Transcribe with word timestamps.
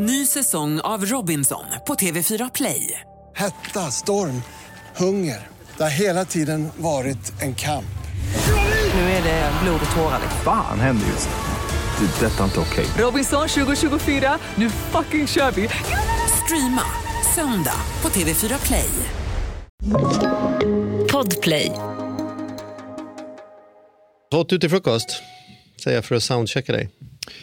Ny 0.00 0.26
säsong 0.26 0.80
av 0.80 1.04
Robinson 1.06 1.64
på 1.86 1.94
TV4 1.94 2.50
Play. 2.54 3.00
Hetta, 3.36 3.80
storm, 3.80 4.42
hunger. 4.96 5.46
Det 5.76 5.82
har 5.82 5.90
hela 5.90 6.24
tiden 6.24 6.68
varit 6.76 7.42
en 7.42 7.54
kamp. 7.54 7.98
Nu 8.94 9.00
är 9.00 9.22
det 9.22 9.52
blod 9.62 9.80
och 9.90 9.96
tårar. 9.96 10.20
Fan 10.44 10.80
händer 10.80 11.06
just 11.06 11.28
nu. 11.28 12.06
Det. 12.06 12.26
är 12.26 12.30
Detta 12.30 12.40
är 12.40 12.44
inte 12.44 12.60
okej. 12.60 12.86
Robinson 12.98 13.48
2024, 13.48 14.38
nu 14.54 14.70
fucking 14.70 15.26
kör 15.26 15.50
vi! 15.50 15.68
Streama 16.44 16.84
söndag 17.34 17.80
på 18.00 18.08
TV4 18.08 18.66
Play. 18.66 18.90
Podplay. 21.12 21.72
Vad 24.30 24.40
åt 24.40 24.48
du 24.48 24.58
till 24.58 24.70
frukost? 24.70 25.22
Säger 25.84 25.96
jag 25.96 26.04
för 26.04 26.14
att 26.14 26.22
soundchecka 26.22 26.72
dig. 26.72 26.90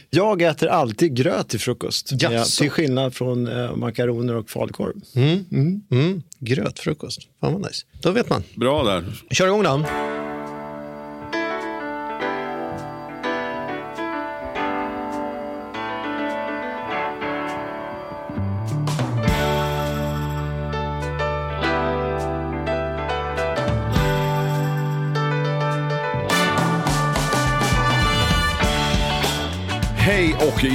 Jag 0.10 0.42
äter 0.42 0.68
alltid 0.68 1.16
gröt 1.16 1.50
till 1.50 1.60
frukost. 1.60 2.12
Jaså? 2.12 2.34
Ja, 2.34 2.46
till 2.46 2.70
skillnad 2.70 3.14
från 3.14 3.48
eh, 3.48 3.76
makaroner 3.76 4.36
och 4.36 4.50
falukorv. 4.50 4.96
Mm. 5.16 6.22
Grötfrukost. 6.40 7.22
Fan 7.42 7.54
vad 7.54 7.62
nice. 7.62 7.86
Då 8.02 8.12
vet 8.12 8.30
man. 8.30 8.44
Bra 8.56 8.84
där. 8.84 9.04
Kör 9.32 9.48
igång 9.48 9.64
då. 9.64 9.86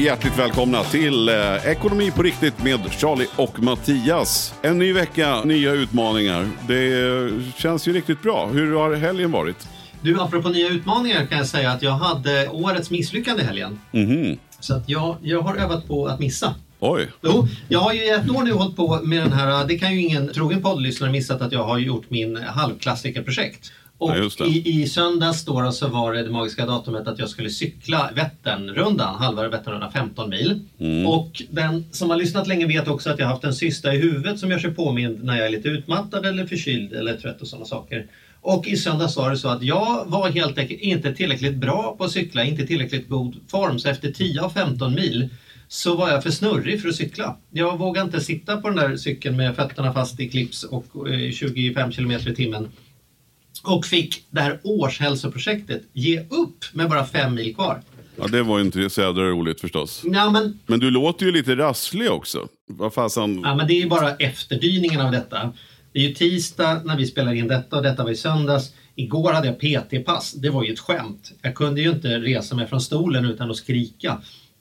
Hjärtligt 0.01 0.39
välkomna 0.39 0.85
till 0.85 1.29
eh, 1.29 1.67
Ekonomi 1.67 2.11
på 2.11 2.23
riktigt 2.23 2.63
med 2.63 2.81
Charlie 2.93 3.27
och 3.37 3.63
Mattias. 3.63 4.55
En 4.63 4.79
ny 4.79 4.93
vecka, 4.93 5.45
nya 5.45 5.73
utmaningar. 5.73 6.49
Det 6.69 7.03
eh, 7.03 7.53
känns 7.57 7.89
ju 7.89 7.93
riktigt 7.93 8.23
bra. 8.23 8.47
Hur 8.47 8.75
har 8.75 8.95
helgen 8.95 9.33
varit? 9.33 9.69
Du, 10.01 10.21
apropå 10.21 10.49
nya 10.49 10.69
utmaningar 10.69 11.27
kan 11.27 11.39
jag 11.39 11.47
säga 11.47 11.71
att 11.71 11.83
jag 11.83 11.93
hade 11.93 12.49
årets 12.49 12.91
misslyckande 12.91 13.43
i 13.43 13.47
helgen. 13.47 13.81
Mhm. 13.91 14.39
Så 14.61 14.75
att 14.75 14.89
jag, 14.89 15.17
jag 15.23 15.43
har 15.43 15.57
övat 15.57 15.89
på 15.89 16.07
att 16.07 16.21
missa. 16.21 16.55
Oj. 16.79 17.09
Jo, 17.23 17.49
jag 17.69 17.81
har 17.81 17.93
ju 17.93 18.05
i 18.05 18.11
ett 18.11 18.31
år 18.31 18.43
nu 18.43 18.53
hållit 18.53 18.77
på 18.77 19.01
med 19.03 19.23
den 19.23 19.33
här, 19.33 19.67
det 19.67 19.79
kan 19.79 19.95
ju 19.95 20.01
ingen 20.01 20.33
trogen 20.33 20.63
poddlyssnare 20.63 21.11
missat 21.11 21.43
att 21.43 21.53
jag 21.53 21.65
har 21.65 21.79
gjort 21.79 22.11
min 22.11 22.37
halvklassikerprojekt. 22.37 23.73
Och 24.01 24.11
Ja, 24.39 24.47
i, 24.47 24.83
i 24.83 24.89
söndags 24.89 25.45
då, 25.45 25.73
så 25.73 25.89
var 25.89 26.13
det 26.13 26.23
det 26.23 26.31
magiska 26.31 26.67
datumet 26.67 27.09
att 27.09 27.19
jag 27.19 27.29
skulle 27.29 27.51
cykla 27.51 28.11
Vätternrundan, 28.15 29.15
halva 29.15 29.49
Vätternrundan 29.49 29.93
15 29.93 30.31
mil. 30.31 30.61
Mm. 30.79 31.07
Och 31.07 31.43
den 31.51 31.85
som 31.91 32.11
har 32.11 32.17
lyssnat 32.17 32.49
länge 32.49 32.67
vet 32.67 32.89
också 32.89 33.11
att 33.11 33.19
jag 33.19 33.27
har 33.27 33.33
haft 33.33 33.45
en 33.45 33.55
cysta 33.55 33.95
i 33.95 33.99
huvudet 33.99 34.39
som 34.39 34.51
gör 34.51 34.59
sig 34.59 34.75
påmind 34.75 35.25
när 35.25 35.37
jag 35.37 35.47
är 35.47 35.51
lite 35.51 35.69
utmattad 35.69 36.27
eller 36.27 36.47
förkyld 36.47 36.93
eller 36.93 37.17
trött 37.17 37.41
och 37.41 37.49
sådana 37.49 37.67
saker. 37.67 38.07
Och 38.41 38.67
i 38.67 38.77
söndags 38.77 39.17
var 39.17 39.31
det 39.31 39.37
så 39.37 39.49
att 39.49 39.63
jag 39.63 40.05
var 40.07 40.29
helt 40.29 40.59
enkelt 40.59 40.81
inte 40.81 41.15
tillräckligt 41.15 41.57
bra 41.57 41.95
på 41.99 42.05
att 42.05 42.11
cykla, 42.11 42.45
inte 42.45 42.67
tillräckligt 42.67 43.09
god 43.09 43.37
form. 43.49 43.79
Så 43.79 43.89
efter 43.89 44.13
10 44.13 44.43
av 44.43 44.51
15 44.51 44.95
mil 44.95 45.29
så 45.69 45.97
var 45.97 46.11
jag 46.11 46.23
för 46.23 46.31
snurrig 46.31 46.83
för 46.83 46.89
att 46.89 46.97
cykla. 46.97 47.37
Jag 47.51 47.79
vågade 47.79 48.07
inte 48.07 48.21
sitta 48.21 48.57
på 48.57 48.69
den 48.69 48.77
där 48.77 48.97
cykeln 48.97 49.37
med 49.37 49.57
fötterna 49.57 49.93
fast 49.93 50.21
i 50.21 50.29
clips 50.29 50.65
och 50.65 51.09
eh, 51.09 51.31
25 51.31 51.93
kilometer 51.93 52.31
i 52.31 52.35
timmen. 52.35 52.69
Och 53.63 53.87
fick 53.87 54.25
det 54.31 54.41
här 54.41 54.59
årshälsoprojektet 54.63 55.83
ge 55.93 56.21
upp 56.21 56.65
med 56.73 56.89
bara 56.89 57.07
fem 57.07 57.35
mil 57.35 57.55
kvar. 57.55 57.83
Ja, 58.17 58.27
det 58.27 58.43
var 58.43 58.59
ju 58.59 58.65
inte 58.65 58.91
så 58.91 59.01
jädra 59.01 59.23
roligt 59.23 59.61
förstås. 59.61 60.03
Ja, 60.05 60.31
men 60.31 60.59
Men 60.67 60.81
du 60.81 60.91
låter 60.91 61.27
ju 61.27 61.33
lite 61.33 61.57
rasslig 61.57 62.11
också. 62.11 62.49
Vad 62.67 62.95
fasen. 62.95 63.41
Ja, 63.45 63.55
men 63.55 63.67
det 63.67 63.73
är 63.73 63.81
ju 63.81 63.89
bara 63.89 64.17
efterdyningen 64.17 65.01
av 65.01 65.13
detta. 65.13 65.53
Det 65.93 65.99
är 65.99 66.09
ju 66.09 66.15
tisdag 66.15 66.81
när 66.85 66.97
vi 66.97 67.07
spelar 67.07 67.35
in 67.35 67.49
detta 67.49 67.77
och 67.77 67.83
detta 67.83 68.05
var 68.05 68.11
i 68.11 68.17
söndags. 68.17 68.73
Igår 68.95 69.33
hade 69.33 69.47
jag 69.47 69.61
PT-pass. 69.61 70.33
Det 70.33 70.51
var 70.51 70.65
ju 70.65 70.73
ett 70.73 70.79
skämt. 70.79 71.33
Jag 71.43 71.55
kunde 71.55 71.81
ju 71.81 71.91
inte 71.91 72.09
resa 72.09 72.57
mig 72.57 72.67
från 72.67 72.81
stolen 72.81 73.25
utan 73.25 73.51
att 73.51 73.57
skrika. 73.57 74.21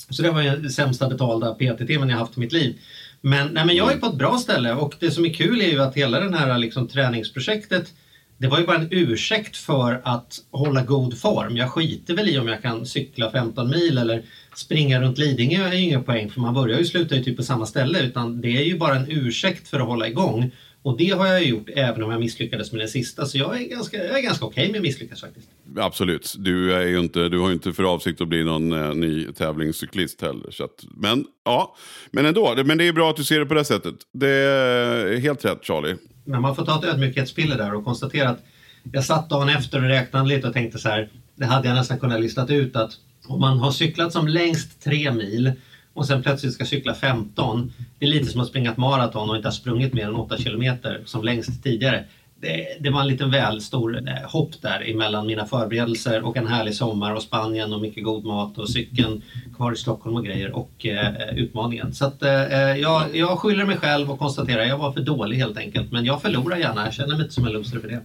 Så 0.10 0.22
det 0.22 0.32
var 0.32 0.42
ju 0.42 0.50
den 0.50 0.70
sämsta 0.70 1.10
betalda 1.10 1.54
PT-timmen 1.54 2.10
jag 2.10 2.18
haft 2.18 2.38
i 2.38 2.40
mitt 2.40 2.52
liv. 2.52 2.78
Men, 3.22 3.48
nej, 3.48 3.66
men 3.66 3.76
jag 3.76 3.92
är 3.92 3.98
på 3.98 4.06
ett 4.06 4.16
bra 4.16 4.38
ställe 4.38 4.74
och 4.74 4.96
det 5.00 5.12
som 5.12 5.26
är 5.26 5.34
kul 5.34 5.62
är 5.62 5.68
ju 5.68 5.82
att 5.82 5.96
hela 5.96 6.20
det 6.20 6.38
här 6.38 6.58
liksom, 6.58 6.88
träningsprojektet 6.88 7.94
det 8.40 8.48
var 8.48 8.60
ju 8.60 8.66
bara 8.66 8.78
en 8.78 8.88
ursäkt 8.92 9.58
för 9.58 10.02
att 10.04 10.38
hålla 10.52 10.82
god 10.84 11.20
form. 11.20 11.58
Jag 11.58 11.70
skiter 11.72 12.14
väl 12.14 12.30
i 12.30 12.40
om 12.40 12.48
jag 12.48 12.62
kan 12.62 12.86
cykla 12.86 13.32
15 13.32 13.70
mil 13.70 13.98
eller 13.98 14.24
springa 14.56 15.02
runt 15.02 15.18
Lidingö 15.18 15.68
är 15.68 15.74
ju 15.74 15.82
ingen 15.84 16.04
poäng 16.04 16.30
för 16.32 16.42
man 16.42 16.54
börjar 16.54 16.80
ju 16.80 16.86
sluta 16.86 17.16
ju 17.16 17.24
typ 17.24 17.38
på 17.38 17.44
samma 17.44 17.66
ställe 17.66 18.02
utan 18.04 18.42
det 18.42 18.58
är 18.58 18.64
ju 18.64 18.78
bara 18.78 18.96
en 18.96 19.06
ursäkt 19.12 19.68
för 19.68 19.80
att 19.80 19.88
hålla 19.88 20.08
igång. 20.08 20.52
Och 20.82 20.98
det 20.98 21.10
har 21.10 21.28
jag 21.28 21.44
gjort 21.46 21.70
även 21.76 22.04
om 22.04 22.12
jag 22.12 22.20
misslyckades 22.20 22.72
med 22.72 22.82
den 22.82 22.88
sista 22.90 23.26
så 23.26 23.38
jag 23.38 23.62
är 23.62 23.68
ganska, 23.68 23.98
jag 23.98 24.18
är 24.18 24.22
ganska 24.24 24.46
okej 24.46 24.68
med 24.72 24.76
att 24.78 24.84
misslyckas 24.84 25.22
faktiskt. 25.22 25.48
Absolut. 25.78 26.34
Du, 26.38 26.74
är 26.74 26.86
ju 26.88 27.00
inte, 27.00 27.30
du 27.30 27.40
har 27.40 27.48
ju 27.48 27.54
inte 27.54 27.74
för 27.74 27.84
avsikt 27.84 28.22
att 28.22 28.28
bli 28.28 28.44
någon 28.44 28.74
eh, 28.74 28.94
ny 28.96 29.26
tävlingscyklist 29.26 30.22
heller. 30.22 30.52
Så 30.52 30.64
att, 30.64 30.84
men 30.98 31.26
ja, 31.46 31.76
men 32.12 32.26
ändå. 32.26 32.54
Det- 32.56 32.64
Men 32.64 32.78
det 32.78 32.88
är 32.88 32.94
bra 32.94 33.10
att 33.10 33.16
du 33.16 33.24
ser 33.24 33.40
det 33.40 33.46
på 33.46 33.54
det 33.54 33.66
sättet. 33.66 33.96
Det 34.14 34.30
är 34.30 35.14
eh, 35.14 35.20
helt 35.20 35.46
rätt 35.46 35.66
Charlie. 35.66 35.96
Men 36.24 36.42
man 36.42 36.56
får 36.56 36.66
ta 36.66 36.80
ett 36.80 36.86
ödmjukhetspiller 36.86 37.58
där 37.58 37.74
och 37.74 37.86
konstatera 37.86 38.30
att 38.30 38.44
jag 38.92 39.04
satt 39.04 39.30
dagen 39.30 39.50
efter 39.50 39.84
och 39.84 39.90
räknade 39.90 40.28
lite 40.30 40.48
och 40.48 40.54
tänkte 40.54 40.80
så 40.80 40.90
här, 40.90 41.10
det 41.36 41.46
hade 41.46 41.68
jag 41.68 41.76
nästan 41.76 42.00
kunnat 42.00 42.20
listat 42.20 42.50
ut 42.50 42.76
att 42.76 42.92
om 43.26 43.40
man 43.40 43.58
har 43.60 43.72
cyklat 43.72 44.14
som 44.14 44.28
längst 44.28 44.84
tre 44.84 45.12
mil 45.12 45.52
och 45.94 46.08
sen 46.08 46.24
plötsligt 46.24 46.54
ska 46.54 46.66
cykla 46.66 46.94
15, 46.94 47.74
det 48.00 48.06
är 48.06 48.10
lite 48.10 48.26
som 48.26 48.42
att 48.42 48.48
springa 48.48 48.72
ett 48.72 48.78
maraton 48.78 49.30
och 49.30 49.36
inte 49.36 49.48
ha 49.48 49.54
sprungit 49.54 49.94
mer 49.94 50.08
än 50.08 50.16
8 50.16 50.38
kilometer 50.38 51.02
som 51.06 51.24
längst 51.24 51.64
tidigare. 51.64 52.06
Det, 52.42 52.78
det 52.80 52.90
var 52.90 53.02
en 53.02 53.08
liten 53.08 53.32
väl 53.32 53.62
stor 53.62 53.98
eh, 53.98 54.30
hopp 54.32 54.62
där 54.62 54.92
emellan 54.92 55.28
mina 55.28 55.46
förberedelser 55.46 56.26
och 56.26 56.38
en 56.38 56.48
härlig 56.48 56.76
sommar 56.76 57.16
och 57.16 57.24
Spanien 57.24 57.74
och 57.74 57.82
mycket 57.82 58.04
god 58.04 58.26
mat 58.26 58.58
och 58.58 58.70
cykeln 58.70 59.22
kvar 59.56 59.72
i 59.72 59.76
Stockholm 59.76 60.16
och 60.16 60.26
grejer 60.26 60.52
och 60.52 60.86
eh, 60.86 61.36
utmaningen. 61.36 61.94
Så 61.94 62.06
att, 62.06 62.24
eh, 62.24 62.32
jag, 62.78 63.04
jag 63.14 63.40
skyller 63.40 63.66
mig 63.66 63.78
själv 63.78 64.12
och 64.12 64.20
konstaterar 64.20 64.64
jag 64.64 64.78
var 64.78 64.92
för 64.92 65.02
dålig 65.02 65.38
helt 65.38 65.58
enkelt. 65.58 65.92
Men 65.92 66.06
jag 66.06 66.22
förlorar 66.22 66.58
gärna, 66.58 66.86
jag 66.86 66.94
känner 66.94 67.16
mig 67.16 67.22
inte 67.22 67.34
som 67.34 67.46
en 67.46 67.54
loser 67.54 67.80
för 67.80 67.88
det. 67.88 68.02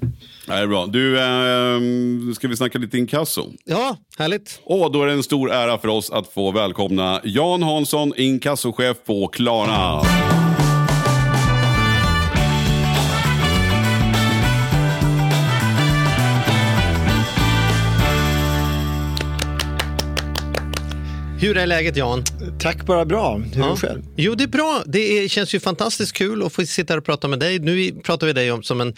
Det 0.47 0.53
är 0.53 0.67
bra. 0.67 0.87
Du, 0.87 1.19
eh, 1.19 2.35
ska 2.35 2.49
vi 2.49 2.57
snacka 2.57 2.79
lite 2.79 2.99
inkasso? 2.99 3.53
Ja, 3.65 3.97
härligt. 4.19 4.61
Och 4.65 4.93
då 4.93 5.03
är 5.03 5.07
det 5.07 5.13
en 5.13 5.23
stor 5.23 5.53
ära 5.53 5.79
för 5.79 5.89
oss 5.89 6.11
att 6.11 6.29
få 6.29 6.51
välkomna 6.51 7.21
Jan 7.25 7.63
Hansson, 7.63 8.13
inkassochef 8.17 8.97
på 9.07 9.27
Klarna. 9.27 10.03
Hur 21.45 21.57
är 21.57 21.67
läget 21.67 21.97
Jan? 21.97 22.25
Tack 22.61 22.87
bara 22.87 23.05
bra. 23.05 23.37
Hur 23.55 23.63
är 23.65 23.67
Ja. 23.69 23.77
själv? 23.77 24.03
Jo, 24.17 24.35
det 24.35 24.45
är 24.45 24.49
bra. 24.49 24.83
Det 24.87 24.99
är, 25.19 25.29
känns 25.29 25.55
ju 25.55 25.61
fantastiskt 25.61 26.13
kul 26.13 26.43
att 26.43 26.53
få 26.53 26.67
sitta 26.67 26.93
här 26.93 26.99
och 26.99 27.05
prata 27.05 27.29
med 27.29 27.39
dig. 27.39 27.59
Nu 27.59 27.93
pratar 27.93 28.27
vi 28.27 28.33
dig 28.33 28.53
om 28.53 28.63
som 28.63 28.81
en 28.81 28.95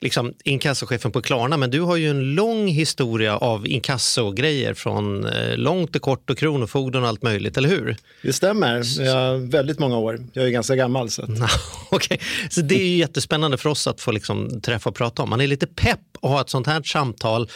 liksom, 0.00 0.34
inkassochefen 0.44 1.12
på 1.12 1.22
Klarna, 1.22 1.56
men 1.56 1.70
du 1.70 1.80
har 1.80 1.96
ju 1.96 2.10
en 2.10 2.34
lång 2.34 2.68
historia 2.68 3.36
av 3.36 3.66
inkassogrejer 3.66 4.74
från 4.74 5.26
eh, 5.26 5.56
långt 5.56 5.96
och 5.96 6.02
kort 6.02 6.30
och 6.30 6.38
kronofogden 6.38 7.02
och 7.02 7.08
allt 7.08 7.22
möjligt, 7.22 7.56
eller 7.56 7.68
hur? 7.68 7.96
Det 8.22 8.32
stämmer. 8.32 9.00
Jag 9.04 9.14
har 9.14 9.50
väldigt 9.50 9.78
många 9.78 9.98
år. 9.98 10.20
Jag 10.32 10.44
är 10.46 10.50
ganska 10.50 10.76
gammal. 10.76 11.10
Så 11.10 11.22
att... 11.22 11.28
Okej, 11.90 12.20
så 12.50 12.60
det 12.60 12.74
är 12.74 12.86
ju 12.86 12.96
jättespännande 12.96 13.58
för 13.58 13.68
oss 13.70 13.86
att 13.86 14.00
få 14.00 14.12
liksom 14.12 14.60
träffa 14.60 14.90
och 14.90 14.96
prata 14.96 15.22
om. 15.22 15.30
Man 15.30 15.40
är 15.40 15.46
lite 15.46 15.66
pepp 15.66 16.00
att 16.22 16.30
ha 16.30 16.40
ett 16.40 16.50
sånt 16.50 16.66
här 16.66 16.82
samtal, 16.82 17.48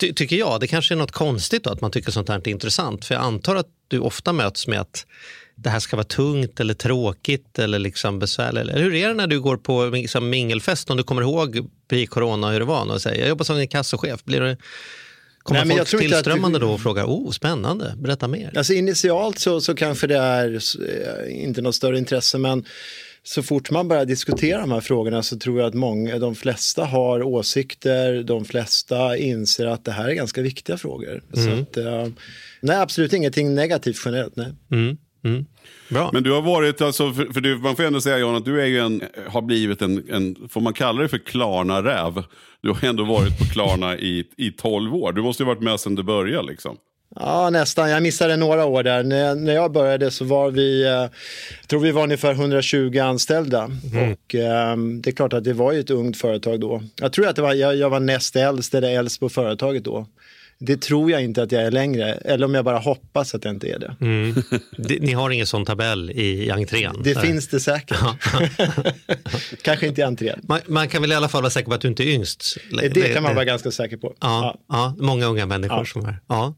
ty- 0.00 0.12
tycker 0.12 0.36
jag. 0.36 0.60
Det 0.60 0.66
kanske 0.66 0.94
är 0.94 0.96
något 0.96 1.12
konstigt 1.12 1.64
då, 1.64 1.70
att 1.70 1.80
man 1.80 1.90
tycker 1.90 2.10
sånt 2.12 2.28
här 2.28 2.36
är 2.36 2.48
intressant. 2.48 3.04
För 3.04 3.14
jag 3.14 3.24
antar 3.24 3.56
att 3.56 3.66
du 3.88 3.98
ofta 3.98 4.32
möts 4.32 4.66
med 4.66 4.80
att 4.88 5.06
det 5.54 5.70
här 5.70 5.80
ska 5.80 5.96
vara 5.96 6.04
tungt 6.04 6.60
eller 6.60 6.74
tråkigt 6.74 7.58
eller 7.58 7.78
liksom 7.78 8.18
besvärligt. 8.18 8.62
Eller 8.62 8.82
hur 8.82 8.94
är 8.94 9.08
det 9.08 9.14
när 9.14 9.26
du 9.26 9.40
går 9.40 9.56
på 9.56 9.86
liksom 9.86 10.30
mingelfest, 10.30 10.90
om 10.90 10.96
du 10.96 11.02
kommer 11.02 11.22
ihåg 11.22 11.68
pre-corona 11.90 12.50
hur 12.52 12.58
det 12.60 12.66
var? 12.66 12.92
Och 12.92 13.02
säger, 13.02 13.20
jag 13.20 13.28
jobbar 13.28 13.44
som 13.44 13.56
en 13.56 13.68
kassochef. 13.68 14.24
Blir 14.24 14.40
det, 14.40 14.56
kommer 15.42 15.64
Nej, 15.64 15.76
folk 15.76 15.88
tillströmmande 16.02 16.58
du- 16.58 16.66
då 16.66 16.72
och 16.72 16.80
frågar, 16.80 17.04
oh 17.04 17.30
spännande, 17.30 17.94
berätta 17.96 18.28
mer. 18.28 18.52
Alltså 18.58 18.72
initialt 18.72 19.38
så, 19.38 19.60
så 19.60 19.74
kanske 19.74 20.06
det 20.06 20.16
är 20.18 20.54
eh, 20.54 21.44
inte 21.44 21.62
något 21.62 21.74
större 21.74 21.98
intresse, 21.98 22.38
men 22.38 22.64
så 23.22 23.42
fort 23.42 23.70
man 23.70 23.88
börjar 23.88 24.04
diskutera 24.04 24.60
de 24.60 24.72
här 24.72 24.80
frågorna 24.80 25.22
så 25.22 25.38
tror 25.38 25.58
jag 25.60 25.68
att 25.68 25.74
många, 25.74 26.18
de 26.18 26.34
flesta 26.34 26.84
har 26.84 27.22
åsikter, 27.22 28.22
de 28.22 28.44
flesta 28.44 29.16
inser 29.16 29.66
att 29.66 29.84
det 29.84 29.92
här 29.92 30.08
är 30.08 30.14
ganska 30.14 30.42
viktiga 30.42 30.76
frågor. 30.76 31.22
Så 31.32 31.50
att, 31.50 31.76
eh, 31.76 32.08
nej, 32.60 32.76
absolut 32.76 33.12
ingenting 33.12 33.54
negativt 33.54 34.02
generellt. 34.04 34.36
Nej. 34.36 34.52
Mm, 34.70 34.96
mm. 35.24 35.46
Bra. 35.88 36.10
Men 36.12 36.22
du 36.22 36.32
har 36.32 36.42
varit, 36.42 36.80
alltså, 36.80 37.12
för, 37.12 37.32
för 37.32 37.40
du, 37.40 37.58
man 37.58 37.76
får 37.76 37.82
ändå 37.82 38.00
säga 38.00 38.18
Jan 38.18 38.34
att 38.34 38.44
du 38.44 38.62
är 38.62 38.66
ju 38.66 38.78
en, 38.78 39.02
har 39.28 39.42
blivit 39.42 39.82
en, 39.82 40.10
en, 40.10 40.48
får 40.48 40.60
man 40.60 40.72
kalla 40.72 41.02
det 41.02 41.08
för 41.08 41.18
Klarna-räv? 41.18 42.24
Du 42.60 42.68
har 42.68 42.84
ändå 42.88 43.04
varit 43.04 43.38
på 43.38 43.44
Klarna 43.44 43.96
i, 43.96 44.24
i 44.36 44.50
12 44.50 44.94
år. 44.94 45.12
Du 45.12 45.22
måste 45.22 45.42
ju 45.42 45.46
ha 45.46 45.54
varit 45.54 45.62
med 45.62 45.80
sedan 45.80 45.94
det 45.94 46.02
började 46.02 46.48
liksom. 46.48 46.76
Ja, 47.16 47.50
nästan. 47.50 47.90
Jag 47.90 48.02
missade 48.02 48.36
några 48.36 48.64
år 48.64 48.82
där. 48.82 49.02
När, 49.02 49.34
när 49.34 49.52
jag 49.54 49.72
började 49.72 50.10
så 50.10 50.24
var 50.24 50.50
vi, 50.50 50.84
eh, 50.86 51.04
tror 51.66 51.80
vi 51.80 51.90
var 51.90 52.02
ungefär 52.02 52.32
120 52.32 52.98
anställda. 52.98 53.64
Och 53.92 54.34
eh, 54.34 54.76
det 54.76 55.10
är 55.10 55.12
klart 55.12 55.32
att 55.32 55.44
det 55.44 55.52
var 55.52 55.72
ju 55.72 55.80
ett 55.80 55.90
ungt 55.90 56.16
företag 56.16 56.60
då. 56.60 56.82
Jag 57.00 57.12
tror 57.12 57.28
att 57.28 57.36
det 57.36 57.42
var, 57.42 57.54
jag, 57.54 57.76
jag 57.76 57.90
var 57.90 58.00
näst 58.00 58.36
äldst 58.36 58.74
eller 58.74 58.90
äldst 58.98 59.20
på 59.20 59.28
företaget 59.28 59.84
då. 59.84 60.06
Det 60.60 60.82
tror 60.82 61.10
jag 61.10 61.22
inte 61.24 61.42
att 61.42 61.52
jag 61.52 61.62
är 61.62 61.70
längre, 61.70 62.12
eller 62.14 62.46
om 62.46 62.54
jag 62.54 62.64
bara 62.64 62.78
hoppas 62.78 63.34
att 63.34 63.44
jag 63.44 63.54
inte 63.54 63.68
är 63.68 63.78
det. 63.78 63.94
Det- 64.76 65.00
Ni 65.02 65.12
har 65.12 65.30
ingen 65.30 65.46
sån 65.46 65.64
tabell 65.64 66.10
i, 66.10 66.50
entrén? 66.50 66.96
Det 67.04 67.14
Där. 67.14 67.20
finns 67.20 67.48
det 67.48 67.60
säkert. 67.60 67.96
Kanske 69.62 69.86
inte 69.86 70.00
i 70.00 70.04
entrén. 70.04 70.40
Man, 70.42 70.60
man 70.66 70.88
kan 70.88 71.02
väl 71.02 71.12
i 71.12 71.14
alla 71.14 71.28
fall 71.28 71.42
vara 71.42 71.50
säker 71.50 71.68
på 71.68 71.74
att 71.74 71.80
du 71.80 71.88
inte 71.88 72.02
är 72.02 72.08
yngst? 72.14 72.56
Det 72.92 73.14
kan 73.14 73.22
man 73.22 73.34
vara 73.34 73.44
ganska 73.44 73.70
säker 73.70 73.96
på. 73.96 74.14
Ja, 74.20 74.58
ja. 74.68 74.94
många 74.98 75.26
unga 75.26 75.46
människor 75.46 75.78
Ja. 75.78 75.84
som 75.84 76.04
är. 76.06 76.16
Ja. 76.28 76.54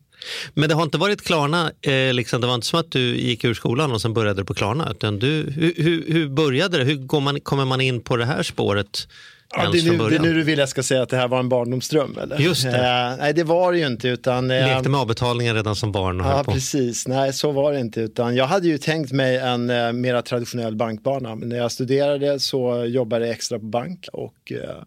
Men 0.55 0.69
det 0.69 0.75
har 0.75 0.83
inte 0.83 0.99
varit 0.99 1.23
Klarna, 1.23 1.73
eh, 1.83 2.13
liksom, 2.15 2.41
det 2.41 2.47
var 2.47 2.55
inte 2.55 2.67
som 2.67 2.81
att 2.81 2.93
du 2.93 3.17
gick 3.17 3.45
ur 3.45 3.55
skolan 3.55 3.93
och 3.93 4.01
sen 4.03 4.15
började 4.15 4.41
du 4.41 4.45
på 4.45 4.55
Klarna. 4.55 4.89
Utan 4.91 5.19
du, 5.19 5.53
hur, 5.57 5.75
hur, 5.77 6.05
hur 6.13 6.29
började 6.29 6.79
det? 6.79 6.85
Hur 6.85 7.21
man, 7.21 7.41
kommer 7.41 7.65
man 7.65 7.81
in 7.81 8.01
på 8.01 8.17
det 8.17 8.25
här 8.25 8.43
spåret 8.43 9.07
Ja, 9.57 9.71
det, 9.73 9.79
är 9.79 9.83
nu, 9.93 9.99
det 10.09 10.17
är 10.17 10.21
nu 10.21 10.35
du 10.35 10.43
vill 10.43 10.59
jag 10.59 10.69
ska 10.69 10.83
säga 10.83 11.03
att 11.03 11.09
det 11.09 11.17
här 11.17 11.29
var 11.29 11.39
en 11.39 11.49
barndomsdröm 11.49 12.19
eller? 12.23 12.39
Just 12.39 12.63
det. 12.63 12.79
Eh, 12.79 13.17
nej, 13.19 13.33
det 13.35 13.45
var 13.45 13.73
det 13.73 13.79
ju 13.79 13.87
inte 13.87 14.09
utan... 14.09 14.51
eh, 14.51 14.67
Lekte 14.67 14.89
med 14.89 15.01
avbetalningen 15.01 15.55
redan 15.55 15.77
som 15.77 15.93
barn 15.93 16.21
och 16.21 16.27
Ja, 16.27 16.45
på. 16.45 16.53
precis. 16.53 17.09
Nej, 17.09 17.33
så 17.33 17.53
var 17.53 17.73
det 17.73 17.81
inte. 17.81 18.01
Utan 18.01 18.37
jag 18.37 18.47
hade 18.47 18.69
ju 18.69 18.79
tänkt 18.79 19.13
mig 19.13 19.37
en 19.37 19.71
eh, 19.71 19.93
mera 19.93 20.23
traditionell 20.23 20.77
bankbana. 20.77 21.35
Men 21.35 21.49
när 21.49 21.57
jag 21.57 21.73
studerade 21.73 22.41
så 22.41 22.85
jobbade 22.85 23.27
jag 23.27 23.35
extra 23.35 23.59
på 23.59 23.65
bank 23.65 24.07
och 24.13 24.53
eh, 24.53 24.83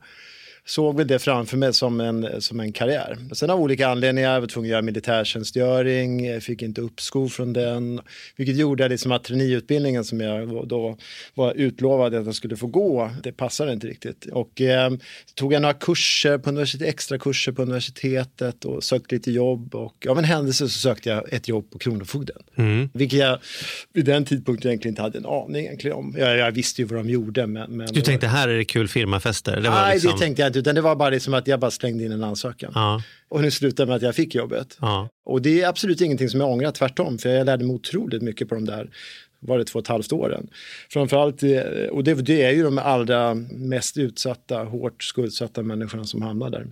såg 0.65 0.97
väl 0.97 1.07
det 1.07 1.19
framför 1.19 1.57
mig 1.57 1.73
som 1.73 2.01
en, 2.01 2.41
som 2.41 2.59
en 2.59 2.71
karriär. 2.71 3.17
Sen 3.31 3.49
av 3.49 3.61
olika 3.61 3.87
anledningar, 3.87 4.33
jag 4.33 4.41
var 4.41 4.47
tvungen 4.47 4.69
att 4.69 4.71
göra 4.71 4.81
militärtjänstgöring, 4.81 6.25
jag 6.25 6.43
fick 6.43 6.61
inte 6.61 6.81
uppskov 6.81 7.29
från 7.29 7.53
den. 7.53 8.01
Vilket 8.35 8.57
gjorde 8.57 8.89
liksom 8.89 9.11
att 9.11 9.23
traineeutbildningen 9.23 10.03
som 10.03 10.21
jag 10.21 10.67
då 10.67 10.97
var 11.33 11.53
utlovad 11.53 12.13
att 12.13 12.25
jag 12.25 12.35
skulle 12.35 12.55
få 12.55 12.67
gå, 12.67 13.11
det 13.23 13.31
passade 13.31 13.73
inte 13.73 13.87
riktigt. 13.87 14.25
Och 14.25 14.61
eh, 14.61 14.91
tog 15.35 15.53
jag 15.53 15.61
några 15.61 15.73
kurser 15.73 16.37
på 16.37 16.49
universitet, 16.49 16.87
extra 16.87 17.17
kurser 17.17 17.51
på 17.51 17.61
universitetet 17.61 18.65
och 18.65 18.83
sökte 18.83 19.15
lite 19.15 19.31
jobb. 19.31 19.75
Och 19.75 20.07
av 20.09 20.17
en 20.17 20.23
händelse 20.23 20.69
så 20.69 20.79
sökte 20.79 21.09
jag 21.09 21.33
ett 21.33 21.47
jobb 21.47 21.71
på 21.71 21.79
Kronofogden. 21.79 22.37
Vilket 22.93 23.19
jag 23.19 23.39
vid 23.93 24.05
den 24.05 24.25
tidpunkten 24.25 24.71
egentligen 24.71 24.91
inte 24.91 25.01
hade 25.01 25.17
en 25.17 25.25
aning 25.25 25.65
egentligen 25.65 25.97
om. 25.97 26.15
Jag, 26.17 26.37
jag 26.37 26.51
visste 26.51 26.81
ju 26.81 26.87
vad 26.87 26.99
de 26.99 27.09
gjorde. 27.09 27.47
Men, 27.47 27.71
men 27.71 27.87
Du 27.93 28.01
tänkte 28.01 28.27
här 28.27 28.47
är 28.47 28.57
det 28.57 28.65
kul 28.65 28.87
firmafester? 28.87 29.61
Det 29.61 29.69
var 29.69 29.81
Nej, 29.81 29.93
liksom... 29.93 30.11
det 30.11 30.17
tänkte 30.17 30.41
jag 30.41 30.52
inte, 30.53 30.59
utan 30.59 30.75
det 30.75 30.81
var 30.81 30.95
bara 30.95 31.09
liksom 31.09 31.33
att 31.33 31.47
jag 31.47 31.59
bara 31.59 31.71
slängde 31.71 32.03
in 32.03 32.11
en 32.11 32.23
ansökan. 32.23 32.71
Ja, 32.75 33.01
Och 33.29 33.41
nu 33.41 33.51
slutade 33.51 33.87
med 33.87 33.95
att 33.95 34.01
jag 34.01 34.15
fick 34.15 34.35
jobbet. 34.35 34.77
ja. 34.81 35.09
Och 35.25 35.41
det 35.41 35.61
är 35.61 35.67
absolut 35.67 36.01
ingenting 36.01 36.29
som 36.29 36.39
jag 36.39 36.49
ångrar, 36.49 36.71
tvärtom, 36.71 37.17
för 37.17 37.29
jag 37.29 37.45
lärde 37.45 37.65
mig 37.65 37.75
otroligt 37.75 38.21
mycket 38.21 38.49
på 38.49 38.55
de 38.55 38.65
där 38.65 38.89
var 39.39 39.57
det 39.57 39.65
två 39.65 39.79
och 39.79 39.85
ett 39.85 39.87
halvt 39.87 40.13
åren. 40.13 40.47
Framförallt, 40.89 41.43
eh, 41.43 41.61
och 41.91 42.03
det, 42.03 42.13
det 42.13 42.41
är 42.41 42.51
ju 42.51 42.63
de 42.63 42.77
allra 42.77 43.33
mest 43.51 43.97
utsatta, 43.97 44.63
hårt 44.63 45.03
skuldsatta 45.03 45.63
människorna 45.63 46.03
som 46.03 46.21
hamnar 46.21 46.49
där. 46.49 46.67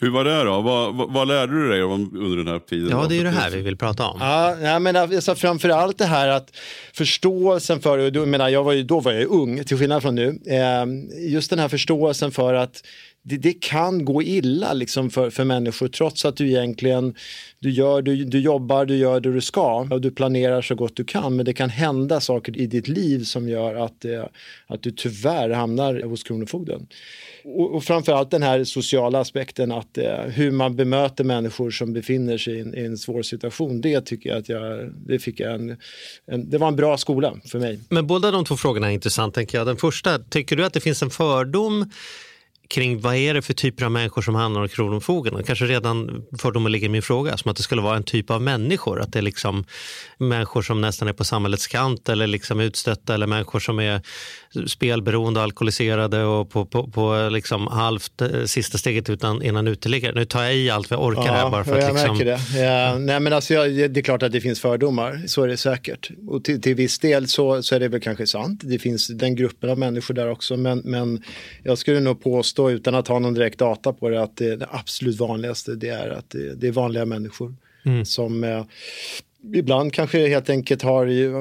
Hur 0.00 0.10
var 0.10 0.24
det 0.24 0.44
då? 0.44 0.60
Vad, 0.60 0.94
vad, 0.94 1.12
vad 1.12 1.28
lärde 1.28 1.52
du 1.52 1.68
dig 1.68 1.82
under 1.82 2.36
den 2.36 2.48
här 2.48 2.58
tiden? 2.58 2.90
ja, 2.90 3.06
det 3.08 3.14
är 3.14 3.16
ju 3.16 3.24
det 3.24 3.30
här 3.30 3.50
vi 3.50 3.62
vill 3.62 3.76
prata 3.76 4.06
om. 4.06 4.16
Ja, 4.20 4.56
nej, 4.60 4.80
men 4.80 4.96
alltså, 4.96 5.34
framför 5.34 5.68
allt 5.68 5.98
det 5.98 6.04
här 6.04 6.28
att 6.28 6.56
förståelsen 6.92 7.80
för, 7.80 7.98
jag 7.98 8.28
menar, 8.28 8.48
jag 8.48 8.64
var 8.64 8.72
ju, 8.72 8.82
då 8.82 9.00
var 9.00 9.12
jag 9.12 9.20
ju 9.20 9.26
ung 9.26 9.64
till 9.64 9.78
skillnad 9.78 10.02
från 10.02 10.14
nu, 10.14 10.38
eh, 10.46 10.84
just 11.30 11.50
den 11.50 11.58
här 11.58 11.68
förståelsen 11.68 12.30
för 12.30 12.54
att 12.54 12.82
det, 13.26 13.36
det 13.36 13.52
kan 13.52 14.04
gå 14.04 14.22
illa 14.22 14.72
liksom 14.72 15.10
för, 15.10 15.30
för 15.30 15.44
människor 15.44 15.88
trots 15.88 16.24
att 16.24 16.36
du 16.36 16.48
egentligen 16.48 17.14
du, 17.58 17.70
gör, 17.70 18.02
du, 18.02 18.24
du 18.24 18.40
jobbar, 18.40 18.84
du 18.84 18.96
gör 18.96 19.20
det 19.20 19.32
du 19.32 19.40
ska 19.40 19.88
och 19.90 20.00
du 20.00 20.10
planerar 20.10 20.62
så 20.62 20.74
gott 20.74 20.96
du 20.96 21.04
kan 21.04 21.36
men 21.36 21.44
det 21.44 21.52
kan 21.52 21.70
hända 21.70 22.20
saker 22.20 22.56
i 22.56 22.66
ditt 22.66 22.88
liv 22.88 23.24
som 23.24 23.48
gör 23.48 23.74
att, 23.74 24.04
eh, 24.04 24.24
att 24.66 24.82
du 24.82 24.90
tyvärr 24.90 25.50
hamnar 25.50 26.02
hos 26.02 26.22
Kronofogden. 26.22 26.86
Och, 27.44 27.74
och 27.74 27.84
framförallt 27.84 28.30
den 28.30 28.42
här 28.42 28.64
sociala 28.64 29.20
aspekten 29.20 29.72
att 29.72 29.98
eh, 29.98 30.20
hur 30.20 30.50
man 30.50 30.76
bemöter 30.76 31.24
människor 31.24 31.70
som 31.70 31.92
befinner 31.92 32.38
sig 32.38 32.54
i 32.54 32.60
en, 32.60 32.78
i 32.78 32.84
en 32.84 32.98
svår 32.98 33.22
situation. 33.22 33.80
Det 33.80 34.00
tycker 34.00 34.30
jag 34.30 34.38
att 34.38 34.48
jag, 34.48 34.90
det 35.06 35.18
fick 35.18 35.40
jag 35.40 35.54
en, 35.54 35.76
en, 36.26 36.50
det 36.50 36.58
var 36.58 36.68
en 36.68 36.76
bra 36.76 36.96
skola 36.96 37.34
för 37.44 37.58
mig. 37.58 37.80
Men 37.88 38.06
båda 38.06 38.30
de 38.30 38.44
två 38.44 38.56
frågorna 38.56 38.88
är 38.90 38.94
intressant. 38.94 39.34
Tänker 39.34 39.58
jag. 39.58 39.66
Den 39.66 39.76
första, 39.76 40.18
tycker 40.18 40.56
du 40.56 40.64
att 40.64 40.72
det 40.72 40.80
finns 40.80 41.02
en 41.02 41.10
fördom 41.10 41.90
kring 42.74 43.00
vad 43.00 43.16
är 43.16 43.34
det 43.34 43.42
för 43.42 43.54
typer 43.54 43.84
av 43.84 43.90
människor 43.90 44.22
som 44.22 44.34
hamnar 44.34 44.60
hos 44.60 44.72
Kronofogden? 44.72 45.34
Och 45.34 45.46
Kanske 45.46 45.64
redan 45.64 46.24
fördomen 46.38 46.72
ligger 46.72 46.86
i 46.86 46.88
min 46.88 47.02
fråga, 47.02 47.36
som 47.36 47.50
att 47.50 47.56
det 47.56 47.62
skulle 47.62 47.82
vara 47.82 47.96
en 47.96 48.02
typ 48.02 48.30
av 48.30 48.42
människor. 48.42 49.00
Att 49.00 49.12
det 49.12 49.18
är 49.18 49.22
liksom 49.22 49.64
människor 50.18 50.62
som 50.62 50.80
nästan 50.80 51.08
är 51.08 51.12
på 51.12 51.24
samhällets 51.24 51.66
kant 51.66 52.08
eller 52.08 52.26
liksom 52.26 52.60
utstötta 52.60 53.14
eller 53.14 53.26
människor 53.26 53.60
som 53.60 53.80
är 53.80 54.00
spelberoende, 54.66 55.42
alkoholiserade 55.42 56.24
och 56.24 56.50
på, 56.50 56.66
på, 56.66 56.88
på 56.90 57.28
liksom 57.32 57.66
halvt 57.66 58.22
eh, 58.22 58.44
sista 58.44 58.78
steget 58.78 59.10
utan, 59.10 59.42
innan 59.42 59.68
uteliggare. 59.68 60.14
Nu 60.14 60.24
tar 60.24 60.42
jag 60.42 60.56
i 60.56 60.70
allt 60.70 60.90
vad 60.90 60.98
jag 60.98 61.06
orkar 61.06 61.32
här 61.32 61.50
bara 61.50 61.64
för 61.64 61.78
jag 61.78 61.84
att 61.84 61.94
liksom... 61.94 62.18
märker 62.18 62.24
det. 62.24 62.60
Ja, 62.60 62.98
nej, 62.98 63.20
men 63.20 63.32
alltså, 63.32 63.54
jag, 63.54 63.90
det 63.92 64.00
är 64.00 64.02
klart 64.02 64.22
att 64.22 64.32
det 64.32 64.40
finns 64.40 64.60
fördomar, 64.60 65.22
så 65.26 65.42
är 65.42 65.48
det 65.48 65.56
säkert. 65.56 66.10
Och 66.28 66.44
till, 66.44 66.62
till 66.62 66.74
viss 66.74 66.98
del 66.98 67.28
så, 67.28 67.62
så 67.62 67.74
är 67.74 67.80
det 67.80 67.88
väl 67.88 68.00
kanske 68.00 68.26
sant. 68.26 68.60
Det 68.64 68.78
finns 68.78 69.08
den 69.08 69.36
gruppen 69.36 69.70
av 69.70 69.78
människor 69.78 70.14
där 70.14 70.30
också. 70.30 70.56
Men, 70.56 70.82
men 70.84 71.22
jag 71.62 71.78
skulle 71.78 72.00
nog 72.00 72.22
påstå, 72.22 72.63
utan 72.70 72.94
att 72.94 73.08
ha 73.08 73.18
någon 73.18 73.34
direkt 73.34 73.58
data 73.58 73.92
på 73.92 74.08
det, 74.08 74.22
att 74.22 74.36
det, 74.36 74.56
det 74.56 74.68
absolut 74.70 75.20
vanligaste 75.20 75.74
det 75.74 75.88
är 75.88 76.10
att 76.10 76.30
det, 76.30 76.54
det 76.54 76.68
är 76.68 76.72
vanliga 76.72 77.04
människor. 77.04 77.54
Som 78.04 78.44
eh, 78.44 78.64
ibland 79.54 79.92
kanske 79.92 80.28
helt 80.28 80.50
enkelt 80.50 80.82
har 80.82 81.06
ju, 81.06 81.32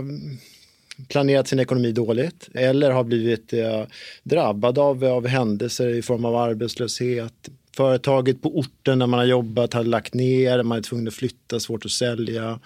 planerat 1.08 1.48
sin 1.48 1.60
ekonomi 1.60 1.92
dåligt 1.92 2.50
eller 2.54 2.92
har 2.92 3.04
blivit 3.04 3.54
eh, 3.54 3.84
drabbad 4.24 4.80
av, 4.80 5.04
av 5.04 5.28
händelser 5.28 5.88
i 5.88 6.02
form 6.02 6.25
av 6.25 6.36
arbetslöshet. 6.36 7.50
Företaget 7.75 8.42
på 8.42 8.58
orten 8.58 9.00
där 9.00 9.08
man 9.08 9.20
har 9.20 9.25
jobbat 9.25 9.74
har 9.74 9.84
lagt 9.84 10.14
ner, 10.14 10.64
man 10.64 10.78
är 10.78 10.81
tvungen 10.81 11.08
att 11.08 11.14
flytta, 11.14 11.60
svårt 11.60 11.86
att 11.86 11.92
sälja. 11.92 12.60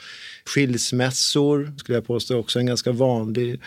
Skilsmässor 0.46 1.74
skulle 1.78 1.98
jag 1.98 2.08
påstå 2.08 2.38
också 2.38 2.60
en 2.60 2.66
ganska 2.66 2.92
vanlig 2.92 3.62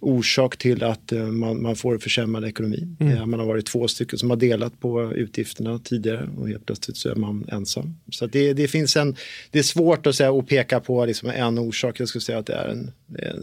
orsak 0.00 0.56
till 0.56 0.84
att 0.84 1.12
eh, 1.12 1.22
man, 1.22 1.62
man 1.62 1.76
får 1.76 1.98
försämrad 1.98 2.44
ekonomi. 2.44 2.96
Eh, 3.00 3.26
Man 3.26 3.40
har 3.40 3.46
varit 3.46 3.66
två 3.66 3.88
stycken 3.88 4.18
som 4.18 4.30
har 4.30 4.36
delat 4.36 4.80
på 4.80 5.12
utgifterna 5.12 5.78
tidigare 5.78 6.28
och 6.38 6.48
helt 6.48 6.66
plötsligt 6.66 6.96
så 6.96 7.08
är 7.08 7.14
man 7.14 7.46
ensam. 7.52 7.96
Så 8.10 8.24
att 8.24 8.32
det, 8.32 8.52
det 8.52 8.68
finns 8.68 8.96
en, 8.96 9.16
det 9.50 9.58
är 9.58 9.62
svårt 9.62 10.06
att 10.06 10.14
säga 10.14 10.32
och 10.32 10.48
peka 10.48 10.80
på 10.80 11.04
liksom 11.04 11.30
en 11.30 11.58
orsak. 11.58 12.00
Jag 12.00 12.08
skulle 12.08 12.22
säga 12.22 12.38
att 12.38 12.46
det 12.46 12.54
är 12.54 12.68
en, 12.68 12.90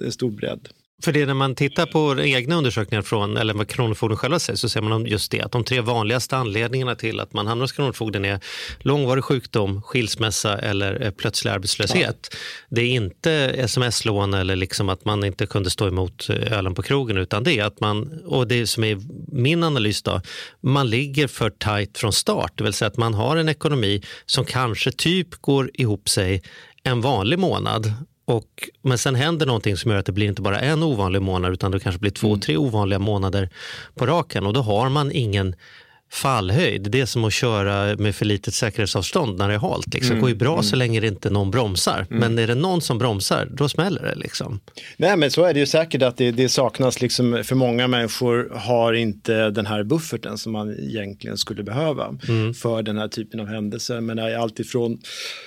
en 0.06 0.12
stor 0.12 0.32
bredd. 0.32 0.70
För 1.04 1.12
det 1.12 1.22
är 1.22 1.26
när 1.26 1.34
man 1.34 1.56
tittar 1.56 1.86
på 1.86 2.22
egna 2.22 2.56
undersökningar 2.56 3.02
från, 3.02 3.38
eller 3.38 3.54
vad 3.54 3.68
Kronofogden 3.68 4.18
själva 4.18 4.40
säger, 4.40 4.58
så 4.58 4.70
ser 4.70 4.82
man 4.82 5.06
just 5.06 5.32
det, 5.32 5.42
att 5.42 5.52
de 5.52 5.64
tre 5.64 5.82
vanligaste 5.82 6.38
anledningarna 6.38 6.96
till 6.96 7.20
att 7.20 7.34
man 7.34 7.48
hamnar 7.48 7.64
hos 7.64 7.72
Kronofogden 7.72 8.26
är 8.26 8.40
långvarig 8.80 9.24
sjukdom, 9.24 9.82
skilsmässa 9.82 10.58
eller 10.58 11.06
eh, 11.06 11.12
plötslig 11.12 11.52
arbetslöshet. 11.52 12.36
Det 12.70 12.82
är 12.82 12.90
inte 12.90 13.32
sms-lån 13.58 14.34
eller 14.34 14.56
liksom 14.56 14.90
att 14.90 15.06
man 15.06 15.24
inte 15.24 15.46
kunde 15.46 15.70
stå 15.70 15.88
emot 15.88 16.30
eh, 16.30 16.54
ölen 16.54 16.74
på 16.74 16.82
krogen, 16.82 17.18
utan 17.18 17.44
det 17.44 17.54
är 17.54 17.66
att 17.66 17.80
man, 17.80 18.22
och 18.26 18.48
det 18.48 18.68
som 18.68 18.84
är 18.84 18.98
min 19.32 19.64
analys 19.64 20.02
då, 20.02 20.22
man 20.62 20.90
ligger 20.90 21.28
för 21.28 21.50
tajt 21.50 21.98
från 21.98 22.14
start, 22.14 22.52
det 22.56 22.64
vill 22.64 22.74
säga 22.74 22.88
att 22.88 22.98
man 22.98 23.14
har 23.14 23.38
en 23.38 23.50
ekonomi 23.50 24.04
som 24.26 24.46
kanske 24.46 24.92
typ 24.92 25.36
går 25.42 25.72
ihop 25.74 26.10
sig 26.10 26.44
en 26.84 27.02
vanlig 27.02 27.40
månad 27.40 27.94
och, 28.28 28.70
men 28.82 28.98
sen 28.98 29.16
händer 29.16 29.46
någonting 29.46 29.78
som 29.78 29.92
gör 29.92 29.98
att 29.98 30.06
det 30.06 30.12
blir 30.12 30.28
inte 30.28 30.42
bara 30.42 30.60
en 30.60 30.84
ovanlig 30.84 31.22
månad 31.22 31.54
utan 31.54 31.72
det 31.72 31.80
kanske 31.80 32.00
blir 32.00 32.12
två, 32.12 32.38
tre 32.38 32.58
ovanliga 32.58 33.00
månader 33.00 33.50
på 33.96 34.06
raken. 34.06 34.46
Och 34.46 34.54
då 34.54 34.62
har 34.62 34.90
man 34.90 35.12
ingen 35.12 35.56
fallhöjd. 36.10 36.92
Det 36.92 37.02
är 37.02 37.06
som 37.06 37.24
att 37.24 37.34
köra 37.34 37.96
med 37.96 38.16
för 38.16 38.26
litet 38.26 38.54
säkerhetsavstånd 38.54 39.38
när 39.38 39.48
det 39.48 39.54
är 39.54 39.60
halt. 39.60 39.94
Liksom. 39.94 40.16
Det 40.16 40.22
går 40.22 40.30
ju 40.30 40.36
bra 40.36 40.64
så 40.64 40.76
länge 40.76 41.00
det 41.00 41.08
inte 41.08 41.30
någon 41.30 41.52
bromsar. 41.52 42.06
Men 42.10 42.40
är 42.40 42.48
det 42.48 42.56
någon 42.56 42.82
som 42.82 42.98
bromsar, 42.98 43.48
då 43.52 43.70
smäller 43.70 44.04
det. 44.04 44.16
Liksom. 44.16 44.60
Nej 44.98 45.18
men 45.18 45.32
så 45.32 45.44
är 45.44 45.54
det 45.54 45.60
ju 45.60 45.66
säkert 45.66 46.02
att 46.02 46.18
det, 46.18 46.32
det 46.32 46.50
saknas 46.50 47.02
liksom, 47.02 47.44
för 47.44 47.56
många 47.56 47.88
människor 47.88 48.52
har 48.56 48.94
inte 48.94 49.50
den 49.50 49.66
här 49.66 49.84
bufferten 49.84 50.38
som 50.38 50.52
man 50.52 50.80
egentligen 50.80 51.38
skulle 51.38 51.64
behöva 51.64 52.18
för 52.62 52.84
den 52.84 52.98
här 52.98 53.08
typen 53.08 53.40
av 53.40 53.48
händelser. 53.48 54.02
Men 54.02 54.20
allt 54.20 54.60
ifrån 54.60 55.00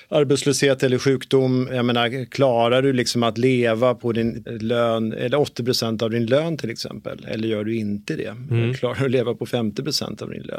arbetslöshet 0.09 0.83
eller 0.83 0.99
sjukdom, 0.99 1.69
jag 1.73 1.85
menar 1.85 2.25
klarar 2.31 2.83
du 2.83 2.93
liksom 2.93 3.23
att 3.23 3.39
leva 3.39 3.95
på 3.95 4.13
din 4.13 4.45
lön 4.61 5.13
eller 5.13 5.39
80% 5.39 6.03
av 6.03 6.11
din 6.11 6.27
lön 6.27 6.57
till 6.57 6.71
exempel 6.71 7.27
eller 7.29 7.49
gör 7.49 7.65
du 7.65 7.77
inte 7.77 8.17
det? 8.17 8.35
Klarar 8.79 8.99
du 8.99 9.05
att 9.05 9.11
leva 9.11 9.35
på 9.35 9.47
50% 9.47 10.23
av 10.23 10.31
din 10.31 10.43
lön? 10.43 10.50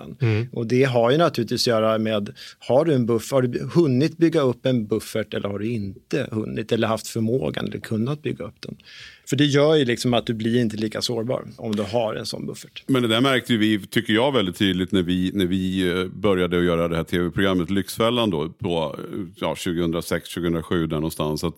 Och 0.51 0.67
det 0.67 0.83
har 0.83 1.11
ju 1.11 1.17
naturligtvis 1.17 1.61
att 1.61 1.67
göra 1.67 1.97
med, 1.97 2.29
har 2.59 2.85
du 2.85 2.93
en 2.93 3.05
buff, 3.05 3.31
har 3.31 3.41
du 3.41 3.69
hunnit 3.73 4.17
bygga 4.17 4.41
upp 4.41 4.65
en 4.65 4.87
buffert 4.87 5.33
eller 5.33 5.49
har 5.49 5.59
du 5.59 5.71
inte 5.71 6.27
hunnit 6.31 6.71
eller 6.71 6.87
haft 6.87 7.07
förmågan 7.07 7.65
eller 7.65 7.79
kunnat 7.79 8.21
bygga 8.21 8.45
upp 8.45 8.61
den? 8.61 8.77
För 9.29 9.35
det 9.35 9.45
gör 9.45 9.75
ju 9.75 9.85
liksom 9.85 10.13
att 10.13 10.25
du 10.25 10.33
blir 10.33 10.61
inte 10.61 10.77
lika 10.77 11.01
sårbar 11.01 11.47
om 11.57 11.75
du 11.75 11.83
har 11.83 12.15
en 12.15 12.25
sån 12.25 12.45
buffert. 12.45 12.83
Men 12.87 13.01
det 13.01 13.07
där 13.07 13.21
märkte 13.21 13.57
vi, 13.57 13.87
tycker 13.87 14.13
jag, 14.13 14.31
väldigt 14.31 14.55
tydligt 14.55 14.91
när 14.91 15.01
vi, 15.01 15.31
när 15.33 15.45
vi 15.45 15.89
eh, 15.89 16.05
började 16.05 16.57
att 16.57 16.63
göra 16.63 16.87
det 16.87 16.95
här 16.95 17.03
tv-programmet 17.03 17.69
Lyxfällan 17.69 18.29
då 18.29 18.49
på 18.49 18.95
ja, 19.35 19.53
2006-2007 19.53 20.87
där 20.87 20.95
någonstans. 20.95 21.43
Att 21.43 21.55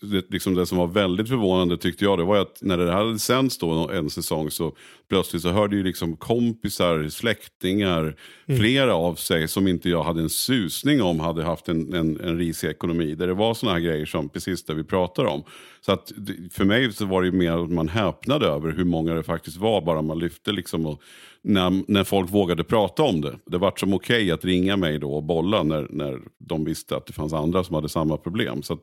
det, 0.00 0.30
liksom 0.30 0.54
det 0.54 0.66
som 0.66 0.78
var 0.78 0.86
väldigt 0.86 1.28
förvånande 1.28 1.76
tyckte 1.76 2.04
jag, 2.04 2.18
det 2.18 2.24
var 2.24 2.38
att 2.38 2.58
när 2.60 2.78
det 2.78 2.92
hade 2.92 3.18
sänds 3.18 3.58
då 3.58 3.90
en 3.90 4.10
säsong 4.10 4.50
så 4.50 4.76
plötsligt 5.08 5.42
så 5.42 5.50
hörde 5.50 5.76
ju 5.76 5.82
liksom 5.82 6.16
kompisar, 6.16 7.08
släktingar, 7.08 8.16
mm. 8.46 8.60
flera 8.60 8.94
av 8.94 9.14
sig 9.14 9.48
som 9.48 9.68
inte 9.68 9.90
jag 9.90 10.02
hade 10.02 10.20
en 10.20 10.30
susning 10.30 11.02
om 11.02 11.20
hade 11.20 11.44
haft 11.44 11.68
en, 11.68 11.94
en, 11.94 12.20
en 12.20 12.38
risig 12.38 12.68
ekonomi. 12.68 13.14
Där 13.14 13.26
det 13.26 13.34
var 13.34 13.54
sådana 13.54 13.78
här 13.78 13.84
grejer 13.84 14.06
som 14.06 14.28
precis 14.28 14.64
det 14.64 14.74
vi 14.74 14.84
pratar 14.84 15.24
om. 15.24 15.44
Så 15.86 15.92
att 15.92 16.12
för 16.50 16.64
mig 16.64 16.92
så 16.92 17.06
var 17.06 17.22
det 17.22 17.32
mer 17.32 17.64
att 17.64 17.70
man 17.70 17.88
häpnade 17.88 18.46
över 18.46 18.72
hur 18.72 18.84
många 18.84 19.14
det 19.14 19.22
faktiskt 19.22 19.56
var 19.56 19.80
bara 19.80 20.02
man 20.02 20.18
lyfte 20.18 20.52
liksom 20.52 20.86
och 20.86 21.02
när, 21.42 21.82
när 21.92 22.04
folk 22.04 22.30
vågade 22.30 22.64
prata 22.64 23.02
om 23.02 23.20
det. 23.20 23.38
Det 23.46 23.58
var 23.58 23.72
som 23.76 23.94
okej 23.94 24.16
okay 24.16 24.30
att 24.30 24.44
ringa 24.44 24.76
mig 24.76 24.98
då 24.98 25.12
och 25.12 25.22
bolla 25.22 25.62
när, 25.62 25.86
när 25.90 26.20
de 26.38 26.64
visste 26.64 26.96
att 26.96 27.06
det 27.06 27.12
fanns 27.12 27.32
andra 27.32 27.64
som 27.64 27.74
hade 27.74 27.88
samma 27.88 28.16
problem. 28.16 28.62
Så 28.62 28.78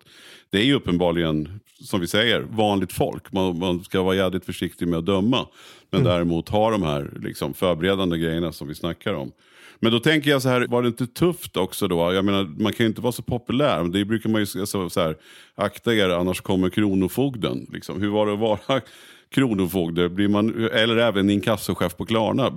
det 0.49 0.57
är 0.57 0.63
ju 0.63 0.73
uppenbarligen, 0.73 1.59
som 1.83 1.99
vi 1.99 2.07
säger, 2.07 2.41
vanligt 2.41 2.93
folk. 2.93 3.31
Man, 3.31 3.59
man 3.59 3.83
ska 3.83 4.01
vara 4.01 4.15
jävligt 4.15 4.45
försiktig 4.45 4.87
med 4.87 4.99
att 4.99 5.05
döma. 5.05 5.47
Men 5.89 6.01
mm. 6.01 6.13
däremot 6.13 6.49
ha 6.49 6.71
de 6.71 6.83
här 6.83 7.17
liksom, 7.21 7.53
förberedande 7.53 8.17
grejerna 8.17 8.51
som 8.51 8.67
vi 8.67 8.75
snackar 8.75 9.13
om. 9.13 9.31
Men 9.79 9.91
då 9.91 9.99
tänker 9.99 10.31
jag 10.31 10.41
så 10.41 10.49
här, 10.49 10.67
var 10.67 10.81
det 10.81 10.87
inte 10.87 11.07
tufft 11.07 11.57
också 11.57 11.87
då? 11.87 12.13
Jag 12.13 12.25
menar, 12.25 12.43
man 12.43 12.73
kan 12.73 12.83
ju 12.83 12.87
inte 12.87 13.01
vara 13.01 13.11
så 13.11 13.21
populär. 13.21 13.83
Det 13.83 14.05
brukar 14.05 14.29
man 14.29 14.41
ju 14.41 14.45
säga 14.45 14.61
alltså, 14.61 14.89
så 14.89 15.01
här, 15.01 15.15
akta 15.55 15.93
er 15.93 16.09
annars 16.09 16.41
kommer 16.41 16.69
kronofogden. 16.69 17.67
Liksom. 17.73 18.01
Hur 18.01 18.09
var 18.09 18.25
det 18.25 18.33
att 18.33 18.39
vara 18.39 18.81
kronofogde? 19.31 20.09
Blir 20.09 20.27
man, 20.27 20.69
eller 20.69 20.97
även 20.97 21.29
inkassochef 21.29 21.97
på 21.97 22.05
Klarna? 22.05 22.49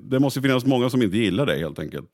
Det 0.00 0.18
måste 0.20 0.42
finnas 0.42 0.64
många 0.64 0.90
som 0.90 1.02
inte 1.02 1.16
gillar 1.16 1.46
dig 1.46 1.60
helt 1.60 1.78
enkelt. 1.78 2.08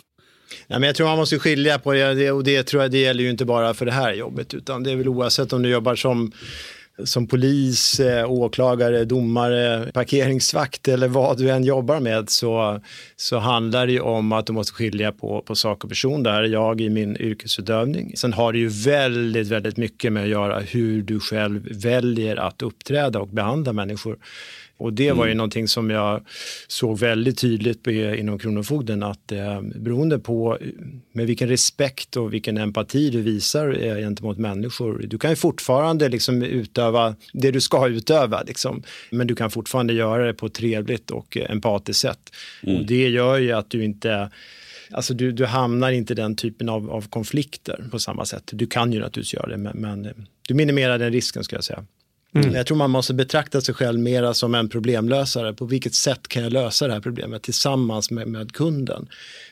Nej, 0.67 0.81
men 0.81 0.87
jag 0.87 0.97
tror 0.97 1.07
man 1.07 1.19
måste 1.19 1.38
skilja 1.38 1.79
på 1.79 1.93
det 1.93 2.31
och 2.33 2.45
det 2.45 2.62
tror 2.62 2.83
jag 2.83 2.91
det 2.91 2.99
gäller 2.99 3.25
ju 3.25 3.31
inte 3.31 3.45
bara 3.45 3.75
för 3.75 3.87
det 3.87 3.93
här 3.93 4.15
jobbet 4.15 4.55
utan 4.55 4.83
det 4.83 4.91
är 4.91 4.97
väl 4.97 5.09
oavsett 5.09 5.53
om 5.53 5.62
du 5.62 5.69
jobbar 5.69 5.95
som 5.95 6.33
som 7.05 7.26
polis, 7.26 8.00
eh, 8.00 8.31
åklagare, 8.31 9.05
domare, 9.05 9.90
parkeringsvakt 9.93 10.88
eller 10.88 11.09
vad 11.09 11.38
du 11.38 11.50
än 11.50 11.64
jobbar 11.64 12.00
med 12.00 12.31
så, 12.31 12.81
så 13.17 13.38
handlar 13.38 13.87
det 13.87 13.93
ju 13.93 14.00
om 14.00 14.33
att 14.33 14.47
du 14.47 14.52
måste 14.52 14.73
skilja 14.73 15.12
på, 15.12 15.43
på 15.47 15.55
sak 15.55 15.85
och 15.85 15.90
person. 15.90 16.23
Där 16.23 16.43
jag 16.43 16.81
i 16.81 16.90
min 16.90 17.17
yrkesutövning. 17.17 18.12
Sen 18.17 18.33
har 18.33 18.52
det 18.52 18.59
ju 18.59 18.69
väldigt, 18.69 19.49
väldigt 19.49 19.76
mycket 19.76 20.12
med 20.12 20.23
att 20.23 20.28
göra 20.28 20.61
hur 20.61 21.02
du 21.02 21.21
själv 21.21 21.83
väljer 21.83 22.37
att 22.37 22.62
uppträda 22.62 23.21
och 23.21 23.28
behandla 23.28 23.73
människor. 23.73 24.19
Och 24.78 24.92
det 24.92 25.12
var 25.12 25.25
ju 25.25 25.30
mm. 25.30 25.37
någonting 25.37 25.68
som 25.68 25.90
jag 25.90 26.20
såg 26.68 26.99
väldigt 26.99 27.38
tydligt 27.38 27.87
inom 27.87 28.38
Kronofogden 28.38 29.02
att 29.02 29.32
eh, 29.32 29.61
beroende 29.61 30.18
på 30.18 30.58
med 31.12 31.26
vilken 31.26 31.49
respekt 31.49 32.16
och 32.16 32.35
vilken 32.35 32.58
empati 32.58 33.11
du 33.11 33.23
visar 33.23 33.85
eh, 33.85 33.97
gentemot 33.97 34.38
människor. 34.38 35.04
Du 35.06 35.18
kan 35.18 35.30
ju 35.30 35.37
fortfarande 35.37 36.08
liksom 36.08 36.42
utöva 36.42 37.16
det 37.32 37.50
du 37.50 37.61
ska 37.61 37.88
utöva, 37.88 38.42
liksom, 38.42 38.82
men 39.11 39.26
du 39.26 39.35
kan 39.35 39.50
fortfarande 39.50 39.92
göra 39.92 40.26
det 40.26 40.35
på 40.35 40.47
ett 40.47 40.54
trevligt 40.54 41.11
och 41.11 41.37
empatiskt 41.37 42.00
sätt. 42.00 42.32
Mm. 42.62 42.76
Och 42.76 42.87
det 42.87 43.08
gör 43.08 43.38
ju 43.38 43.52
att 43.52 43.70
du 43.70 43.85
inte 43.85 44.30
Alltså 44.90 45.14
du, 45.14 45.32
du 45.32 45.47
hamnar 45.47 45.90
inte 45.90 46.12
i 46.12 46.16
den 46.16 46.37
typen 46.37 46.68
av, 46.68 46.90
av 46.90 47.08
konflikter 47.08 47.85
på 47.90 47.99
samma 47.99 48.25
sätt. 48.25 48.42
Du 48.52 48.66
kan 48.66 48.92
ju 48.92 49.00
naturligtvis 49.00 49.35
göra 49.35 49.47
det, 49.47 49.56
men, 49.56 49.76
men 49.76 50.26
du 50.49 50.54
minimerar 50.54 50.99
den 50.99 51.12
risken 51.12 51.44
skulle 51.44 51.56
jag 51.56 51.64
säga. 51.64 51.85
Mm. 52.35 52.54
Jag 52.54 52.66
tror 52.66 52.76
man 52.76 52.90
måste 52.90 53.14
betrakta 53.14 53.61
sig 53.61 53.75
själv 53.75 54.00
mera 54.00 54.35
som 54.35 54.54
en 54.54 54.68
problemlösare. 54.68 55.54
På 55.54 55.64
vilket 55.64 55.94
sätt 55.94 56.28
kan 56.28 56.42
jag 56.42 56.52
lösa 56.52 56.87
det 56.87 56.92
här 56.92 57.00
problemet 57.00 57.42
tillsammans 57.42 58.11
med, 58.11 58.28
med 58.28 58.52
kunden? 58.52 59.08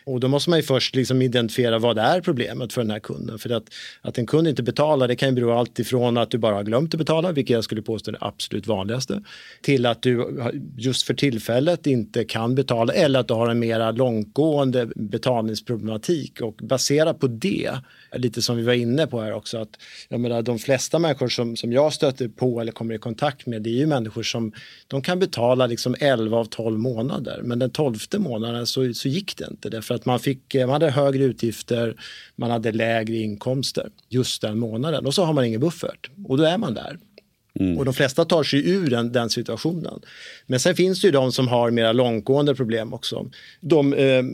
Och 0.07 0.21
då 0.21 0.29
måste 0.29 0.51
man 0.51 0.59
ju 0.59 0.63
först 0.63 0.97
liksom 0.97 1.23
identifiera 1.23 1.79
vad 1.79 1.99
är 1.99 2.21
problemet 2.21 2.73
för 2.73 2.81
den 2.81 2.91
här 2.91 2.99
kunden. 2.99 3.39
För 3.39 3.51
att, 3.51 3.65
att 4.01 4.19
en 4.19 4.27
kund 4.27 4.49
inte 4.49 4.63
betalar 4.63 5.09
det 5.09 5.17
kan 5.17 5.29
ju 5.29 5.35
bero 5.35 5.53
allt 5.53 5.79
ifrån 5.79 6.17
att 6.17 6.31
du 6.31 6.39
bara 6.39 6.55
har 6.55 6.63
glömt 6.63 6.95
att 6.95 6.99
betala, 6.99 7.33
vilket 7.33 7.55
jag 7.55 7.65
skulle 7.65 7.83
påstå 7.83 8.11
är 8.11 8.13
det 8.13 8.19
absolut 8.21 8.67
vanligaste, 8.67 9.23
till 9.63 9.87
att 9.87 10.03
du 10.03 10.43
just 10.77 11.07
för 11.07 11.15
tillfället 11.15 11.87
inte 11.87 12.25
kan 12.25 12.55
betala 12.55 12.93
eller 12.93 13.21
att 13.21 13.29
du 13.29 13.35
har 13.35 13.49
en 13.49 13.59
mera 13.59 13.91
långtgående 13.91 14.87
betalningsproblematik. 14.97 16.41
Och 16.41 16.55
baserat 16.55 17.21
på 17.21 17.27
det, 17.27 17.71
lite 18.17 18.43
som 18.43 18.57
vi 18.57 18.63
var 18.63 18.73
inne 18.73 19.07
på 19.07 19.21
här 19.21 19.33
också, 19.33 19.59
att 19.59 19.79
jag 20.09 20.21
menar, 20.21 20.43
de 20.43 20.59
flesta 20.59 20.99
människor 20.99 21.29
som, 21.29 21.57
som 21.57 21.73
jag 21.73 21.93
stöter 21.93 22.29
på 22.29 22.61
eller 22.61 22.73
kommer 22.73 22.95
i 22.95 22.99
kontakt 22.99 23.47
med, 23.47 23.63
det 23.63 23.71
är 23.71 23.79
ju 23.79 23.87
människor 23.87 24.23
som 24.23 24.53
de 24.89 25.03
kan 25.03 25.19
betala 25.19 25.67
liksom 25.67 25.97
11 26.01 26.39
av 26.39 26.45
12 26.45 26.79
månader, 26.79 27.41
men 27.45 27.59
den 27.59 27.71
12 27.71 27.97
månaden 28.19 28.67
så, 28.67 28.95
så 28.95 29.09
gick 29.09 29.37
det 29.37 29.47
inte. 29.51 29.71
Därför 29.71 29.96
att 29.97 30.07
man, 30.07 30.21
fick, 30.21 30.55
man 30.55 30.71
hade 30.71 30.91
högre 30.91 31.25
utgifter, 31.25 31.95
man 32.37 32.50
hade 32.50 32.73
lägre 32.73 33.17
inkomster 33.17 33.91
just 34.09 34.43
den 34.43 34.59
månaden 34.59 35.07
och 35.07 35.15
så 35.15 35.25
har 35.25 35.33
man 35.33 35.45
ingen 35.45 35.61
buffert 35.61 36.11
och 36.25 36.37
då 36.38 36.45
är 36.45 36.59
man 36.59 36.75
där. 36.75 36.99
Mm. 37.61 37.79
Och 37.79 37.85
de 37.85 37.95
flesta 37.95 38.25
tar 38.25 38.43
sig 38.43 38.71
ur 38.71 38.91
den, 38.91 39.12
den, 39.12 39.31
situationen. 39.31 40.00
Men 40.47 40.61
sen 40.61 40.75
finns 40.75 41.00
det 41.00 41.07
ju 41.07 41.12
de 41.12 41.33
som 41.33 41.49
har 41.49 41.71
mer 41.71 41.93
långtgående 41.93 42.55
problem 42.55 42.95
också. 42.95 43.31
De 43.61 43.93
eh, 43.93 44.25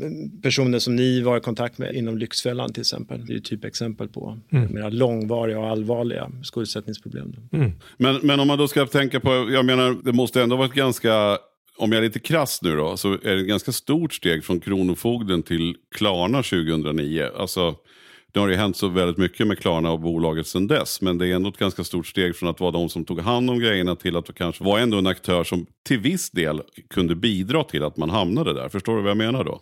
personer 0.42 0.78
som 0.78 0.97
ni 0.97 1.21
var 1.21 1.37
i 1.37 1.40
kontakt 1.40 1.78
med 1.78 1.95
inom 1.95 2.19
Lyxfällan 2.19 2.73
till 2.73 2.81
exempel, 2.81 3.26
det 3.26 3.33
är 3.33 3.35
ju 3.35 3.40
typexempel 3.40 4.09
på 4.09 4.38
mm. 4.52 4.75
mer 4.75 4.90
långvariga 4.90 5.59
och 5.59 5.69
allvarliga 5.69 6.31
skuldsättningsproblem. 6.42 7.37
Mm. 7.52 7.73
Men, 7.97 8.21
men 8.23 8.40
om 8.40 8.49
man 8.49 8.59
då 8.59 8.69
ska 8.69 8.87
tänka 8.87 9.21
på, 9.21 9.31
jag 9.31 9.64
menar 9.64 9.97
det 10.04 10.12
måste 10.12 10.42
ändå 10.42 10.57
varit 10.57 10.75
ganska 10.75 11.38
om 11.76 11.93
jag 11.93 11.99
är 11.99 12.02
lite 12.02 12.19
krass 12.19 12.62
nu 12.62 12.76
då, 12.76 12.97
så 12.97 13.12
är 13.12 13.35
det 13.35 13.41
ett 13.41 13.47
ganska 13.47 13.73
stort 13.73 14.14
steg 14.14 14.45
från 14.45 14.61
Kronofogden 14.61 15.43
till 15.43 15.76
Klarna 15.95 16.43
2009. 16.43 17.31
Alltså, 17.37 17.75
det 18.33 18.41
har 18.41 18.49
ju 18.49 18.55
hänt 18.55 18.76
så 18.76 18.88
väldigt 18.88 19.17
mycket 19.17 19.47
med 19.47 19.59
Klarna 19.59 19.91
och 19.91 20.00
bolaget 20.00 20.47
sedan 20.47 20.67
dess. 20.67 21.00
Men 21.00 21.19
det 21.19 21.29
är 21.29 21.35
ändå 21.35 21.49
ett 21.49 21.59
ganska 21.59 21.85
stort 21.85 22.07
steg 22.07 22.37
från 22.37 22.49
att 22.49 22.61
vara 22.61 22.71
de 22.71 22.88
som 22.88 23.05
tog 23.05 23.21
hand 23.21 23.50
om 23.50 23.59
grejerna 23.59 23.97
till 23.97 24.17
att 24.17 24.35
kanske 24.35 24.64
vara 24.64 24.81
ändå 24.81 24.99
en 24.99 25.07
aktör 25.07 25.45
som 25.45 25.67
till 25.83 25.99
viss 25.99 26.31
del 26.31 26.62
kunde 26.91 27.14
bidra 27.14 27.64
till 27.64 27.83
att 27.83 27.97
man 27.97 28.11
hamnade 28.11 28.55
där. 28.55 28.69
Förstår 28.69 28.97
du 28.97 29.02
vad 29.02 29.11
jag 29.11 29.17
menar 29.17 29.45
då? 29.45 29.61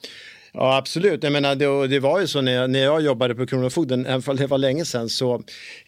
Ja, 0.53 0.77
absolut. 0.77 1.23
Jag 1.23 1.33
menar, 1.33 1.55
det, 1.55 1.87
det 1.87 2.01
var 2.01 2.21
ju 2.21 2.27
så 2.27 2.41
när 2.41 2.53
jag, 2.53 2.71
när 2.71 2.79
jag 2.79 3.03
jobbade 3.03 3.35
på 3.35 3.47
Kronofogden, 3.47 4.07
även 4.07 4.23
om 4.27 4.37
det 4.37 4.47
var 4.47 4.59
länge 4.59 4.85
sedan, 4.85 5.09
så, 5.09 5.43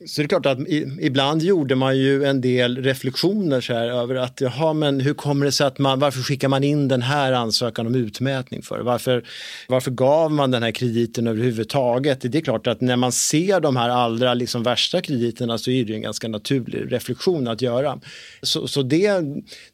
så 0.06 0.20
det 0.20 0.26
är 0.26 0.28
klart 0.28 0.46
att 0.46 0.58
i, 0.58 0.98
ibland 1.00 1.42
gjorde 1.42 1.74
man 1.74 1.98
ju 1.98 2.24
en 2.24 2.40
del 2.40 2.82
reflektioner 2.82 3.60
så 3.60 3.74
här, 3.74 3.88
över 3.88 4.14
att 4.14 4.40
jaha, 4.40 4.72
men 4.72 5.00
hur 5.00 5.14
kommer 5.14 5.46
det 5.46 5.52
sig 5.52 5.66
att 5.66 5.78
man, 5.78 5.98
varför 5.98 6.20
skickar 6.20 6.48
man 6.48 6.64
in 6.64 6.88
den 6.88 7.02
här 7.02 7.32
ansökan 7.32 7.86
om 7.86 7.94
utmätning 7.94 8.62
för? 8.62 8.80
Varför, 8.80 9.24
varför 9.68 9.90
gav 9.90 10.32
man 10.32 10.50
den 10.50 10.62
här 10.62 10.70
krediten 10.70 11.26
överhuvudtaget? 11.26 12.20
Det 12.20 12.38
är 12.38 12.42
klart 12.42 12.66
att 12.66 12.80
när 12.80 12.96
man 12.96 13.12
ser 13.12 13.60
de 13.60 13.76
här 13.76 13.88
allra 13.88 14.34
liksom, 14.34 14.62
värsta 14.62 15.00
krediterna 15.00 15.58
så 15.58 15.70
är 15.70 15.84
det 15.84 15.94
en 15.94 16.02
ganska 16.02 16.28
naturlig 16.28 16.92
reflektion 16.92 17.48
att 17.48 17.62
göra. 17.62 18.00
Så, 18.42 18.68
så 18.68 18.82
det, 18.82 19.22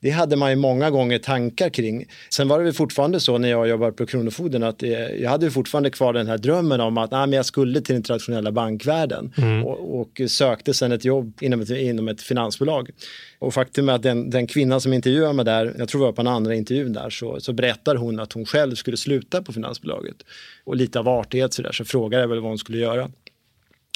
det 0.00 0.11
hade 0.11 0.37
man 0.37 0.50
ju 0.50 0.57
många 0.57 0.90
gånger 0.90 1.18
tankar 1.18 1.68
kring. 1.68 2.04
Sen 2.30 2.49
var 2.49 2.59
det 2.59 2.64
väl 2.64 2.73
fortfarande 2.73 3.21
så 3.21 3.38
när 3.38 3.49
jag 3.49 3.68
jobbade 3.68 3.92
på 3.92 4.07
Kronofogden 4.07 4.62
att 4.62 4.77
att 4.78 4.82
eh, 4.82 5.23
jag 5.23 5.30
hade 5.30 5.50
fortfarande 5.50 5.90
kvar 5.90 6.12
den 6.12 6.26
här 6.26 6.38
drömmen 6.38 6.80
om 6.80 6.99
att 6.99 7.12
ah, 7.12 7.26
men 7.26 7.32
jag 7.32 7.47
skulle 7.47 7.80
till 7.80 7.94
den 7.94 8.02
traditionella 8.02 8.52
bankvärlden 8.52 9.32
mm. 9.37 9.64
och, 9.64 10.00
och, 10.00 10.20
sökte 10.26 10.75
sen 10.75 10.92
ett 10.92 11.04
jobb 11.04 11.32
inom 11.40 11.61
ett, 11.61 11.70
inom 11.70 12.08
ett 12.08 12.23
finansbolag. 12.23 12.90
Och 13.38 13.54
faktum 13.54 13.88
är 13.88 13.92
att 13.92 14.02
den, 14.02 14.30
den 14.30 14.47
kvinnan 14.47 14.80
som 14.80 14.92
intervjuade 14.92 15.32
mig 15.32 15.44
där, 15.44 15.75
jag 15.78 15.88
tror 15.88 16.00
det 16.00 16.06
var 16.06 16.12
på 16.12 16.20
en 16.20 16.26
andra 16.26 16.54
intervjun 16.54 16.92
där, 16.92 17.11
så, 17.11 17.40
så 17.40 17.52
berättar 17.52 17.97
hon 17.97 18.20
att 18.20 18.32
hon 18.32 18.47
själv 18.47 18.75
skulle 18.75 18.97
sluta 18.97 19.42
på 19.42 19.52
finansbolaget. 19.52 20.16
Och 20.64 20.76
lite 20.76 20.99
av 20.99 21.08
artighet 21.08 21.54
så, 21.54 21.62
där, 21.62 21.73
så 21.73 21.85
frågade 21.85 22.23
jag 22.23 22.28
väl 22.28 22.40
vad 22.40 22.50
hon 22.50 22.58
skulle 22.58 22.78
göra. 22.78 23.11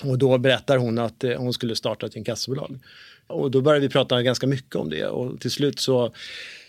Och 0.05 0.19
då 0.19 0.39
berättar 0.39 0.77
hon 0.77 0.99
att 0.99 1.25
eh, 1.25 1.37
hon 1.39 1.53
skulle 1.53 1.77
starta 1.77 2.07
ett 2.07 2.17
inkassobolag. 2.17 2.79
Och 3.27 3.51
då 3.51 3.61
började 3.61 3.87
vi 3.87 3.93
prata 3.93 4.23
ganska 4.23 4.47
mycket 4.47 4.77
om 4.77 4.91
det 4.91 5.07
och 5.07 5.41
till 5.41 5.51
slut 5.51 5.81
så 5.81 6.12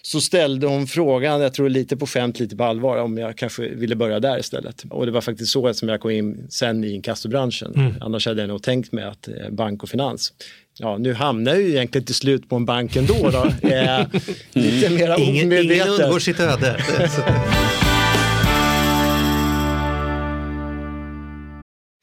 så 0.06 0.22
ställde 0.22 0.68
hon 0.68 0.88
frågan, 0.88 1.42
jag 1.42 1.54
tror 1.54 1.70
lite 1.70 1.98
på 1.98 2.08
skämt, 2.08 2.40
lite 2.40 2.56
på 2.56 2.64
allvar, 2.64 2.98
om 2.98 3.18
jag 3.18 3.38
kanske 3.38 3.70
ville 3.70 3.96
börja 3.96 4.20
där 4.20 4.40
istället. 4.40 4.84
Och 4.90 5.06
det 5.06 5.12
var 5.12 5.22
faktiskt 5.22 5.52
så 5.52 5.74
som 5.74 5.90
jag 5.90 6.00
kom 6.00 6.12
in 6.12 6.48
sen 6.50 6.84
i 6.84 6.92
inkassobranschen. 6.92 7.74
Mm. 7.76 7.94
Annars 8.02 8.28
hade 8.28 8.42
jag 8.42 8.48
nog 8.48 8.64
tänkt 8.64 8.92
mig 8.92 9.04
att 9.04 9.28
eh, 9.28 9.34
bank 9.52 9.84
och 9.84 9.90
finans. 9.90 10.34
Ja, 10.78 10.98
nu 10.98 11.14
hamnar 11.14 11.52
jag 11.52 11.62
ju 11.62 11.70
egentligen 11.70 12.06
till 12.06 12.16
slut 12.16 12.50
på 12.50 12.56
en 12.56 12.66
bank 12.66 12.96
ändå. 12.96 13.30
Då. 13.30 13.54
Eh, 13.74 14.06
lite 14.52 14.90
mer 14.90 15.20
ingen, 15.20 15.52
ingen 15.52 15.90
undgår 15.90 16.20
sitt 16.20 16.40
öde. 16.40 16.84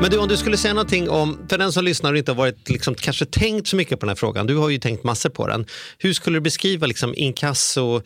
Men 0.00 0.10
du, 0.10 0.18
om 0.18 0.28
du 0.28 0.36
skulle 0.36 0.56
säga 0.56 0.74
någonting 0.74 1.10
om, 1.10 1.38
för 1.48 1.58
den 1.58 1.72
som 1.72 1.84
lyssnar 1.84 2.12
och 2.12 2.18
inte 2.18 2.30
har 2.30 2.36
varit, 2.36 2.68
liksom, 2.68 2.94
kanske 2.94 3.24
tänkt 3.24 3.68
så 3.68 3.76
mycket 3.76 4.00
på 4.00 4.06
den 4.06 4.08
här 4.08 4.16
frågan, 4.16 4.46
du 4.46 4.56
har 4.56 4.68
ju 4.68 4.78
tänkt 4.78 5.04
massor 5.04 5.30
på 5.30 5.46
den. 5.46 5.66
Hur 5.98 6.12
skulle 6.12 6.36
du 6.36 6.40
beskriva 6.40 6.86
liksom, 6.86 7.14
inkasso, 7.16 8.02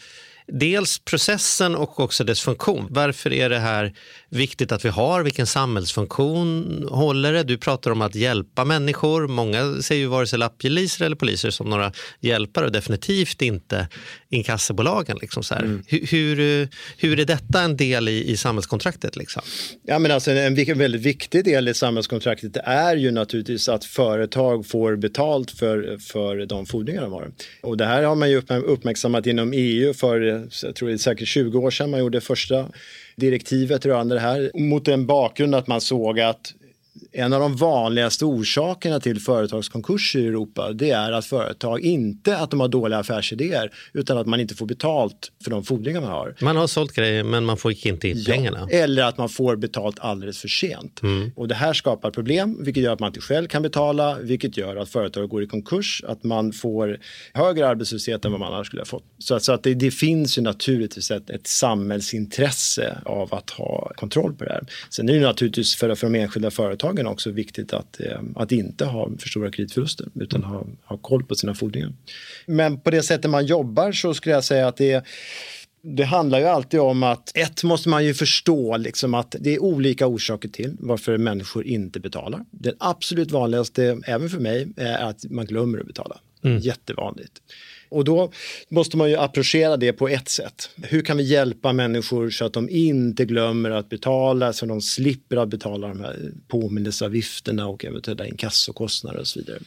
dels 0.52 0.98
processen 0.98 1.74
och 1.74 2.00
också 2.00 2.24
dess 2.24 2.40
funktion? 2.40 2.86
Varför 2.90 3.32
är 3.32 3.50
det 3.50 3.58
här 3.58 3.92
viktigt 4.28 4.72
att 4.72 4.84
vi 4.84 4.88
har? 4.88 5.22
Vilken 5.22 5.46
samhällsfunktion 5.46 6.86
håller 6.90 7.32
det? 7.32 7.42
Du 7.42 7.58
pratar 7.58 7.90
om 7.90 8.02
att 8.02 8.14
hjälpa 8.14 8.64
människor. 8.64 9.28
Många 9.28 9.82
ser 9.82 9.94
ju 9.94 10.06
vare 10.06 10.26
sig 10.26 10.38
lapppoliser 10.38 11.04
eller 11.04 11.16
poliser 11.16 11.50
som 11.50 11.70
några 11.70 11.92
hjälpare 12.20 12.64
och 12.64 12.72
definitivt 12.72 13.42
inte 13.42 13.88
inkassobolagen. 14.30 15.18
Liksom 15.20 15.42
så 15.42 15.54
här. 15.54 15.82
Hur, 15.86 16.06
hur, 16.06 16.68
hur 16.98 17.20
är 17.20 17.24
detta 17.24 17.60
en 17.60 17.76
del 17.76 18.08
i, 18.08 18.30
i 18.30 18.36
samhällskontraktet? 18.36 19.16
Liksom? 19.16 19.42
Ja, 19.82 19.98
men 19.98 20.10
alltså 20.10 20.30
en 20.30 20.54
vik- 20.56 20.76
väldigt 20.76 21.02
viktig 21.02 21.44
del 21.44 21.68
i 21.68 21.74
samhällskontraktet 21.74 22.56
är 22.64 22.96
ju 22.96 23.10
naturligtvis 23.10 23.68
att 23.68 23.84
företag 23.84 24.66
får 24.66 24.96
betalt 24.96 25.50
för, 25.50 25.98
för 25.98 26.46
de 26.46 26.66
fordringar 26.66 27.02
de 27.02 27.12
har. 27.12 27.30
Och 27.62 27.76
det 27.76 27.86
här 27.86 28.02
har 28.02 28.14
man 28.14 28.30
ju 28.30 28.40
uppmär- 28.40 28.62
uppmärksammat 28.64 29.26
inom 29.26 29.52
EU 29.52 29.94
för, 29.94 30.33
jag 30.62 30.74
tror 30.74 30.88
det 30.88 30.94
är 30.94 30.98
säkert 30.98 31.28
20 31.28 31.58
år 31.58 31.70
sedan 31.70 31.90
man 31.90 32.00
gjorde 32.00 32.20
första 32.20 32.68
direktivet 33.16 33.86
rörande 33.86 34.14
det 34.14 34.20
här. 34.20 34.50
Mot 34.54 34.84
den 34.84 35.06
bakgrund 35.06 35.54
att 35.54 35.66
man 35.66 35.80
såg 35.80 36.20
att 36.20 36.54
en 37.12 37.32
av 37.32 37.40
de 37.40 37.56
vanligaste 37.56 38.24
orsakerna 38.24 39.00
till 39.00 39.20
företagskonkurser 39.20 40.20
i 40.20 40.26
Europa 40.26 40.72
det 40.72 40.90
är 40.90 41.12
att 41.12 41.26
företag 41.26 41.80
inte 41.80 42.36
att 42.38 42.50
de 42.50 42.60
har 42.60 42.68
dåliga 42.68 42.98
affärsidéer 42.98 43.70
utan 43.92 44.18
att 44.18 44.26
man 44.26 44.40
inte 44.40 44.54
får 44.54 44.66
betalt 44.66 45.32
för 45.44 45.50
de 45.50 45.64
fordringar 45.64 46.00
man 46.00 46.10
har. 46.10 46.34
Man 46.40 46.56
har 46.56 46.66
sålt 46.66 46.92
grejer 46.92 47.24
men 47.24 47.44
man 47.44 47.56
får 47.56 47.86
inte 47.86 48.08
in 48.08 48.24
pengarna. 48.24 48.68
Eller 48.70 49.02
att 49.02 49.18
man 49.18 49.28
får 49.28 49.56
betalt 49.56 49.98
alldeles 49.98 50.38
för 50.38 50.48
sent. 50.48 51.02
Mm. 51.02 51.30
Och 51.36 51.48
det 51.48 51.54
här 51.54 51.72
skapar 51.72 52.10
problem, 52.10 52.64
vilket 52.64 52.82
gör 52.82 52.92
att 52.92 53.00
man 53.00 53.08
inte 53.08 53.20
själv 53.20 53.48
kan 53.48 53.62
betala, 53.62 54.18
vilket 54.20 54.56
gör 54.56 54.76
att 54.76 54.88
företag 54.88 55.28
går 55.28 55.42
i 55.42 55.46
konkurs, 55.46 56.04
att 56.08 56.24
man 56.24 56.52
får 56.52 56.98
högre 57.32 57.68
arbetslöshet 57.68 58.24
än 58.24 58.30
vad 58.32 58.40
man 58.40 58.54
annars 58.54 58.66
skulle 58.66 58.80
ha 58.80 58.86
fått. 58.86 59.04
Så, 59.18 59.40
så 59.40 59.52
att 59.52 59.62
det, 59.62 59.74
det 59.74 59.90
finns 59.90 60.38
ju 60.38 60.42
naturligtvis 60.42 61.10
ett, 61.10 61.30
ett 61.30 61.46
samhällsintresse 61.46 62.98
av 63.04 63.34
att 63.34 63.50
ha 63.50 63.92
kontroll 63.96 64.34
på 64.34 64.44
det 64.44 64.52
här. 64.52 64.66
Sen 64.90 65.08
är 65.08 65.14
det 65.14 65.20
naturligtvis 65.20 65.76
för, 65.76 65.94
för 65.94 66.06
de 66.06 66.18
enskilda 66.18 66.50
företagen 66.50 66.83
också 67.06 67.30
viktigt 67.30 67.72
att, 67.72 68.00
eh, 68.00 68.20
att 68.36 68.52
inte 68.52 68.84
ha 68.84 69.10
för 69.18 69.28
stora 69.28 69.50
kreditförluster, 69.50 70.08
utan 70.14 70.42
ha, 70.44 70.66
ha 70.84 70.96
koll 70.96 71.24
på 71.24 71.34
sina 71.34 71.54
fordringar. 71.54 71.92
Men 72.46 72.80
på 72.80 72.90
det 72.90 73.02
sättet 73.02 73.30
man 73.30 73.46
jobbar 73.46 73.92
så 73.92 74.14
skulle 74.14 74.34
jag 74.34 74.44
säga 74.44 74.68
att 74.68 74.76
det 74.76 74.92
är 74.92 75.02
det 75.86 76.04
handlar 76.04 76.38
ju 76.38 76.44
alltid 76.44 76.80
om 76.80 77.02
att 77.02 77.36
ett 77.36 77.64
måste 77.64 77.88
man 77.88 78.04
ju 78.04 78.14
förstå 78.14 78.76
liksom 78.76 79.14
att 79.14 79.36
det 79.40 79.54
är 79.54 79.62
olika 79.62 80.06
orsaker 80.06 80.48
till 80.48 80.76
varför 80.78 81.18
människor 81.18 81.66
inte 81.66 82.00
betalar. 82.00 82.44
Det 82.50 82.74
absolut 82.78 83.30
vanligaste, 83.30 84.00
även 84.06 84.28
för 84.28 84.38
mig, 84.38 84.68
är 84.76 84.98
att 84.98 85.24
man 85.30 85.46
glömmer 85.46 85.78
att 85.78 85.86
betala. 85.86 86.20
Jättevanligt. 86.60 87.32
Och 87.88 88.04
då 88.04 88.32
måste 88.68 88.96
man 88.96 89.10
ju 89.10 89.16
approchera 89.16 89.76
det 89.76 89.92
på 89.92 90.08
ett 90.08 90.28
sätt. 90.28 90.70
Hur 90.82 91.02
kan 91.02 91.16
vi 91.16 91.22
hjälpa 91.22 91.72
människor 91.72 92.30
så 92.30 92.44
att 92.44 92.52
de 92.52 92.68
inte 92.68 93.24
glömmer 93.24 93.70
att 93.70 93.88
betala, 93.88 94.52
så 94.52 94.66
de 94.66 94.80
slipper 94.80 95.36
att 95.36 95.48
betala 95.48 95.88
de 95.88 96.00
här 96.00 96.32
påminnelseavgifterna 96.48 97.66
och 97.66 97.84
eventuella 97.84 98.26
inkassokostnader 98.26 99.20
och 99.20 99.26
så 99.26 99.40
vidare. 99.40 99.58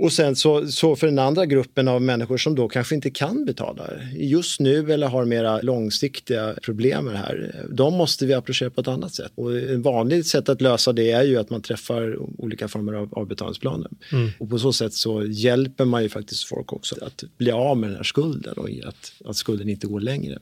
Och 0.00 0.12
sen 0.12 0.36
så, 0.36 0.66
så 0.66 0.96
för 0.96 1.06
den 1.06 1.18
andra 1.18 1.46
gruppen 1.46 1.88
av 1.88 2.02
människor 2.02 2.38
som 2.38 2.54
då 2.54 2.68
kanske 2.68 2.94
inte 2.94 3.10
kan 3.10 3.44
betala 3.44 3.90
just 4.12 4.60
nu 4.60 4.92
eller 4.92 5.08
har 5.08 5.24
mera 5.24 5.60
långsiktiga 5.60 6.54
problem 6.62 7.04
med 7.04 7.14
det 7.14 7.18
här. 7.18 7.64
De 7.72 7.94
måste 7.94 8.26
vi 8.26 8.34
approchera 8.34 8.70
på 8.70 8.80
ett 8.80 8.88
annat 8.88 9.14
sätt. 9.14 9.32
Och 9.34 9.56
ett 9.56 9.78
vanligt 9.78 10.26
sätt 10.26 10.48
att 10.48 10.60
lösa 10.60 10.92
det 10.92 11.10
är 11.10 11.22
ju 11.22 11.36
att 11.36 11.50
man 11.50 11.62
träffar 11.62 12.16
olika 12.40 12.68
former 12.68 12.92
av 12.92 13.14
avbetalningsplaner. 13.14 13.90
Och 14.38 14.50
på 14.50 14.58
så 14.58 14.72
sätt 14.72 14.94
så 14.94 15.24
hjälper 15.24 15.84
man 15.84 16.02
ju 16.02 16.08
faktiskt 16.08 16.44
folk 16.44 16.72
också 16.72 16.96
att 17.04 17.24
bli 17.38 17.50
av 17.50 17.76
med 17.76 17.90
den 17.90 17.96
här 17.96 18.04
skulden 18.04 18.54
och 18.56 18.68
att, 18.84 19.12
att 19.24 19.36
skulden 19.36 19.68
inte 19.68 19.86
går 19.86 20.00
längre. 20.00 20.38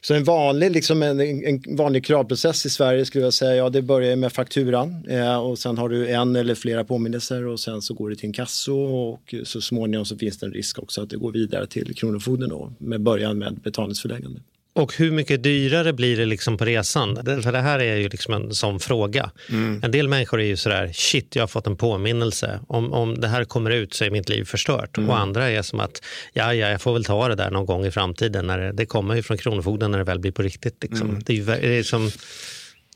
Så 0.00 0.14
en 0.14 0.24
vanlig, 0.24 0.70
liksom 0.70 1.02
en, 1.02 1.20
en 1.20 1.76
vanlig 1.76 2.04
kravprocess 2.04 2.66
i 2.66 2.70
Sverige 2.70 3.04
skulle 3.04 3.24
jag 3.24 3.34
säga, 3.34 3.56
ja 3.56 3.70
det 3.70 3.82
börjar 3.82 4.16
med 4.16 4.32
fakturan 4.32 5.06
eh, 5.08 5.36
och 5.36 5.58
sen 5.58 5.78
har 5.78 5.88
du 5.88 6.08
en 6.08 6.36
eller 6.36 6.54
flera 6.54 6.84
påminnelser 6.84 7.46
och 7.46 7.60
sen 7.60 7.82
så 7.82 7.94
går 7.94 8.10
det 8.10 8.16
till 8.16 8.26
en 8.26 8.32
kasso 8.32 8.76
och 8.76 9.34
så 9.44 9.60
småningom 9.60 10.04
så 10.04 10.16
finns 10.16 10.38
det 10.38 10.46
en 10.46 10.52
risk 10.52 10.78
också 10.78 11.02
att 11.02 11.10
det 11.10 11.16
går 11.16 11.32
vidare 11.32 11.66
till 11.66 11.94
Kronofogden 11.94 12.48
då 12.48 12.72
med 12.78 13.00
början 13.00 13.38
med 13.38 13.54
betalningsförläggande. 13.54 14.40
Och 14.78 14.94
hur 14.96 15.10
mycket 15.10 15.42
dyrare 15.42 15.92
blir 15.92 16.16
det 16.16 16.24
liksom 16.26 16.56
på 16.58 16.64
resan? 16.64 17.14
Det- 17.22 17.42
För 17.42 17.52
det 17.52 17.58
här 17.60 17.78
är 17.78 17.96
ju 17.96 18.08
liksom 18.08 18.34
en 18.34 18.54
sån 18.54 18.80
fråga. 18.80 19.30
En 19.82 19.90
del 19.90 20.08
människor 20.08 20.40
är 20.40 20.44
ju 20.46 20.56
sådär, 20.56 20.90
shit 20.94 21.36
jag 21.36 21.42
har 21.42 21.46
fått 21.48 21.66
en 21.66 21.76
påminnelse. 21.76 22.60
Om, 22.68 22.92
om 22.92 23.20
det 23.20 23.28
här 23.28 23.44
kommer 23.44 23.70
ut 23.70 23.94
så 23.94 24.04
är 24.04 24.10
mitt 24.10 24.28
liv 24.28 24.44
förstört. 24.44 24.98
Och 24.98 25.18
andra 25.18 25.50
är 25.50 25.62
som 25.62 25.80
att, 25.80 26.02
ja, 26.32 26.54
ja 26.54 26.68
jag 26.68 26.82
får 26.82 26.92
väl 26.92 27.04
ta 27.04 27.28
det 27.28 27.34
där 27.34 27.50
någon 27.50 27.66
gång 27.66 27.86
i 27.86 27.90
framtiden. 27.90 28.46
När 28.46 28.58
det, 28.58 28.72
det 28.72 28.86
kommer 28.86 29.14
ju 29.14 29.22
från 29.22 29.38
Kronofogden 29.38 29.90
när 29.90 29.98
det 29.98 30.04
väl 30.04 30.18
blir 30.18 30.32
på 30.32 30.42
riktigt. 30.42 30.82
Liksom. 30.82 31.20
Det 31.26 31.32
är 31.32 31.36
ju, 31.36 31.44
det 31.44 31.78
är 31.78 31.82
som, 31.82 32.10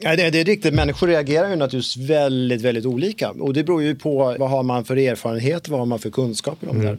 Ja, 0.02 0.16
det, 0.16 0.30
det 0.30 0.40
är 0.40 0.44
riktigt. 0.44 0.74
Människor 0.74 1.06
reagerar 1.06 1.50
ju 1.50 1.56
naturligtvis 1.56 1.96
väldigt, 2.10 2.60
väldigt 2.60 2.86
olika. 2.86 3.30
Och 3.30 3.54
det 3.54 3.64
beror 3.64 3.82
ju 3.82 3.94
på 3.94 4.36
vad 4.38 4.50
har 4.50 4.62
man 4.62 4.84
för 4.84 4.96
erfarenhet, 4.96 5.68
vad 5.68 5.78
har 5.78 5.86
man 5.86 5.98
för 5.98 6.10
kunskaper 6.10 6.70
om 6.70 6.80
det 6.82 6.98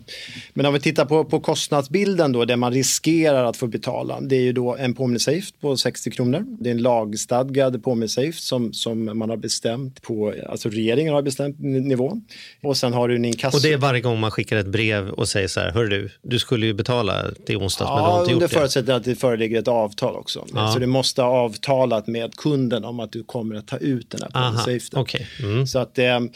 Men 0.54 0.66
om 0.66 0.74
vi 0.74 0.80
tittar 0.80 1.06
på, 1.06 1.24
på 1.26 1.39
kostnadsbilden 1.39 2.32
då, 2.32 2.46
det 2.46 2.56
man 2.56 2.74
riskerar 2.74 3.44
att 3.46 3.58
få 3.58 3.68
betala. 3.68 4.22
Det 4.22 4.36
är 4.36 4.42
ju 4.42 4.54
då 4.54 4.76
en 4.76 4.94
påminnelseavgift 4.94 5.62
på 5.62 5.78
60 5.78 6.12
kronor. 6.12 6.46
Det 6.60 6.70
är 6.70 6.72
en 6.72 6.82
lagstadgad 6.82 7.84
påminnelseavgift 7.84 8.44
som, 8.44 8.74
som 8.74 9.18
man 9.20 9.30
har 9.30 9.38
bestämt 9.38 10.02
på, 10.02 10.34
alltså 10.50 10.70
regeringen 10.70 11.13
har 11.13 11.22
bestämt 11.22 11.56
nivån. 11.60 12.22
Och 12.63 12.78
sen 12.78 12.94
har 12.94 13.08
du 13.08 13.16
en 13.16 13.26
inkasso. 13.26 13.58
Och 13.58 13.62
det 13.63 13.74
är 13.74 13.78
varje 13.78 14.02
gång 14.02 14.20
man 14.20 14.32
skickar 14.32 14.58
ett 14.58 14.68
brev 14.68 15.10
och 15.10 15.28
säger 15.30 15.48
så 15.48 15.60
här, 15.60 15.72
hör 15.72 15.86
du, 15.86 16.10
du 16.22 16.39
skulle 16.39 16.66
ju 16.66 16.74
betala 16.74 17.24
till 17.46 17.58
onsdags 17.58 17.89
men 17.89 17.98
du 17.98 18.04
har 18.04 18.10
Ja, 18.10 18.20
inte 18.20 18.32
gjort 18.32 18.36
under 18.42 18.48
det. 18.48 18.54
förutsättning 18.54 18.96
att 18.96 19.04
det 19.04 19.16
föreligger 19.16 19.60
ett 19.60 19.68
avtal 19.68 20.16
också. 20.16 20.46
Ja. 20.54 20.72
Så 20.74 20.80
du 20.80 20.86
måste 20.86 21.22
ha 21.22 21.30
avtalat 21.30 22.08
med 22.08 22.36
kunden 22.36 22.86
om 22.93 22.99
att 22.99 23.12
du 23.12 23.23
kommer 23.23 23.56
att 23.56 23.67
ta 23.67 23.77
ut 23.77 24.10
den 24.10 24.21
här 24.21 24.29
påminnelseavgiften. 24.29 24.99
okej. 24.99 25.27
Mm. 25.43 25.67
Så 25.67 25.79
att 25.79 25.95
det, 25.95 26.29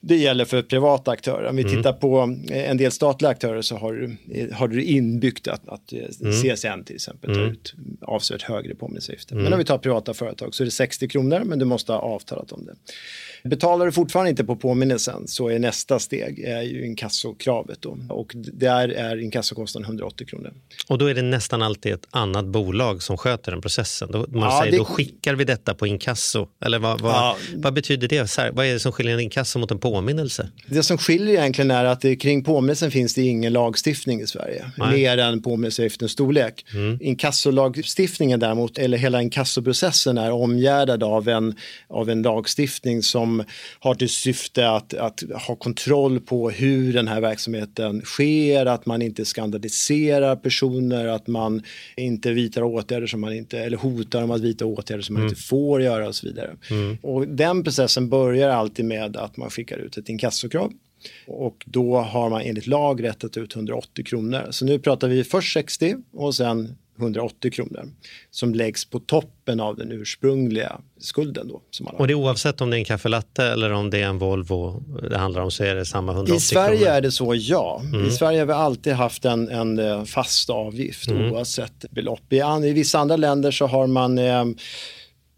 det 0.00 0.16
gäller 0.16 0.44
för 0.44 0.62
privata 0.62 1.10
aktörer. 1.10 1.48
Om 1.48 1.56
vi 1.56 1.62
Mm. 1.62 1.76
tittar 1.76 1.92
på 1.92 2.36
eh, 2.50 2.70
en 2.70 2.76
del 2.76 2.92
statliga 2.92 3.30
aktörer 3.30 3.62
så 3.62 3.76
har 3.76 3.92
du, 3.92 4.16
eh, 4.34 4.52
har 4.56 4.68
du 4.68 4.82
inbyggt 4.84 5.48
att, 5.48 5.68
att 5.68 5.92
eh, 5.92 5.98
Mm. 6.20 6.32
CSN 6.42 6.84
till 6.84 6.94
exempel 6.94 7.34
tar 7.34 7.40
Mm. 7.40 7.52
ut 7.52 7.74
avsevärt 8.00 8.42
högre 8.42 8.74
påminnelseavgifter. 8.74 9.32
Mm. 9.34 9.44
Men 9.44 9.52
om 9.52 9.58
vi 9.58 9.64
tar 9.64 9.78
privata 9.78 10.14
företag 10.14 10.54
så 10.54 10.62
är 10.62 10.64
det 10.64 10.70
60 10.70 11.08
kronor 11.08 11.42
men 11.44 11.58
du 11.58 11.64
måste 11.64 11.92
ha 11.92 11.98
avtalat 11.98 12.52
om 12.52 12.64
det. 12.66 12.74
Betalar 13.44 13.86
du 13.86 13.92
fortfarande 13.92 14.30
inte 14.30 14.44
på 14.44 14.56
påminnelsen 14.56 15.28
så 15.28 15.48
är 15.48 15.58
nästa 15.58 15.98
steg 15.98 16.38
är 16.40 16.62
ju 16.62 16.86
inkassokravet 16.86 17.82
då. 17.82 17.98
och 18.08 18.32
där 18.34 18.88
är 18.88 19.16
inkassokostnaden 19.22 19.86
180 19.86 20.26
kronor. 20.26 20.52
Och 20.88 20.98
då 20.98 21.06
är 21.06 21.14
det 21.14 21.22
nästan 21.22 21.62
alltid 21.62 21.92
ett 21.92 22.06
annat 22.10 22.44
bolag 22.46 23.02
som 23.02 23.16
sköter 23.16 23.52
den 23.52 23.60
processen. 23.60 24.08
Då, 24.12 24.18
man 24.28 24.42
Ja, 24.42 24.58
säger, 24.60 24.72
det- 24.72 24.78
då 24.78 24.84
skickar 24.84 25.34
vi 25.34 25.44
detta 25.44 25.74
på 25.74 25.86
inkasso. 25.86 26.46
Eller 26.64 26.78
vad, 26.78 27.00
vad, 27.00 27.12
Ja. 27.12 27.36
vad 27.56 27.74
betyder 27.74 28.08
det? 28.08 28.38
Vad 28.52 28.66
är 28.66 28.72
det 28.72 28.80
som 28.80 28.92
skiljer 28.92 29.14
en 29.14 29.20
inkasso 29.20 29.58
mot 29.58 29.70
en 29.70 29.78
påminnelse? 29.78 30.48
Det 30.66 30.82
som 30.82 30.98
skiljer 30.98 31.34
egentligen 31.40 31.70
är 31.70 31.84
att 31.84 32.00
det, 32.00 32.16
kring 32.16 32.44
påminnelsen 32.44 32.90
finns 32.90 33.14
det 33.14 33.22
ingen 33.22 33.52
lagstiftning 33.52 34.20
i 34.20 34.26
Sverige. 34.26 34.64
Nej. 34.76 34.92
Mer 34.92 35.18
än 35.18 35.42
påminnelseavgiftens 35.42 36.12
storlek. 36.12 36.64
Mm. 36.74 36.98
Inkassolagstiftningen 37.00 38.40
däremot, 38.40 38.78
eller 38.78 38.98
hela 38.98 39.22
inkassoprocessen 39.22 40.18
är 40.18 40.30
omgärdad 40.30 41.02
av 41.02 41.28
en, 41.28 41.54
av 41.88 42.10
en 42.10 42.22
lagstiftning 42.22 43.02
som 43.02 43.31
har 43.78 43.94
till 43.94 44.08
syfte 44.08 44.70
att, 44.70 44.94
att 44.94 45.22
ha 45.46 45.56
kontroll 45.56 46.20
på 46.20 46.50
hur 46.50 46.92
den 46.92 47.08
här 47.08 47.20
verksamheten 47.20 48.00
sker, 48.00 48.66
att 48.66 48.86
man 48.86 49.02
inte 49.02 49.24
skandaliserar 49.24 50.36
personer, 50.36 51.06
att 51.06 51.26
man 51.26 51.62
inte 51.96 52.32
vidtar 52.32 52.62
åtgärder 52.62 53.06
som 53.06 53.20
man 53.20 53.32
inte, 53.32 53.58
eller 53.58 53.76
hotar 53.76 54.22
om 54.22 54.30
att 54.30 54.40
vidta 54.40 54.66
åtgärder 54.66 55.02
som 55.02 55.14
man 55.14 55.22
Mm. 55.22 55.30
inte 55.30 55.42
får 55.42 55.82
göra 55.82 56.08
och 56.08 56.14
så 56.14 56.26
vidare. 56.26 56.56
Mm. 56.70 56.98
Och 57.02 57.28
den 57.28 57.64
processen 57.64 58.08
börjar 58.08 58.48
alltid 58.48 58.84
med 58.84 59.16
att 59.16 59.36
man 59.36 59.50
skickar 59.50 59.76
ut 59.78 59.96
ett 59.96 60.08
inkassokrav. 60.08 60.72
Och 61.26 61.64
då 61.66 61.96
har 61.96 62.30
man 62.30 62.40
enligt 62.40 62.66
lag 62.66 63.04
rätt 63.04 63.24
att 63.24 63.32
ta 63.32 63.40
ut 63.40 63.56
180 63.56 64.04
kronor. 64.04 64.46
Så 64.50 64.64
nu 64.64 64.78
pratar 64.78 65.08
vi 65.08 65.24
först 65.24 65.52
60 65.52 65.96
och 66.12 66.34
sen 66.34 66.76
180 67.02 67.50
kronor 67.50 67.88
som 68.30 68.54
läggs 68.54 68.84
på 68.84 68.98
toppen 68.98 69.60
av 69.60 69.76
den 69.76 69.92
ursprungliga 69.92 70.80
skulden. 71.00 71.48
Då, 71.48 71.62
som 71.70 71.86
har. 71.86 71.94
Och 72.00 72.06
det 72.06 72.12
är 72.12 72.14
oavsett 72.14 72.60
om 72.60 72.70
det 72.70 72.76
är 72.76 72.78
en 72.78 72.84
kaffelatte 72.84 73.44
eller 73.44 73.72
om 73.72 73.90
det 73.90 73.98
är 74.00 74.06
en 74.06 74.18
Volvo 74.18 74.82
det 75.10 75.18
handlar 75.18 75.42
om 75.42 75.50
så 75.50 75.64
är 75.64 75.74
det 75.74 75.84
samma 75.86 76.12
180 76.12 76.36
I 76.36 76.40
Sverige 76.40 76.78
kronor. 76.78 76.92
är 76.92 77.00
det 77.00 77.12
så, 77.12 77.34
ja. 77.34 77.80
Mm. 77.84 78.06
I 78.06 78.10
Sverige 78.10 78.38
har 78.38 78.46
vi 78.46 78.52
alltid 78.52 78.92
haft 78.92 79.24
en, 79.24 79.48
en 79.48 79.78
eh, 79.78 80.04
fast 80.04 80.50
avgift 80.50 81.08
Mm. 81.10 81.32
oavsett 81.32 81.84
belopp. 81.90 82.32
I, 82.32 82.40
an, 82.40 82.64
I 82.64 82.72
vissa 82.72 82.98
andra 82.98 83.16
länder 83.16 83.50
så 83.50 83.66
har 83.66 83.86
man 83.86 84.18
eh, 84.18 84.44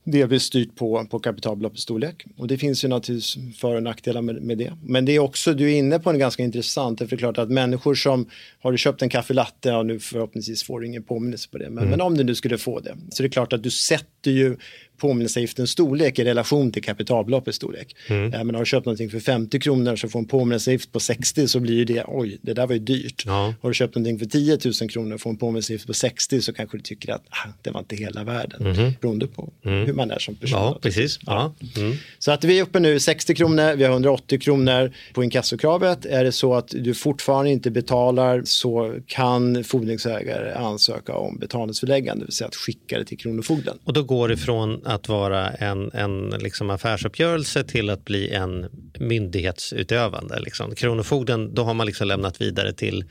delvis 0.05 0.43
styrt 0.43 0.77
på, 0.77 1.07
på 1.11 1.19
kapitalbeloppets 1.19 1.83
storlek. 1.83 2.25
Och 2.37 2.47
det 2.49 2.59
finns 2.59 2.85
ju 2.85 2.89
naturligtvis 2.89 3.57
för 3.57 3.77
och 3.77 3.83
nackdelar 3.83 4.23
med, 4.23 4.43
med 4.43 4.59
det. 4.59 4.73
Men 4.85 5.05
det 5.05 5.13
är 5.13 5.19
också, 5.19 5.53
du 5.55 5.73
är 5.73 5.79
inne 5.79 5.99
på 5.99 6.11
en 6.11 6.19
ganska 6.19 6.43
intressant, 6.43 6.99
för 6.99 7.07
det 7.07 7.15
är 7.15 7.19
klart 7.19 7.39
att 7.39 7.51
människor 7.51 7.95
som 7.95 8.27
har 8.61 8.73
du 8.73 8.79
köpt 8.79 9.03
en 9.03 9.09
kaffelatte 9.09 9.73
och 9.73 9.87
nu 9.87 9.99
förhoppningsvis 10.01 10.63
får 10.63 10.81
du 10.81 10.87
ingen 10.87 11.03
påminnelse 11.03 11.49
på 11.51 11.59
det. 11.59 11.71
Men, 11.71 11.79
Mm. 11.79 11.91
men 11.91 12.01
om 12.01 12.17
du 12.17 12.25
nu 12.25 12.35
skulle 12.35 12.59
få 12.59 12.81
det, 12.81 12.97
så 13.11 13.23
är 13.23 13.29
det 13.29 13.33
klart 13.33 13.53
att 13.53 13.63
du 13.63 13.71
sätter 13.71 14.31
ju 14.31 14.57
påminnelseavgiftens 14.99 15.71
storlek 15.71 16.19
i 16.19 16.25
relation 16.25 16.73
till 16.73 16.83
kapitalbeloppets 16.83 17.57
storlek. 17.57 17.97
Mm. 18.09 18.33
Eh, 18.35 18.45
Men 18.45 18.55
har 18.55 18.63
du 18.63 18.67
köpt 18.67 18.87
någonting 18.87 19.11
för 19.11 19.21
50 19.21 19.61
kronor 19.61 19.97
så 19.97 20.09
får 20.09 20.19
en 20.19 20.25
påminnelseavgift 20.27 20.93
på 20.93 21.01
60 21.01 21.49
så 21.49 21.61
blir 21.61 21.75
ju 21.75 21.85
det, 21.85 22.05
oj, 22.09 22.39
det 22.43 22.53
där 22.55 22.67
var 22.67 22.75
ju 22.75 22.79
dyrt. 22.81 23.23
Ja. 23.27 23.55
Har 23.63 23.71
du 23.71 23.75
köpt 23.75 23.95
någonting 23.95 24.19
för 24.19 24.27
10 24.27 24.59
000 24.81 24.91
kronor 24.91 25.15
och 25.15 25.21
får 25.21 25.31
en 25.31 25.37
påminnelseavgift 25.37 25.87
på 25.87 25.95
60 25.95 26.41
så 26.41 26.53
kanske 26.53 26.77
du 26.77 26.83
tycker 26.83 27.13
att 27.13 27.23
ah, 27.31 27.49
det 27.63 27.71
var 27.71 27.81
inte 27.81 27.97
hela 27.97 28.25
världen. 28.25 28.63
Mhm. 28.73 28.93
Beroende 29.01 29.27
på 29.27 29.51
Mm. 29.65 29.87
hur 29.87 29.93
man 29.93 30.11
är 30.11 30.19
som 30.19 30.35
person. 30.35 30.59
Ja, 30.59 30.79
precis. 30.83 31.19
Ja. 31.27 31.55
Mm. 31.77 31.97
Så 32.19 32.33
att 32.33 32.45
vi 32.45 32.59
är 32.59 32.63
uppe 32.63 32.81
nu 32.81 33.01
60 33.01 33.35
kronor, 33.35 33.77
vi 33.77 33.85
har 33.85 33.91
180 33.93 34.39
kronor 34.41 34.93
på 35.13 35.25
inkassokravet. 35.25 36.07
Är 36.07 36.25
det 36.25 36.33
så 36.33 36.55
att 36.55 36.69
du 36.69 36.95
fortfarande 36.95 37.51
inte 37.51 37.71
betalar 37.71 38.43
så 38.45 38.95
kan 39.07 39.65
fordringsägare 39.65 40.53
ansöka 40.53 41.15
om 41.15 41.39
betalningsförläggande, 41.39 42.23
det 42.23 42.27
vill 42.27 42.33
säga 42.35 42.49
att 42.49 42.55
skicka 42.57 42.99
det 42.99 43.05
till 43.05 43.19
Kronofogden. 43.19 43.79
Och 43.85 43.93
då 43.93 44.03
går 44.03 44.29
det 44.29 44.37
från 44.37 44.84
att 44.87 45.09
vara 45.09 45.51
en, 45.51 45.91
en 45.93 46.31
liksom 46.31 46.71
affärsuppgörelse 46.71 47.65
till 47.65 47.91
att 47.91 48.05
bli 48.05 48.31
en 48.31 48.67
myndighetsutövande. 48.99 50.41
Liksom. 50.41 50.75
Kronofogden, 50.75 51.55
då 51.55 51.65
har 51.65 51.75
man 51.75 51.87
liksom 51.87 52.07
lämnat 52.09 52.41
vidare 52.41 52.73
till, 52.73 53.05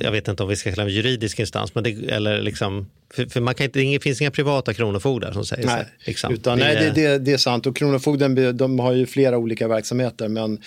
jag 0.00 0.12
vet 0.12 0.28
inte 0.28 0.42
om 0.42 0.48
vi 0.48 0.56
ska 0.56 0.70
kalla 0.70 0.84
det 0.84 0.90
juridisk 0.92 1.38
instans, 1.38 1.74
men 1.74 1.84
det, 1.84 1.90
eller 1.90 2.42
liksom, 2.42 2.86
för, 3.14 3.26
för 3.26 3.40
man 3.40 3.54
kan 3.54 3.64
inte, 3.64 3.78
det 3.78 4.02
finns 4.02 4.20
inga 4.20 4.30
privata 4.30 4.74
kronofogdar 4.74 5.32
som 5.32 5.44
säger 5.46 5.62
så. 5.62 5.68
Nej, 5.68 5.76
här, 5.76 5.86
Liksom. 6.06 6.34
utan, 6.34 6.58
Vi 6.58 6.64
nej 6.64 6.74
det, 6.94 7.02
är- 7.02 7.10
det, 7.12 7.24
det 7.24 7.32
är 7.32 7.36
sant. 7.36 7.66
Och 7.66 7.76
Kronofogden 7.76 8.56
de 8.56 8.78
har 8.78 8.92
ju 8.92 9.06
flera 9.06 9.38
olika 9.38 9.68
verksamheter. 9.68 10.28
Men 10.28 10.58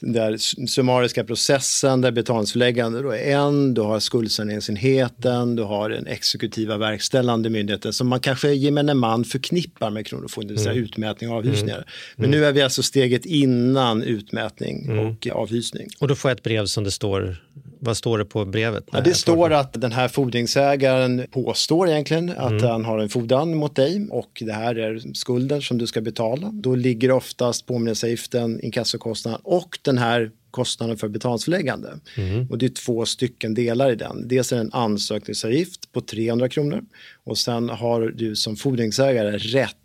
den 0.00 0.12
där 0.12 0.36
summariska 0.66 1.24
processen, 1.24 2.00
där 2.00 2.10
betalningsförläggande 2.10 3.02
då 3.02 3.10
är 3.10 3.36
en. 3.36 3.74
Du 3.74 3.80
har 3.80 4.00
skuldsaneringsenheten, 4.00 5.56
du 5.56 5.62
har 5.62 5.90
den 5.90 6.06
exekutiva 6.06 6.76
verkställande 6.78 7.50
myndigheten 7.50 7.92
som 7.92 8.08
man 8.08 8.20
kanske 8.20 8.52
gemene 8.52 8.94
man 8.94 9.24
förknippar 9.24 9.90
med 9.90 10.06
Kronofogden, 10.06 10.48
det 10.48 10.54
vill 10.54 10.62
säga 10.62 10.72
Mm. 10.72 10.84
utmätning 10.84 11.30
och 11.30 11.36
avhysningar. 11.36 11.74
Mm. 11.76 11.86
Men 12.16 12.24
Mm. 12.26 12.40
nu 12.40 12.46
är 12.46 12.52
vi 12.52 12.62
alltså 12.62 12.82
steget 12.82 13.26
innan 13.26 14.02
utmätning 14.02 14.84
Mm. 14.86 14.98
och 15.06 15.26
avhysning. 15.32 15.88
Och 15.98 16.08
då 16.08 16.14
får 16.14 16.30
jag 16.30 16.36
ett 16.36 16.42
brev 16.42 16.66
som 16.66 16.84
det 16.84 16.90
står, 16.90 17.36
vad 17.84 17.96
står 17.96 18.18
det 18.18 18.24
på 18.24 18.44
brevet? 18.44 18.84
Ja, 18.92 19.00
det 19.00 19.14
står 19.14 19.52
att 19.52 19.72
den 19.80 19.92
här 19.92 20.08
fordringsägaren 20.08 21.26
påstår 21.30 21.88
egentligen 21.88 22.30
att 22.30 22.50
Mm. 22.52 22.64
han 22.70 22.84
har 22.84 22.98
en 22.98 23.08
fordran 23.08 23.54
mot 23.54 23.76
dig 23.76 24.06
och 24.10 24.42
det 24.46 24.52
här 24.52 24.74
är 24.78 25.14
skulden 25.14 25.62
som 25.62 25.78
du 25.78 25.86
ska 25.86 26.00
betala. 26.00 26.50
Då 26.52 26.74
ligger 26.74 27.10
oftast 27.10 27.66
påminnelseavgiften, 27.66 28.60
inkassokostnaden 28.60 29.40
och 29.44 29.78
den 29.82 29.98
här 29.98 30.30
kostnaden 30.50 30.96
för 30.96 31.08
betalningsförläggande. 31.08 31.98
Mm. 32.16 32.46
Och 32.50 32.58
det 32.58 32.66
är 32.66 32.70
två 32.70 33.06
stycken 33.06 33.54
delar 33.54 33.92
i 33.92 33.94
den. 33.94 34.28
Dels 34.28 34.52
är 34.52 34.56
det 34.56 34.62
en 34.62 34.72
ansökningsavgift 34.72 35.92
på 35.92 36.00
300 36.00 36.48
kronor 36.48 36.82
och 37.24 37.38
sen 37.38 37.68
har 37.68 38.00
du 38.16 38.36
som 38.36 38.56
fordringsägare 38.56 39.38
rätt 39.38 39.76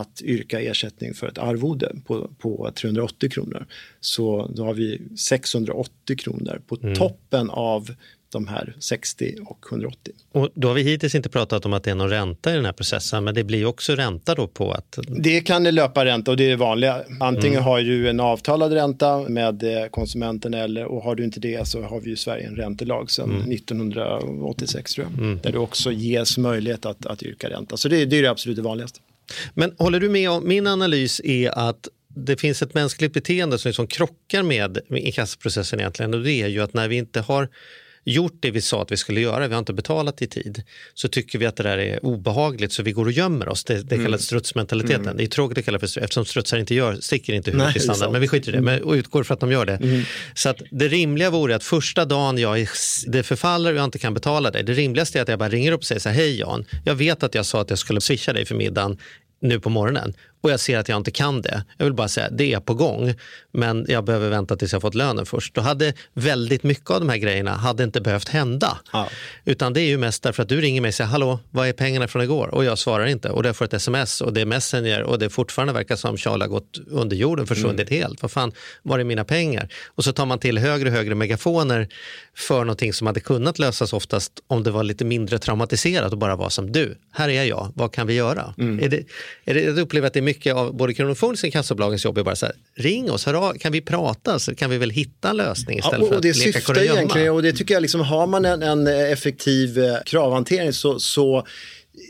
att 0.00 0.22
yrka 0.22 0.60
ersättning 0.60 1.14
för 1.14 1.26
ett 1.28 1.38
arvode 1.38 1.92
på, 2.06 2.30
på 2.38 2.70
380 2.74 3.30
kronor. 3.30 3.66
Så 4.00 4.50
då 4.54 4.64
har 4.64 4.74
vi 4.74 5.00
680 5.18 6.16
kronor 6.16 6.60
på 6.66 6.78
Mm. 6.82 6.94
toppen 6.94 7.50
av 7.50 7.94
de 8.32 8.46
här 8.48 8.76
60 8.78 9.34
och 9.46 9.66
180. 9.70 10.12
Och 10.32 10.48
då 10.54 10.68
har 10.68 10.74
vi 10.74 10.82
hittills 10.82 11.14
inte 11.14 11.28
pratat 11.28 11.66
om 11.66 11.72
att 11.72 11.84
det 11.84 11.90
är 11.90 11.94
någon 11.94 12.08
ränta 12.10 12.52
i 12.52 12.54
den 12.56 12.64
här 12.64 12.72
processen, 12.72 13.24
men 13.24 13.34
det 13.34 13.44
blir 13.44 13.64
också 13.66 13.94
ränta 13.94 14.34
då 14.34 14.46
på 14.46 14.72
att 14.72 14.98
Det 15.08 15.40
kan 15.40 15.62
det 15.64 15.70
löpa 15.70 16.04
ränta 16.04 16.30
och 16.30 16.36
det 16.36 16.44
är 16.44 16.50
det 16.50 16.56
vanliga. 16.56 17.02
Antingen 17.20 17.52
Mm. 17.58 17.64
har 17.64 17.80
du 17.80 18.08
en 18.08 18.20
avtalad 18.20 18.72
ränta 18.72 19.28
med 19.28 19.62
eh, 19.62 19.86
konsumenten 19.90 20.54
eller 20.54 20.84
och 20.84 21.02
har 21.02 21.14
du 21.14 21.24
inte 21.24 21.40
det 21.40 21.68
så 21.68 21.82
har 21.82 22.00
vi 22.00 22.10
i 22.12 22.16
Sverige 22.16 22.46
en 22.46 22.56
räntelag 22.56 23.10
sedan 23.10 23.30
Mm. 23.30 23.50
1986 23.52 24.94
tror 24.94 25.06
jag. 25.10 25.18
Mm. 25.24 25.38
Där 25.42 25.52
det 25.52 25.58
också 25.58 25.92
ges 25.92 26.38
möjlighet 26.38 26.86
att, 26.86 27.06
att 27.06 27.22
yrka 27.22 27.50
ränta. 27.50 27.76
Så 27.76 27.88
det, 27.88 28.04
det 28.04 28.18
är 28.18 28.22
det 28.22 28.30
absolut 28.30 28.58
vanligaste. 28.58 29.00
Men 29.54 29.74
håller 29.78 30.00
du 30.00 30.08
med 30.08 30.30
om, 30.30 30.48
min 30.48 30.66
analys 30.66 31.20
är 31.24 31.58
att 31.58 31.88
det 32.14 32.40
finns 32.40 32.62
ett 32.62 32.74
mänskligt 32.74 33.12
beteende 33.12 33.58
som 33.58 33.68
liksom 33.68 33.86
krockar 33.86 34.42
med 34.42 34.78
med 34.88 35.02
inkassoprocessen 35.02 35.80
egentligen 35.80 36.14
och 36.14 36.22
det 36.22 36.32
är 36.32 36.48
ju 36.48 36.60
att 36.60 36.74
när 36.74 36.88
vi 36.88 36.96
inte 36.96 37.20
har 37.20 37.48
gjort 38.04 38.36
det 38.40 38.50
vi 38.50 38.60
sa 38.60 38.82
att 38.82 38.92
vi 38.92 38.96
skulle 38.96 39.20
göra, 39.20 39.48
vi 39.48 39.54
har 39.54 39.58
inte 39.58 39.72
betalat 39.72 40.22
i 40.22 40.26
tid, 40.26 40.62
så 40.94 41.08
tycker 41.08 41.38
vi 41.38 41.46
att 41.46 41.56
det 41.56 41.62
där 41.62 41.78
är 41.78 42.04
obehagligt 42.04 42.72
så 42.72 42.82
vi 42.82 42.92
går 42.92 43.04
och 43.04 43.12
gömmer 43.12 43.48
oss. 43.48 43.64
Det, 43.64 43.82
det 43.82 43.94
Mm. 43.94 44.04
kallas 44.06 44.22
strutsmentaliteten. 44.22 45.02
Mm. 45.02 45.16
Det 45.16 45.22
är 45.22 45.26
tråkigt 45.26 45.58
att 45.58 45.64
kalla 45.64 45.78
för 45.78 45.86
struts 45.86 46.04
eftersom 46.04 46.24
strutsar 46.24 46.58
inte 46.58 46.74
gör, 46.74 46.96
sticker 47.00 47.32
inte 47.32 47.50
huvudet 47.50 47.66
Nej, 47.74 47.76
i 47.84 47.86
det 47.86 47.94
sanden. 47.94 48.12
Men 48.12 48.20
vi 48.20 48.28
skiter 48.28 48.48
i 48.48 48.52
det, 48.52 48.60
men 48.60 48.82
och 48.82 48.92
utgår 48.92 49.22
för 49.22 49.34
att 49.34 49.40
de 49.40 49.52
gör 49.52 49.66
det. 49.66 49.76
Mm. 49.76 50.02
Så 50.34 50.48
att 50.48 50.62
det 50.70 50.88
rimliga 50.88 51.30
vore 51.30 51.56
att 51.56 51.64
första 51.64 52.04
dagen 52.04 52.38
jag 52.38 52.66
det 53.06 53.22
förfaller 53.22 53.72
och 53.72 53.78
jag 53.78 53.84
inte 53.84 53.98
kan 53.98 54.14
betala 54.14 54.50
dig, 54.50 54.62
det 54.62 54.72
rimligaste 54.72 55.18
är 55.18 55.22
att 55.22 55.28
jag 55.28 55.38
bara 55.38 55.48
ringer 55.48 55.72
upp 55.72 55.80
och 55.80 55.84
säger 55.84 56.00
så 56.00 56.08
här, 56.08 56.16
hej 56.16 56.38
Jan, 56.38 56.64
jag 56.84 56.94
vet 56.94 57.22
att 57.22 57.34
jag 57.34 57.46
sa 57.46 57.60
att 57.60 57.70
jag 57.70 57.78
skulle 57.78 58.00
swisha 58.00 58.32
dig 58.32 58.44
för 58.44 58.54
middagen 58.54 58.98
nu 59.40 59.60
på 59.60 59.70
morgonen. 59.70 60.14
Och 60.42 60.50
jag 60.50 60.60
ser 60.60 60.78
att 60.78 60.88
jag 60.88 60.96
inte 60.96 61.10
kan 61.10 61.42
det. 61.42 61.64
Jag 61.78 61.84
vill 61.84 61.94
bara 61.94 62.08
säga 62.08 62.30
det 62.30 62.52
är 62.52 62.60
på 62.60 62.74
gång, 62.74 63.14
men 63.52 63.86
jag 63.88 64.04
behöver 64.04 64.28
vänta 64.30 64.56
tills 64.56 64.72
jag 64.72 64.82
fått 64.82 64.94
lönen 64.94 65.26
först. 65.26 65.54
Då 65.54 65.60
hade 65.60 65.94
väldigt 66.14 66.62
mycket 66.62 66.90
av 66.90 67.00
de 67.00 67.08
här 67.08 67.16
grejerna 67.16 67.50
hade 67.50 67.84
inte 67.84 68.00
behövt 68.00 68.28
hända. 68.28 68.78
Ja. 68.92 69.08
Utan 69.44 69.72
det 69.72 69.80
är 69.80 69.86
ju 69.88 69.98
mest 69.98 70.22
därför 70.22 70.42
att 70.42 70.48
du 70.48 70.60
ringer 70.60 70.80
mig 70.80 70.88
och 70.88 70.94
säger 70.94 71.10
hallå, 71.10 71.38
vad 71.50 71.68
är 71.68 71.72
pengarna 71.72 72.08
från 72.08 72.22
igår? 72.22 72.48
Och 72.54 72.64
jag 72.64 72.78
svarar 72.78 73.06
inte. 73.06 73.30
Och 73.30 73.46
jag 73.46 73.56
får 73.56 73.64
ett 73.64 73.74
sms 73.74 74.20
och 74.20 74.32
det 74.32 74.40
är 74.40 74.46
Messenger 74.46 75.02
och 75.02 75.18
det 75.18 75.30
fortfarande 75.30 75.72
verkar 75.72 75.96
som 75.96 76.16
Charlie 76.16 76.42
har 76.44 76.48
gått 76.48 76.78
under 76.86 77.16
jorden, 77.16 77.46
försvunnit 77.46 77.90
Mm. 77.90 78.02
helt. 78.02 78.22
Vad 78.22 78.30
fan, 78.30 78.52
var 78.82 78.98
är 78.98 79.04
mina 79.04 79.24
pengar? 79.24 79.68
Och 79.94 80.04
så 80.04 80.12
tar 80.12 80.26
man 80.26 80.38
till 80.38 80.58
högre 80.58 80.88
och 80.88 80.94
högre 80.94 81.14
megafoner 81.14 81.88
för 82.36 82.58
någonting 82.58 82.92
som 82.92 83.06
hade 83.06 83.20
kunnat 83.20 83.58
lösas 83.58 83.92
oftast 83.92 84.32
om 84.46 84.62
det 84.62 84.70
var 84.70 84.82
lite 84.84 85.04
mindre 85.04 85.38
traumatiserat 85.38 86.12
och 86.12 86.18
bara 86.18 86.36
var 86.36 86.48
som 86.48 86.72
du, 86.72 86.94
här 87.12 87.28
är 87.28 87.44
jag, 87.44 87.72
vad 87.74 87.92
kan 87.92 88.06
vi 88.06 88.14
göra? 88.14 88.54
Mm. 88.58 88.84
Är 88.84 88.88
det, 88.88 89.04
är 89.44 89.54
det, 89.54 89.60
jag 89.62 89.78
upplever 89.78 90.06
att 90.06 90.12
det 90.12 90.20
är 90.20 90.22
mycket 90.22 90.31
av 90.54 90.74
både 90.76 90.94
Kronofogdens 90.94 91.42
och 91.42 91.44
inkassobolagens 91.44 92.04
jobb 92.04 92.18
är 92.18 92.22
bara 92.22 92.36
så 92.36 92.46
här, 92.46 92.54
ring 92.74 93.10
oss, 93.10 93.26
hör 93.26 93.34
av, 93.34 93.54
kan 93.54 93.72
vi 93.72 93.80
prata 93.80 94.38
så 94.38 94.54
kan 94.54 94.70
vi 94.70 94.78
väl 94.78 94.90
hitta 94.90 95.30
en 95.30 95.36
lösning 95.36 95.78
istället 95.78 96.00
Ja, 96.00 96.08
för 96.08 96.16
och 96.16 96.22
det 96.22 96.30
att 96.30 96.36
leka 96.36 96.52
syftar 96.58 96.78
egentligen, 96.82 97.32
och 97.32 97.42
det 97.42 97.52
tycker 97.52 97.74
jag 97.74 97.80
liksom, 97.80 98.00
har 98.00 98.26
man 98.26 98.44
en, 98.44 98.62
en 98.62 98.86
effektiv 98.86 99.78
eh, 99.78 99.96
kravhantering 100.06 100.72
så, 100.72 100.98
så 100.98 101.46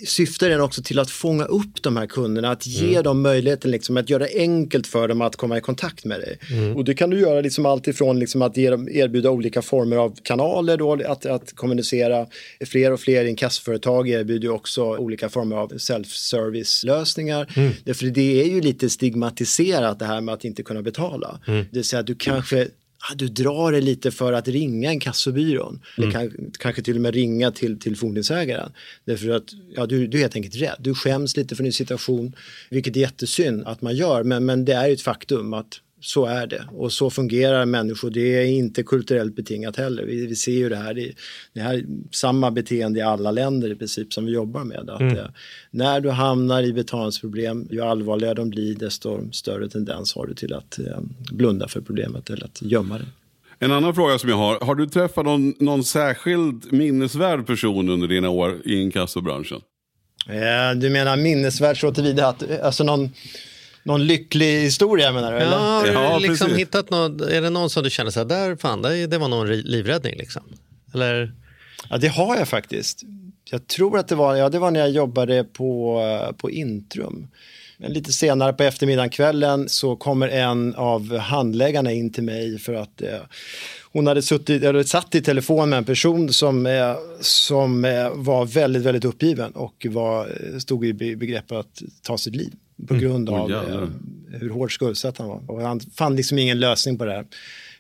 syftar 0.07 0.49
den 0.49 0.61
också 0.61 0.83
till 0.83 0.99
att 0.99 1.11
fånga 1.11 1.45
upp 1.45 1.83
de 1.83 1.97
här 1.97 2.07
kunderna, 2.07 2.51
att 2.51 2.67
ge 2.67 2.91
Mm. 2.91 3.03
dem 3.03 3.23
möjligheten 3.23 3.71
liksom, 3.71 3.97
att 3.97 4.11
göra 4.11 4.23
det 4.23 4.39
enkelt 4.39 4.87
för 4.87 5.09
dem 5.09 5.21
att 5.21 5.37
komma 5.37 5.59
i 5.59 5.61
kontakt 5.61 6.05
med 6.05 6.21
dig. 6.21 6.39
Mm. 6.51 6.77
Och 6.77 6.85
det 6.85 6.95
kan 6.95 7.11
du 7.11 7.21
göra 7.21 7.41
liksom 7.41 7.67
allt 7.67 7.89
ifrån 7.89 8.19
liksom 8.19 8.43
att 8.43 8.57
ge 8.57 8.71
dem, 8.71 8.89
erbjuda 8.89 9.31
olika 9.31 9.63
former 9.63 9.97
av 9.97 10.17
kanaler 10.23 10.77
då, 10.77 10.93
att, 11.07 11.27
att 11.27 11.53
kommunicera. 11.57 12.27
Fler 12.67 12.93
och 12.93 13.01
fler 13.01 13.25
inkassoföretag 13.25 14.09
erbjuder 14.09 14.49
ju 14.49 14.55
också 14.55 14.83
olika 14.97 15.29
former 15.29 15.57
av 15.57 15.69
self-service-lösningar. 15.79 17.53
Mm. 17.57 17.73
Därför 17.85 18.07
det 18.07 18.43
är 18.43 18.49
ju 18.49 18.61
lite 18.61 18.91
stigmatiserat 18.91 19.99
det 19.99 20.05
här 20.05 20.21
med 20.21 20.35
att 20.35 20.45
inte 20.45 20.63
kunna 20.63 20.83
betala. 20.83 21.41
Mm. 21.47 21.59
Det 21.71 21.77
vill 21.79 21.85
säga 21.85 22.01
att 22.01 22.07
du 22.07 22.15
kanske 22.15 22.69
du 23.15 23.29
drar 23.29 23.73
det 23.73 23.81
lite 23.81 24.11
för 24.11 24.33
att 24.33 24.49
ringa 24.49 24.91
en 24.91 25.01
kassobyrån. 25.01 25.81
Mm. 25.99 26.11
Eller 26.11 26.21
kan, 26.21 26.51
kanske 26.59 26.83
till 26.83 26.95
och 26.95 27.01
med 27.01 27.15
ringa 27.15 27.51
till, 27.51 27.79
till 27.79 27.97
fordringsägaren. 27.97 28.73
Därför 29.05 29.29
att 29.29 29.45
ja, 29.75 29.87
du, 29.87 30.07
du 30.07 30.19
är 30.19 30.23
helt 30.23 30.37
enkelt 30.37 30.57
rädd. 30.57 30.77
Du 30.79 30.95
skäms 30.95 31.37
lite 31.37 31.57
för 31.57 31.63
din 31.63 31.73
situation. 31.73 32.37
Vilket 32.71 32.97
är 32.97 33.01
jättesynd 33.01 33.67
att 33.67 33.83
man 33.83 33.97
gör. 33.97 34.23
Men, 34.23 34.45
men 34.45 34.65
det 34.65 34.73
är 34.73 34.87
ju 34.87 34.93
ett 34.93 35.03
faktum 35.03 35.53
att 35.53 35.81
så 36.03 36.27
är 36.27 36.47
det. 36.47 36.65
Och 36.73 36.93
så 36.93 37.11
fungerar 37.11 37.67
människor. 37.67 38.11
Det 38.11 38.21
är 38.39 38.45
inte 38.47 38.83
kulturellt 38.83 39.37
betingat 39.37 39.77
heller. 39.77 40.05
Vi, 40.05 40.27
vi 40.27 40.37
ser 40.37 40.53
ju 40.53 40.69
det 40.69 40.77
här. 40.77 40.95
Det, 40.95 41.13
det 41.53 41.61
här 41.61 41.75
är 41.75 41.85
samma 42.11 42.51
beteende 42.51 42.99
i 42.99 43.03
alla 43.03 43.31
länder 43.31 43.71
i 43.73 43.75
princip 43.75 44.13
som 44.13 44.27
vi 44.27 44.33
jobbar 44.33 44.65
med. 44.65 44.91
Att, 44.91 45.01
Mm. 45.01 45.19
eh, 45.19 45.25
när 45.71 46.01
du 46.01 46.11
hamnar 46.11 46.63
i 46.63 46.73
betalningsproblem, 46.73 47.69
ju 47.71 47.81
allvarligare 47.81 48.35
de 48.35 48.51
blir, 48.51 48.75
desto 48.75 49.33
större 49.33 49.69
tendens 49.69 50.15
har 50.15 50.27
du 50.27 50.35
till 50.35 50.53
att 50.55 50.79
eh, 50.79 50.99
blunda 51.33 51.69
för 51.69 51.81
problemet 51.81 52.31
eller 52.31 52.45
att 52.45 52.63
gömma 52.63 52.99
det. 52.99 53.05
En 53.59 53.73
annan 53.73 53.95
fråga 53.95 54.19
som 54.19 54.29
jag 54.31 54.37
har. 54.37 54.61
Har 54.61 54.75
du 54.75 54.87
träffat 54.87 55.25
någon, 55.25 55.55
någon 55.59 55.85
särskild 55.85 56.73
minnesvärd 56.73 57.47
person 57.47 57.89
under 57.89 58.09
dina 58.09 58.29
år 58.31 58.59
i 58.65 58.75
inkassobranschen? 58.81 59.61
Eh, 60.29 60.79
du 60.79 60.91
menar 60.91 61.17
minnesvärd 61.17 61.81
så 61.81 61.95
tillvida 61.95 62.27
att, 62.29 62.61
alltså 62.61 62.85
någon, 62.85 63.11
någon 63.83 64.07
lycklig 64.07 64.61
historia 64.63 65.13
menar 65.13 65.33
du? 65.33 65.39
Ja, 65.39 65.45
Eller? 65.45 65.57
har 65.59 65.83
du 65.87 65.93
Ja, 65.93 66.19
liksom 66.19 66.47
precis. 66.47 66.61
hittat 66.61 66.91
något, 66.91 67.21
är 67.21 67.43
det 67.43 67.51
någon 67.51 67.71
som 67.71 67.83
du 67.83 67.91
känner 67.91 68.11
så 68.11 68.21
här, 68.21 68.27
där 68.27 68.57
fan, 68.57 68.83
där, 68.83 69.07
det 69.07 69.19
var 69.19 69.29
någon 69.29 69.49
livräddning 69.57 70.15
liksom? 70.19 70.43
Eller? 70.95 71.33
Ja, 71.91 71.99
det 71.99 72.09
har 72.09 72.37
jag 72.37 72.49
faktiskt. 72.49 73.03
Jag 73.51 73.67
tror 73.67 73.99
att 73.99 74.09
det 74.09 74.15
var, 74.15 74.37
ja, 74.37 74.49
det 74.49 74.59
var 74.59 74.71
när 74.71 74.81
jag 74.81 74.91
jobbade 74.91 75.45
på, 75.45 76.01
eh, 76.01 76.33
på 76.37 76.51
Intrum. 76.51 77.29
Men 77.79 77.93
lite 77.93 78.13
senare 78.13 78.53
på 78.53 78.63
eftermiddagen, 78.63 79.11
kvällen, 79.11 79.69
så 79.69 79.97
kommer 79.97 80.29
en 80.29 80.75
av 80.75 81.19
handläggarna 81.19 81.93
in 81.93 82.13
till 82.13 82.23
mig 82.23 82.59
för 82.59 82.75
att 82.75 83.03
eh, 83.03 83.09
hon 83.93 84.07
hade 84.07 84.23
suttit, 84.23 84.63
eller 84.63 84.83
satt 84.83 85.15
i 85.15 85.23
telefon 85.23 85.71
med 85.71 85.77
en 85.77 85.85
person 85.85 86.33
som, 86.33 86.67
eh, 86.67 86.95
som 87.21 87.85
eh, 87.85 88.11
var 88.15 88.45
väldigt, 88.47 88.83
väldigt 88.83 89.05
uppgiven 89.05 89.53
och 89.53 89.87
var, 89.91 90.27
eh, 90.27 90.59
stod 90.59 90.87
i 90.87 90.93
be- 90.93 91.17
begrepp 91.17 91.53
att 91.53 91.83
ta 92.03 92.19
sitt 92.19 92.37
liv 92.37 92.53
på 92.89 92.95
grund 92.95 93.29
Oj, 93.29 93.35
av 93.35 93.53
eh, 93.53 93.89
hur 94.41 94.51
hårt 94.51 94.73
skuldsatt 94.73 95.19
han 95.19 95.29
var. 95.29 95.51
Och 95.51 95.61
han 95.61 95.81
fann 95.81 96.17
liksom 96.17 96.39
ingen 96.39 96.61
lösning 96.61 96.99
på 96.99 97.05
det 97.05 97.13
här. 97.13 97.27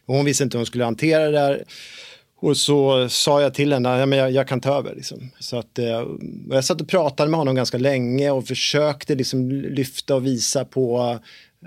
Och 0.06 0.14
hon 0.14 0.24
visste 0.24 0.44
inte 0.44 0.56
hur 0.56 0.60
hon 0.60 0.66
skulle 0.66 0.84
hantera 0.84 1.24
det 1.24 1.30
där. 1.30 1.64
Och 2.40 2.56
så 2.56 3.08
sa 3.08 3.42
jag 3.42 3.54
till 3.54 3.72
henne, 3.72 3.98
ja, 3.98 4.06
men 4.06 4.18
jag, 4.18 4.30
jag 4.30 4.48
kan 4.48 4.60
ta 4.60 4.78
över. 4.78 4.94
Liksom. 4.94 5.30
Så 5.38 5.58
att, 5.58 5.78
eh, 5.78 6.06
jag 6.50 6.64
satt 6.64 6.80
och 6.80 6.88
pratade 6.88 7.30
med 7.30 7.38
honom 7.38 7.54
ganska 7.54 7.78
länge 7.78 8.30
och 8.30 8.46
försökte 8.46 9.14
liksom 9.14 9.50
lyfta 9.50 10.14
och 10.14 10.26
visa 10.26 10.64
på 10.64 11.18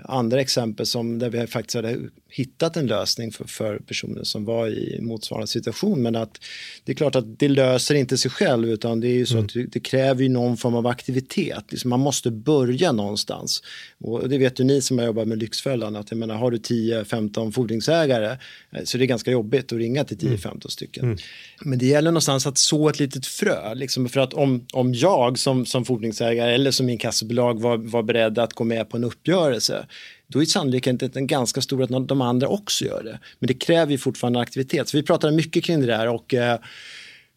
andra 0.04 0.40
exempel 0.40 0.86
som 0.86 1.18
där 1.18 1.30
vi 1.30 1.46
faktiskt 1.46 1.76
hade 1.76 1.98
hittat 2.36 2.76
en 2.76 2.86
lösning 2.86 3.32
för, 3.32 3.44
för 3.44 3.78
personer 3.78 4.24
som 4.24 4.44
var 4.44 4.68
i 4.68 4.98
motsvarande 5.00 5.46
situation. 5.46 6.02
Men 6.02 6.16
att 6.16 6.40
det 6.84 6.92
är 6.92 6.96
klart 6.96 7.16
att 7.16 7.38
det 7.38 7.48
löser 7.48 7.94
inte 7.94 8.18
sig 8.18 8.30
själv 8.30 8.70
utan 8.70 9.00
det 9.00 9.08
är 9.08 9.24
så 9.24 9.38
att 9.38 9.54
det, 9.54 9.66
det 9.66 9.80
kräver 9.80 10.22
ju 10.22 10.28
någon 10.28 10.56
form 10.56 10.74
av 10.74 10.86
aktivitet. 10.86 11.64
Liksom 11.68 11.90
man 11.90 12.00
måste 12.00 12.30
börja 12.30 12.92
någonstans. 12.92 13.62
Och 13.98 14.28
det 14.28 14.38
vet 14.38 14.60
ju 14.60 14.64
ni 14.64 14.82
som 14.82 14.98
har 14.98 15.06
jobbat 15.06 15.28
med 15.28 15.38
Lyxfällan 15.38 15.96
att 15.96 16.10
jag 16.10 16.18
menar, 16.18 16.34
har 16.34 16.50
du 16.50 16.56
10-15 16.56 17.52
fordringsägare 17.52 18.38
eh, 18.72 18.84
så 18.84 18.98
det 18.98 19.04
är 19.04 19.06
ganska 19.06 19.30
jobbigt 19.30 19.72
att 19.72 19.78
ringa 19.78 20.04
till 20.04 20.18
10-15 20.18 20.68
stycken. 20.68 21.18
Men 21.60 21.78
det 21.78 21.86
gäller 21.86 22.10
någonstans 22.10 22.46
att 22.46 22.58
så 22.58 22.88
ett 22.88 22.98
litet 22.98 23.26
frö. 23.26 23.74
Liksom 23.74 24.08
för 24.08 24.20
att 24.20 24.34
om, 24.34 24.66
om 24.72 24.94
jag 24.94 25.38
som, 25.38 25.66
som 25.66 25.84
fordringsägare 25.84 26.54
eller 26.54 26.70
som 26.70 26.88
inkassobolag 26.88 27.60
var, 27.60 27.76
var 27.76 28.02
beredd 28.02 28.38
att 28.38 28.52
gå 28.52 28.64
med 28.64 28.90
på 28.90 28.96
en 28.96 29.04
uppgörelse 29.04 29.86
då 30.26 30.40
är 30.40 30.44
sannolikheten 30.44 31.26
ganska 31.26 31.60
stor 31.60 31.82
att 31.82 32.08
de 32.08 32.20
andra 32.20 32.48
också 32.48 32.84
gör 32.84 33.02
det. 33.02 33.18
Men 33.38 33.46
det 33.46 33.54
kräver 33.54 33.92
ju 33.92 33.98
fortfarande 33.98 34.40
aktivitet. 34.40 34.88
Så 34.88 34.96
vi 34.96 35.02
pratade 35.02 35.36
mycket 35.36 35.64
kring 35.64 35.80
det 35.80 35.86
där 35.86 36.08
och 36.08 36.34
eh, 36.34 36.58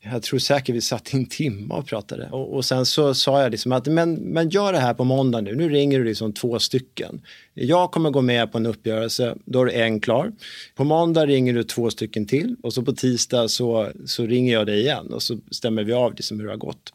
jag 0.02 0.24
tror 0.24 0.40
säkert 0.40 0.76
vi 0.76 0.82
satt 0.82 1.14
i 1.14 1.18
en 1.18 1.26
timme 1.26 1.74
och 1.74 1.88
pratade. 1.88 2.30
Och, 2.30 2.56
och 2.56 2.66
sen 2.66 2.86
så 2.86 3.14
sa 3.14 3.42
jag 3.42 3.52
liksom 3.52 3.72
att 3.72 3.88
men, 3.88 4.14
men 4.14 4.50
gör 4.50 4.74
det 4.74 4.80
här 4.80 4.94
på 4.94 5.04
måndag 5.04 5.42
nu. 5.42 5.56
Nu 5.56 5.70
ringer 5.70 6.00
du 6.00 6.06
liksom 6.06 6.34
två 6.34 6.60
stycken. 6.60 7.22
Jag 7.54 7.92
kommer 7.92 8.10
gå 8.10 8.22
med 8.22 8.52
på 8.52 8.58
en 8.58 8.66
uppgörelse, 8.66 9.36
då 9.46 9.62
är 9.62 9.66
det 9.66 9.72
en 9.72 10.00
klar. 10.00 10.32
På 10.76 10.84
måndag 10.84 11.26
ringer 11.26 11.54
du 11.54 11.64
två 11.64 11.90
stycken 11.90 12.26
till 12.26 12.56
och 12.64 12.74
så 12.74 12.82
på 12.82 12.94
tisdag 12.94 13.48
så, 13.48 13.90
så 14.06 14.26
ringer 14.26 14.54
jag 14.54 14.68
dig 14.68 14.80
igen 14.80 15.14
och 15.14 15.24
så 15.24 15.38
stämmer 15.52 15.84
vi 15.84 15.94
av 15.94 16.14
liksom 16.16 16.40
hur 16.40 16.46
det 16.46 16.52
har 16.52 16.58
gått. 16.58 16.94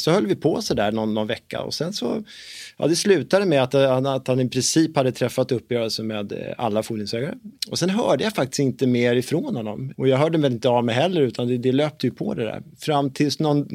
Så 0.00 0.10
höll 0.10 0.26
vi 0.26 0.34
på 0.34 0.62
så 0.62 0.74
där 0.74 0.92
någon, 0.92 1.14
någon 1.14 1.26
vecka 1.26 1.62
och 1.62 1.74
sen 1.74 1.92
så, 1.92 2.24
ja 2.76 2.86
det 2.86 2.96
slutade 2.96 3.46
med 3.46 3.62
att, 3.62 3.72
han- 3.72 4.06
att 4.06 4.28
han 4.28 4.40
i 4.40 4.48
princip 4.48 4.96
hade 4.96 5.12
träffat 5.12 5.52
uppgörelse 5.52 6.02
med 6.02 6.32
eh, 6.32 6.38
alla 6.58 6.82
fordringsägare. 6.82 7.34
Och 7.70 7.78
sen 7.78 7.90
hörde 7.90 8.24
jag 8.24 8.34
faktiskt 8.34 8.58
inte 8.58 8.86
mer 8.86 9.16
ifrån 9.16 9.56
honom. 9.56 9.92
Och 9.96 10.08
jag 10.08 10.16
hörde 10.16 10.38
väl 10.38 10.52
inte 10.52 10.68
av 10.68 10.84
mig 10.84 10.94
heller 10.94 11.20
utan 11.20 11.48
det, 11.48 11.58
det 11.58 11.72
löpte 11.72 12.06
ju 12.06 12.10
på 12.12 12.34
det 12.34 12.44
där. 12.44 12.62
Fram 12.78 13.10
tills 13.10 13.38
någon, 13.38 13.68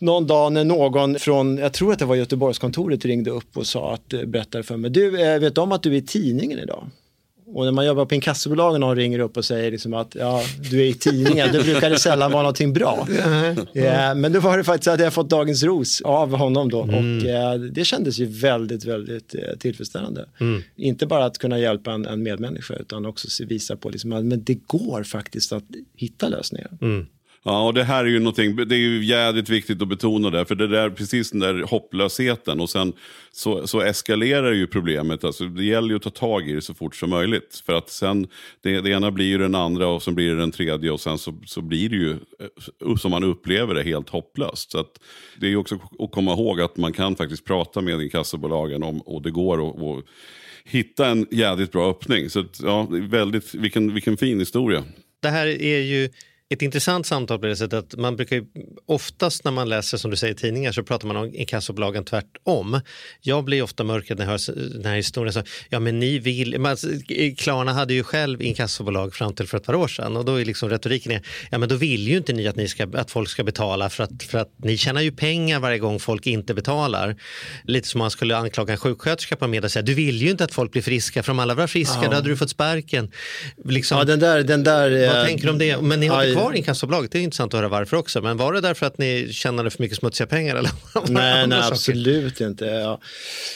någon 0.00 0.26
dag 0.26 0.52
när 0.52 0.64
någon 0.64 1.18
från, 1.18 1.56
jag 1.58 1.72
tror 1.72 1.92
att 1.92 1.98
det 1.98 2.04
var 2.04 2.14
Göteborgskontoret 2.16 3.04
ringde 3.04 3.30
upp 3.30 3.56
och 3.56 3.66
sa 3.66 3.94
att, 3.94 4.12
eh, 4.12 4.24
berättade 4.24 4.64
för 4.64 4.76
mig, 4.76 4.90
du 4.90 5.10
vet 5.38 5.58
om 5.58 5.72
att 5.72 5.82
du 5.82 5.90
är 5.92 5.96
i 5.96 6.02
tidningen 6.02 6.58
idag? 6.58 6.90
Och 7.54 7.64
när 7.64 7.72
man 7.72 7.86
jobbar 7.86 8.04
på 8.04 8.14
inkassobolagen 8.14 8.82
och 8.82 8.88
någon 8.88 8.96
ringer 8.96 9.18
upp 9.18 9.36
och 9.36 9.44
säger 9.44 9.70
liksom 9.70 9.94
att 9.94 10.14
ja, 10.14 10.42
du 10.70 10.80
är 10.80 10.84
i 10.84 10.94
tidningen, 10.94 11.48
då 11.52 11.62
brukar 11.62 11.90
det 11.90 11.98
sällan 11.98 12.32
vara 12.32 12.42
någonting 12.42 12.72
bra. 12.72 13.08
Ja, 13.72 14.14
men 14.14 14.32
då 14.32 14.40
var 14.40 14.58
det 14.58 14.64
faktiskt 14.64 14.88
att 14.88 15.00
jag 15.00 15.12
fått 15.12 15.30
Dagens 15.30 15.62
Ros 15.62 16.00
av 16.00 16.36
honom 16.36 16.70
då 16.70 16.80
och 16.80 17.28
eh, 17.28 17.54
det 17.54 17.84
kändes 17.84 18.18
ju 18.18 18.26
väldigt, 18.26 18.84
väldigt 18.84 19.34
eh, 19.34 19.58
tillfredsställande. 19.58 20.26
Inte 20.76 21.06
bara 21.06 21.24
att 21.24 21.38
kunna 21.38 21.58
hjälpa 21.58 21.92
en, 21.92 22.06
en 22.06 22.22
medmänniska 22.22 22.74
utan 22.74 23.06
också 23.06 23.44
visa 23.44 23.76
på 23.76 23.90
liksom, 23.90 24.12
att 24.12 24.24
men 24.24 24.44
det 24.44 24.54
går 24.66 25.02
faktiskt 25.02 25.52
att 25.52 25.64
hitta 25.96 26.28
lösningar. 26.28 26.70
Ja, 27.46 27.66
och 27.66 27.74
det 27.74 27.84
här 27.84 28.04
är 28.04 28.08
ju 28.08 28.18
någonting, 28.18 28.56
det 28.56 28.74
är 28.74 28.78
ju 28.78 29.04
jädrigt 29.04 29.48
viktigt 29.48 29.82
att 29.82 29.88
betona 29.88 30.30
det, 30.30 30.44
för 30.44 30.54
det 30.54 30.68
där, 30.68 30.90
precis 30.90 31.30
den 31.30 31.40
där 31.40 31.62
hopplösheten 31.62 32.60
och 32.60 32.70
sen 32.70 32.92
så, 33.32 33.66
så 33.66 33.80
eskalerar 33.80 34.52
ju 34.52 34.66
problemet. 34.66 35.24
Alltså, 35.24 35.44
det 35.44 35.64
gäller 35.64 35.88
ju 35.88 35.96
att 35.96 36.02
ta 36.02 36.10
tag 36.10 36.48
i 36.48 36.52
det 36.52 36.62
så 36.62 36.74
fort 36.74 36.96
som 36.96 37.10
möjligt. 37.10 37.62
För 37.66 37.72
att 37.72 37.90
sen, 37.90 38.26
det, 38.62 38.80
det 38.80 38.90
ena 38.90 39.10
blir 39.10 39.26
ju 39.26 39.38
den 39.38 39.54
andra 39.54 39.88
och 39.88 40.02
sen 40.02 40.14
blir 40.14 40.30
det 40.30 40.40
den 40.40 40.50
tredje 40.50 40.90
och 40.90 41.00
sen 41.00 41.18
så, 41.18 41.34
så 41.46 41.62
blir 41.62 41.88
det 41.88 41.96
ju, 41.96 42.10
eh, 42.10 42.96
som 42.96 43.10
man 43.10 43.24
upplever 43.24 43.74
det, 43.74 43.82
helt 43.82 44.08
hopplöst. 44.08 44.70
Så 44.70 44.78
att 44.78 45.00
det 45.40 45.46
är 45.46 45.50
ju 45.50 45.56
också 45.56 45.78
att 45.98 46.12
komma 46.12 46.32
ihåg 46.32 46.60
att 46.60 46.76
man 46.76 46.92
kan 46.92 47.16
faktiskt 47.16 47.44
prata 47.44 47.80
med 47.80 48.00
inkassobolagen 48.00 48.82
om, 48.82 49.00
och 49.00 49.22
det 49.22 49.30
går 49.30 49.68
att 49.68 49.74
och 49.74 50.02
hitta 50.64 51.06
en 51.06 51.26
jädrigt 51.30 51.72
bra 51.72 51.90
öppning. 51.90 52.30
Så 52.30 52.40
att, 52.40 52.60
ja, 52.62 52.86
väldigt, 52.90 53.54
vilken, 53.54 53.94
vilken 53.94 54.16
fin 54.16 54.38
historia. 54.38 54.84
Det 55.22 55.28
här 55.28 55.46
är 55.46 55.80
ju 55.80 56.08
ett 56.54 56.62
intressant 56.62 57.06
samtal 57.06 57.38
på 57.38 57.46
det 57.46 57.56
sättet 57.56 57.78
att 57.78 57.96
man 58.00 58.16
brukar 58.16 58.36
ju, 58.36 58.44
oftast 58.86 59.44
när 59.44 59.52
man 59.52 59.68
läser 59.68 59.98
som 59.98 60.10
du 60.10 60.16
säger 60.16 60.34
tidningar 60.34 60.72
så 60.72 60.82
pratar 60.82 61.08
man 61.08 61.16
om 61.16 61.34
inkassobolagen 61.34 62.04
tvärtom. 62.04 62.80
Jag 63.20 63.44
blir 63.44 63.62
ofta 63.62 63.84
mörkrädd 63.84 64.18
när 64.18 64.24
jag 64.24 64.30
hör 64.30 64.72
den 64.72 64.84
här 64.84 64.96
historien. 64.96 65.32
Så, 65.32 65.42
ja 65.68 65.80
men 65.80 65.98
ni 66.00 66.18
vill, 66.18 66.58
men, 66.58 66.70
alltså, 66.70 66.88
Klarna 67.36 67.72
hade 67.72 67.94
ju 67.94 68.02
själv 68.02 68.42
inkassobolag 68.42 69.14
fram 69.14 69.34
till 69.34 69.48
för 69.48 69.56
ett 69.58 69.64
par 69.64 69.74
år 69.74 69.88
sedan 69.88 70.16
och 70.16 70.24
då 70.24 70.40
är 70.40 70.44
liksom 70.44 70.70
retoriken 70.70 71.12
är, 71.12 71.22
ja 71.50 71.58
men 71.58 71.68
då 71.68 71.74
vill 71.74 72.08
ju 72.08 72.16
inte 72.16 72.32
ni 72.32 72.48
att, 72.48 72.56
ni 72.56 72.68
ska, 72.68 72.86
att 72.94 73.10
folk 73.10 73.28
ska 73.28 73.44
betala 73.44 73.90
för 73.90 74.04
att, 74.04 74.22
för 74.22 74.38
att 74.38 74.50
ni 74.56 74.76
tjänar 74.76 75.00
ju 75.00 75.12
pengar 75.12 75.60
varje 75.60 75.78
gång 75.78 76.00
folk 76.00 76.26
inte 76.26 76.54
betalar. 76.54 77.16
Lite 77.64 77.88
som 77.88 77.98
man 77.98 78.10
skulle 78.10 78.36
anklaga 78.36 78.72
en 78.72 78.78
sjuksköterska 78.78 79.36
på 79.36 79.44
en 79.44 79.50
middag 79.50 79.66
och 79.66 79.72
säga, 79.72 79.82
du 79.82 79.94
vill 79.94 80.22
ju 80.22 80.30
inte 80.30 80.44
att 80.44 80.54
folk 80.54 80.72
blir 80.72 80.82
friska, 80.82 81.22
för 81.22 81.32
om 81.32 81.38
alla 81.38 81.54
var 81.54 81.66
friska 81.66 81.98
Ja. 82.02 82.08
då 82.08 82.14
hade 82.14 82.28
du 82.28 82.36
fått 82.36 82.50
sparken. 82.50 83.10
Liksom, 83.64 83.98
Ja, 83.98 84.04
den 84.04 84.18
där, 84.18 84.42
den 84.42 84.64
där, 84.64 85.08
vad 85.08 85.20
eh, 85.20 85.26
tänker 85.26 85.44
du 85.44 85.50
om 85.50 85.58
det? 85.58 85.80
Men 85.82 86.00
ni 86.00 86.06
har 86.06 86.20
aj. 86.20 86.34
Kvar 86.44 86.56
inkassobolaget, 86.56 87.12
det 87.12 87.18
är 87.18 87.22
intressant 87.22 87.54
att 87.54 87.58
höra 87.60 87.68
varför 87.68 87.96
också. 87.96 88.22
Men 88.22 88.36
var 88.36 88.52
det 88.52 88.60
därför 88.60 88.86
att 88.86 88.98
ni 88.98 89.28
tjänade 89.32 89.70
för 89.70 89.82
mycket 89.82 89.98
smutsiga 89.98 90.26
pengar? 90.26 90.56
Eller? 90.56 90.70
var 90.94 91.08
Nej, 91.08 91.46
nej 91.46 91.60
absolut 91.62 92.40
inte. 92.40 92.64
Ja. 92.64 93.00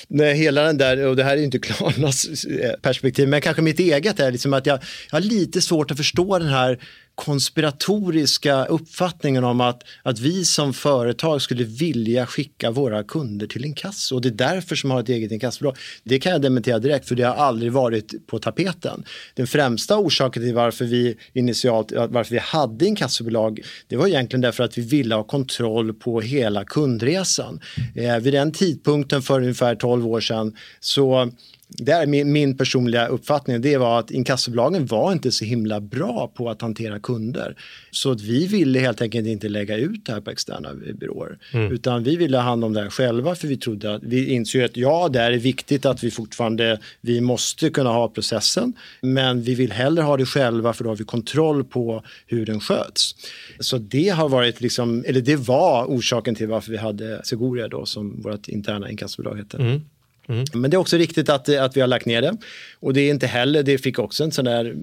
Nej, 0.09 0.35
hela 0.35 0.63
den 0.63 0.79
där, 0.79 1.07
och 1.07 1.17
det 1.17 1.25
här 1.25 1.37
är 1.37 1.43
inte 1.43 1.59
Klarnas 1.69 2.45
eh, 2.45 2.73
perspektiv, 2.83 3.29
men 3.29 3.41
kanske 3.41 3.63
mitt 3.63 3.81
eget 3.81 4.21
är 4.21 4.33
liksom 4.33 4.53
att 4.53 4.67
jag, 4.67 4.79
jag 5.11 5.17
har 5.17 5.21
lite 5.21 5.61
svårt 5.61 5.91
att 5.91 5.97
förstå 5.97 6.39
den 6.39 6.49
här 6.49 6.79
konspiratoriska 7.19 8.65
uppfattningen 8.65 9.45
om 9.45 9.61
att, 9.61 9.83
att 10.03 10.19
vi 10.19 10.45
som 10.45 10.75
företag 10.75 11.43
skulle 11.43 11.65
vilja 11.65 12.27
skicka 12.27 12.71
våra 12.71 13.05
kunder 13.05 13.47
till 13.47 13.65
inkasso 13.65 14.15
och 14.15 14.23
det 14.23 14.29
är 14.29 14.55
därför 14.55 14.77
som 14.77 14.91
har 14.91 15.01
ett 15.01 15.09
eget 15.09 15.33
inkassobolag. 15.33 15.77
Det 16.03 16.19
kan 16.19 16.33
jag 16.33 16.43
dementera 16.43 16.79
direkt 16.79 17.09
för 17.09 17.15
det 17.15 17.23
har 17.23 17.35
aldrig 17.35 17.73
varit 17.73 18.27
på 18.27 18.39
tapeten. 18.39 19.05
Den 19.35 19.47
främsta 19.47 19.99
orsaken 19.99 20.43
till 20.43 20.55
varför 20.55 20.85
vi 20.85 21.17
initialt, 21.33 21.93
varför 21.93 22.35
vi 22.35 22.41
hade 22.41 22.87
inkassobolag, 22.87 23.61
det 23.89 23.97
var 23.97 24.07
egentligen 24.07 24.41
därför 24.41 24.65
att 24.65 24.79
vi 24.79 24.83
ville 24.83 25.15
ha 25.15 25.23
kontroll 25.23 25.95
på 25.95 26.21
hela 26.21 26.65
kundresan. 26.65 27.61
Eh, 27.95 28.17
vid 28.17 28.33
den 28.33 28.53
tidpunkten 28.53 29.23
för 29.23 29.41
ungefär 29.41 29.75
12 29.75 30.07
år 30.07 30.21
sedan 30.21 30.57
så 30.81 31.31
det 31.69 31.93
är 31.93 32.07
min, 32.07 32.33
min 32.33 32.57
personliga 32.57 33.07
uppfattning. 33.07 33.61
Det 33.61 33.77
var 33.77 33.99
att 33.99 34.11
inkassobolagen 34.11 34.87
var 34.87 35.13
inte 35.13 35.33
så 35.33 35.45
himla 35.45 35.81
bra 35.81 36.33
på 36.35 36.51
att 36.51 36.63
hantera 36.63 36.99
kunder. 36.99 37.57
Så 37.91 38.11
att 38.11 38.21
vi 38.21 38.47
ville 38.47 38.79
helt 38.79 39.03
enkelt 39.03 39.27
inte 39.27 39.49
lägga 39.49 39.77
ut 39.77 40.07
det 40.07 40.13
här 40.13 40.21
på 40.21 40.31
externa 40.31 40.75
byråer. 40.95 41.39
Mm. 41.53 41.73
Utan 41.73 42.03
vi 42.03 42.17
ville 42.17 42.37
ha 42.37 42.45
hand 42.45 42.65
om 42.65 42.73
det 42.73 42.83
här 42.83 42.91
själva 42.91 43.35
för 43.35 43.49
vi 43.49 43.57
trodde 43.57 43.95
att 43.95 44.03
vi 44.03 44.33
insåg 44.33 44.63
att 44.63 44.77
ja, 44.77 45.09
det 45.09 45.21
är 45.21 45.33
viktigt 45.33 45.87
att 45.87 46.05
vi 46.05 46.11
fortfarande, 46.11 46.81
vi 47.01 47.21
måste 47.21 47.71
kunna 47.71 47.91
ha 47.91 48.09
processen. 48.09 48.73
Men 49.01 49.43
vi 49.43 49.55
vill 49.55 49.73
hellre 49.73 50.03
ha 50.03 50.17
det 50.17 50.27
själva 50.27 50.73
för 50.73 50.85
då 50.85 50.91
har 50.91 50.97
vi 50.97 51.05
kontroll 51.05 51.65
på 51.65 52.03
hur 52.27 52.47
den 52.47 52.61
sköts. 52.61 53.15
Så 53.61 53.79
det 53.79 54.09
har 54.09 54.29
varit 54.29 54.61
liksom, 54.61 55.05
eller 55.07 55.21
det 55.21 55.37
var 55.37 55.85
orsaken 55.85 56.35
till 56.35 56.49
varför 56.49 56.71
vi 56.71 56.79
hade 56.79 57.25
Seguria 57.25 57.69
då 57.69 57.87
som 57.87 58.23
vårt 58.23 58.49
interna 58.49 58.91
inkassobolag 58.91 59.37
hette. 59.37 59.57
Mm. 59.57 59.81
Mm. 60.29 60.45
Men 60.53 60.71
det 60.71 60.77
är 60.77 60.79
också 60.79 60.97
riktigt 60.97 61.29
att, 61.29 61.49
att 61.49 61.77
vi 61.77 61.81
har 61.81 61.89
lagt 61.89 62.07
ner 62.07 62.23
det. 62.23 62.37
Och 62.81 62.93
det 62.93 63.01
är 63.01 63.11
inte 63.11 63.27
heller, 63.27 63.63
det 63.63 63.79
fick 63.79 63.99
också 63.99 64.25
en 64.25 64.33
sån 64.33 64.45
där 64.45 64.77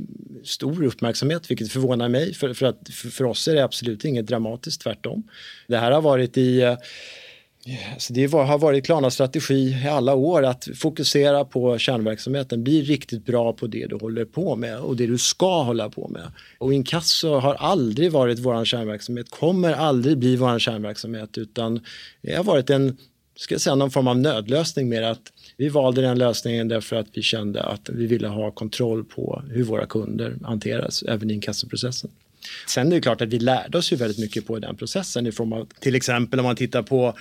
stor 0.43 0.84
uppmärksamhet, 0.84 1.51
vilket 1.51 1.71
förvånar 1.71 2.10
mig. 2.10 2.34
För, 2.34 2.53
för, 2.53 2.65
att, 2.65 2.89
för, 2.91 3.10
för 3.10 3.23
oss 3.23 3.47
är 3.47 3.55
det 3.55 3.63
absolut 3.63 4.05
inget 4.05 4.27
dramatiskt, 4.27 4.81
tvärtom. 4.81 5.23
Det 5.67 5.77
här 5.77 5.91
har 5.91 6.01
varit 6.01 6.38
i 6.38 6.62
eh, 6.62 6.77
alltså 7.93 8.13
det 8.13 8.27
var, 8.27 8.45
har 8.45 8.58
varit 8.58 8.86
Klarnas 8.86 9.13
strategi 9.13 9.81
i 9.86 9.88
alla 9.88 10.13
år 10.13 10.45
att 10.45 10.67
fokusera 10.75 11.45
på 11.45 11.77
kärnverksamheten, 11.77 12.63
bli 12.63 12.81
riktigt 12.81 13.25
bra 13.25 13.53
på 13.53 13.67
det 13.67 13.88
du 13.88 13.95
håller 13.95 14.25
på 14.25 14.55
med 14.55 14.79
och 14.79 14.95
det 14.95 15.08
du 15.08 15.17
ska 15.17 15.63
hålla 15.63 15.89
på 15.89 16.08
med. 16.08 16.31
Och 16.58 16.73
inkasso 16.73 17.34
har 17.34 17.55
aldrig 17.55 18.12
varit 18.12 18.39
vår 18.39 18.65
kärnverksamhet, 18.65 19.29
kommer 19.29 19.73
aldrig 19.73 20.17
bli 20.17 20.36
vår 20.36 20.60
kärnverksamhet 20.60 21.38
utan 21.38 21.79
det 22.21 22.36
har 22.36 22.43
varit 22.43 22.69
en, 22.69 22.97
ska 23.36 23.53
jag 23.53 23.62
säga, 23.62 23.75
någon 23.75 23.91
form 23.91 24.08
av 24.08 24.17
nödlösning 24.17 24.89
med 24.89 25.12
att 25.12 25.31
vi 25.58 25.70
valde 25.70 26.02
den 26.02 26.18
lösningen 26.18 26.68
därför 26.68 26.96
att 26.96 27.08
vi 27.13 27.22
kände 27.22 27.63
att 27.63 27.89
vi 27.89 28.06
ville 28.06 28.28
ha 28.28 28.52
kontroll 28.52 29.04
på 29.04 29.44
hur 29.52 29.63
våra 29.63 29.86
kunder 29.86 30.38
hanteras 30.44 31.04
även 31.04 31.32
i 31.32 31.34
inkassoprocessen. 31.34 32.12
Sen 32.68 32.88
är 32.88 32.96
det 32.96 33.02
klart 33.02 33.22
att 33.22 33.30
vi 33.30 33.39
lärde 33.39 33.78
oss 33.78 33.94
ju 33.94 33.96
väldigt 33.96 34.20
mycket 34.20 34.48
på 34.48 34.60
den 34.60 34.76
processen 34.76 35.28
i 35.28 35.32
form 35.32 35.54
av 35.54 35.68
till 35.80 35.96
exempel 35.96 36.39
om 36.39 36.46
man 36.46 36.56
tittar 36.56 36.84
på 36.84 37.15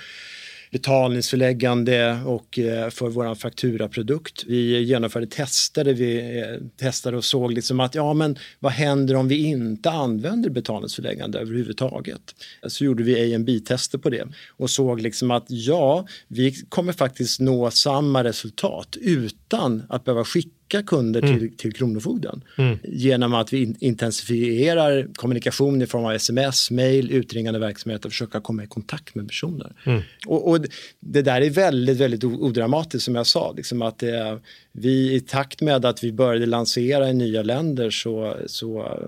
betalningsförläggande 0.74 2.18
och 2.26 2.58
eh, 2.58 2.90
för 2.90 3.08
vår 3.08 3.34
fakturaprodukt. 3.34 4.44
Vi 4.46 4.82
genomförde 4.82 5.26
tester 5.26 5.84
där 5.84 5.94
vi 5.94 6.38
eh, 6.38 6.66
testade 6.76 7.16
och 7.16 7.24
såg 7.24 7.52
liksom 7.52 7.80
att 7.80 7.94
ja 7.94 8.14
men 8.14 8.38
vad 8.58 8.72
händer 8.72 9.14
om 9.14 9.28
vi 9.28 9.44
inte 9.44 9.90
använder 9.90 10.50
betalningsförläggande 10.50 11.38
överhuvudtaget? 11.38 12.20
Så 12.66 12.84
gjorde 12.84 13.02
vi 13.02 13.34
A&B-tester 13.34 13.98
på 13.98 14.10
det 14.10 14.28
och 14.56 14.70
såg 14.70 15.00
liksom 15.00 15.30
att 15.30 15.44
ja, 15.48 16.06
vi 16.28 16.52
kommer 16.68 16.92
faktiskt 16.92 17.40
nå 17.40 17.70
samma 17.70 18.24
resultat 18.24 18.96
utan 19.00 19.82
att 19.88 20.04
behöva 20.04 20.24
skicka 20.24 20.50
kunder 20.82 21.22
Mm. 21.22 21.38
till, 21.38 21.56
till 21.56 21.72
Kronofogden 21.72 22.42
Mm. 22.58 22.78
genom 22.84 23.34
att 23.34 23.52
vi 23.52 23.62
in- 23.62 23.76
intensifierar 23.80 25.08
kommunikation 25.16 25.82
i 25.82 25.86
form 25.86 26.04
av 26.04 26.12
sms, 26.12 26.70
mail, 26.70 27.10
utringande 27.10 27.58
verksamhet 27.60 28.04
och 28.04 28.10
försöka 28.12 28.40
komma 28.40 28.64
i 28.64 28.66
kontakt 28.66 29.14
med 29.14 29.28
personer. 29.28 29.72
Mm. 29.86 30.02
Och, 30.26 30.48
och 30.50 30.58
det 31.00 31.22
där 31.22 31.40
är 31.40 31.50
väldigt, 31.50 31.96
väldigt 31.98 32.24
odramatiskt 32.24 33.04
som 33.04 33.14
jag 33.14 33.26
sa. 33.26 33.52
Liksom 33.56 33.82
att 33.82 33.98
det, 33.98 34.40
vi 34.72 35.14
i 35.14 35.20
takt 35.20 35.60
med 35.60 35.84
att 35.84 36.04
vi 36.04 36.12
började 36.12 36.46
lansera 36.46 37.10
i 37.10 37.14
nya 37.14 37.42
länder 37.42 37.90
så, 37.90 38.36
så 38.46 38.98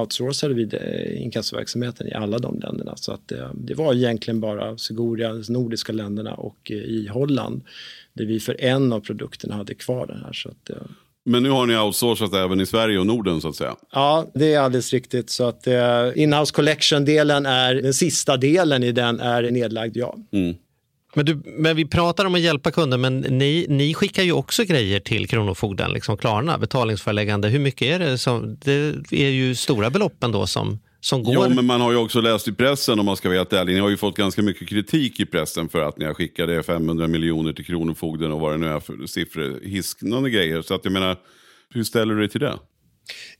outsourcade 0.00 0.54
vi 0.54 0.64
det- 0.64 1.14
inkassoverksamheten 1.18 2.06
i 2.08 2.12
alla 2.12 2.38
de 2.38 2.58
länderna. 2.60 2.96
Så 2.96 3.12
att 3.12 3.28
det, 3.28 3.50
det 3.54 3.74
var 3.74 3.94
egentligen 3.94 4.40
bara 4.40 4.78
Seguria, 4.78 5.32
de 5.32 5.52
nordiska 5.52 5.92
länderna 5.92 6.34
och 6.34 6.70
eh, 6.70 6.76
i 6.76 7.08
Holland 7.12 7.62
där 8.12 8.24
vi 8.24 8.40
för 8.40 8.56
en 8.60 8.92
av 8.92 9.00
produkterna 9.00 9.54
hade 9.54 9.74
kvar 9.74 10.06
den 10.06 10.18
här. 10.24 10.32
Så 10.32 10.48
att, 10.48 10.70
eh, 10.70 10.76
Men 11.24 11.42
nu 11.42 11.50
har 11.50 11.66
ni 11.66 11.76
outsourcat 11.78 12.34
även 12.34 12.60
i 12.60 12.66
Sverige 12.66 12.98
och 12.98 13.06
Norden 13.06 13.40
så 13.40 13.48
att 13.48 13.56
säga. 13.56 13.76
Ja, 13.92 14.30
det 14.34 14.54
är 14.54 14.60
alldeles 14.60 14.92
riktigt. 14.92 15.30
Så 15.30 15.44
att 15.44 15.66
eh, 15.66 16.08
Inhouse 16.14 16.54
Collection-delen 16.54 17.46
är, 17.46 17.74
den 17.74 17.94
sista 17.94 18.36
delen 18.36 18.82
i 18.82 18.92
den 18.92 19.20
är 19.20 19.50
nedlagd, 19.50 19.96
ja. 19.96 20.16
Men, 21.14 21.24
du, 21.24 21.42
men 21.44 21.76
vi 21.76 21.84
pratar 21.84 22.24
om 22.24 22.34
att 22.34 22.40
hjälpa 22.40 22.70
kunder, 22.70 22.98
men 22.98 23.20
ni, 23.20 23.66
ni 23.68 23.94
skickar 23.94 24.22
ju 24.22 24.32
också 24.32 24.64
grejer 24.64 25.00
till 25.00 25.28
Kronofogden, 25.28 25.92
liksom 25.92 26.16
Klarna, 26.16 26.58
betalningsföreläggande. 26.58 27.48
Hur 27.48 27.58
mycket 27.58 27.82
är 27.82 27.98
det? 27.98 28.18
Som, 28.18 28.58
det 28.64 29.02
är 29.10 29.30
ju 29.30 29.54
stora 29.54 29.90
belopp 29.90 30.24
ändå 30.24 30.46
som, 30.46 30.78
som 31.00 31.22
går. 31.22 31.34
Ja, 31.34 31.48
men 31.48 31.66
man 31.66 31.80
har 31.80 31.92
ju 31.92 31.98
också 31.98 32.20
läst 32.20 32.48
i 32.48 32.52
pressen 32.52 32.98
om 32.98 33.06
man 33.06 33.16
ska 33.16 33.28
vara 33.28 33.38
helt 33.38 33.52
ärlig. 33.52 33.74
Ni 33.74 33.80
har 33.80 33.88
ju 33.88 33.96
fått 33.96 34.16
ganska 34.16 34.42
mycket 34.42 34.68
kritik 34.68 35.20
i 35.20 35.26
pressen 35.26 35.68
för 35.68 35.80
att 35.80 35.98
ni 35.98 36.04
har 36.04 36.14
skickat 36.14 36.66
500 36.66 37.06
miljoner 37.06 37.52
till 37.52 37.64
Kronofogden 37.64 38.32
och 38.32 38.40
vad 38.40 38.52
det 38.52 38.58
nu 38.58 38.68
är 38.68 38.80
för 38.80 39.06
siffror, 39.06 39.60
hisknande 39.64 40.30
grejer. 40.30 40.62
Så 40.62 40.74
att 40.74 40.84
jag 40.84 40.92
menar, 40.92 41.16
hur 41.74 41.84
ställer 41.84 42.14
du 42.14 42.20
dig 42.20 42.28
till 42.28 42.40
det? 42.40 42.58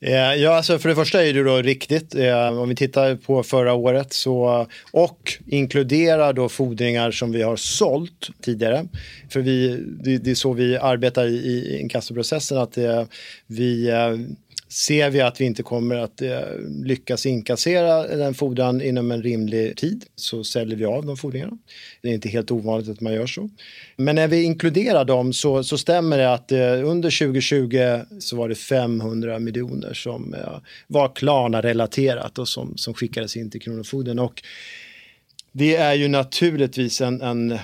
Eh, 0.00 0.34
ja, 0.34 0.56
alltså 0.56 0.78
för 0.78 0.88
det 0.88 0.94
första 0.94 1.24
är 1.24 1.32
det 1.32 1.42
då 1.42 1.56
riktigt. 1.56 2.14
Eh, 2.14 2.58
om 2.58 2.68
vi 2.68 2.74
tittar 2.76 3.16
på 3.16 3.42
förra 3.42 3.74
året 3.74 4.12
så, 4.12 4.66
och 4.90 5.32
inkluderar 5.46 6.32
då 6.32 6.48
fordringar 6.48 7.10
som 7.10 7.32
vi 7.32 7.42
har 7.42 7.56
sålt 7.56 8.30
tidigare. 8.42 8.86
För 9.30 9.40
vi, 9.40 9.78
det, 10.18 10.30
är 10.30 10.34
så 10.34 10.52
vi 10.52 10.76
arbetar 10.76 11.26
i, 11.26 11.34
i 11.34 11.80
inkassoprocessen 11.80 12.58
att 12.58 12.78
eh, 12.78 13.04
vi 13.46 13.90
Ser 14.72 15.10
vi 15.10 15.20
att 15.20 15.40
vi 15.40 15.44
inte 15.44 15.62
kommer 15.62 15.96
att 15.96 16.22
eh, 16.22 16.40
lyckas 16.84 17.26
inkassera 17.26 18.16
den 18.16 18.34
fordran 18.34 18.82
inom 18.82 19.10
en 19.10 19.22
rimlig 19.22 19.76
tid 19.76 20.04
så 20.16 20.44
säljer 20.44 20.76
vi 20.76 20.84
av 20.84 21.06
de 21.06 21.16
fordringarna. 21.16 21.58
Det 22.02 22.08
är 22.08 22.12
inte 22.12 22.28
helt 22.28 22.50
ovanligt 22.50 22.88
att 22.88 23.00
man 23.00 23.14
gör 23.14 23.26
så. 23.26 23.50
Men 23.96 24.14
när 24.14 24.28
vi 24.28 24.42
inkluderar 24.42 25.04
dem 25.04 25.32
så, 25.32 25.64
så 25.64 25.78
stämmer 25.78 26.18
det 26.18 26.32
att 26.32 26.52
eh, 26.52 26.88
under 26.88 27.18
2020 27.18 28.00
så 28.20 28.36
var 28.36 28.48
det 28.48 28.54
500 28.54 29.38
miljoner 29.38 29.94
som 29.94 30.34
eh, 30.34 30.58
var 30.86 31.08
Klarna-relaterat 31.08 32.38
och 32.38 32.48
som, 32.48 32.76
som 32.76 32.94
skickades 32.94 33.36
in 33.36 33.50
till 33.50 33.60
Kronofogden. 33.60 34.18
Och 34.18 34.42
det 35.52 35.76
är 35.76 35.94
ju 35.94 36.08
naturligtvis 36.08 37.00
en, 37.00 37.22
en, 37.22 37.58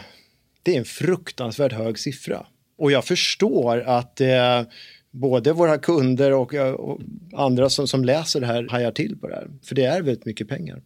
det 0.63 0.75
är 0.75 0.79
en 0.79 0.85
fruktansvärt 0.85 1.73
hög 1.73 1.99
siffra. 1.99 2.47
Och 2.79 2.93
jag 2.93 3.05
förstår 3.05 3.81
att 3.81 4.21
eh, 4.21 4.63
både 5.21 5.53
våra 5.53 5.79
kunder 5.79 6.33
och, 6.33 6.55
eh, 6.55 6.73
och 6.73 7.01
andra 7.35 7.71
som, 7.71 7.89
som 7.89 8.05
läser 8.05 8.41
det 8.41 8.47
här 8.47 8.69
hajar 8.71 8.93
till 8.93 9.19
på 9.21 9.29
det 9.29 9.35
här. 9.35 9.49
För 9.65 9.75
det 9.75 9.85
är 9.85 10.03
väldigt 10.03 10.27
mycket 10.27 10.49
pengar. 10.49 10.83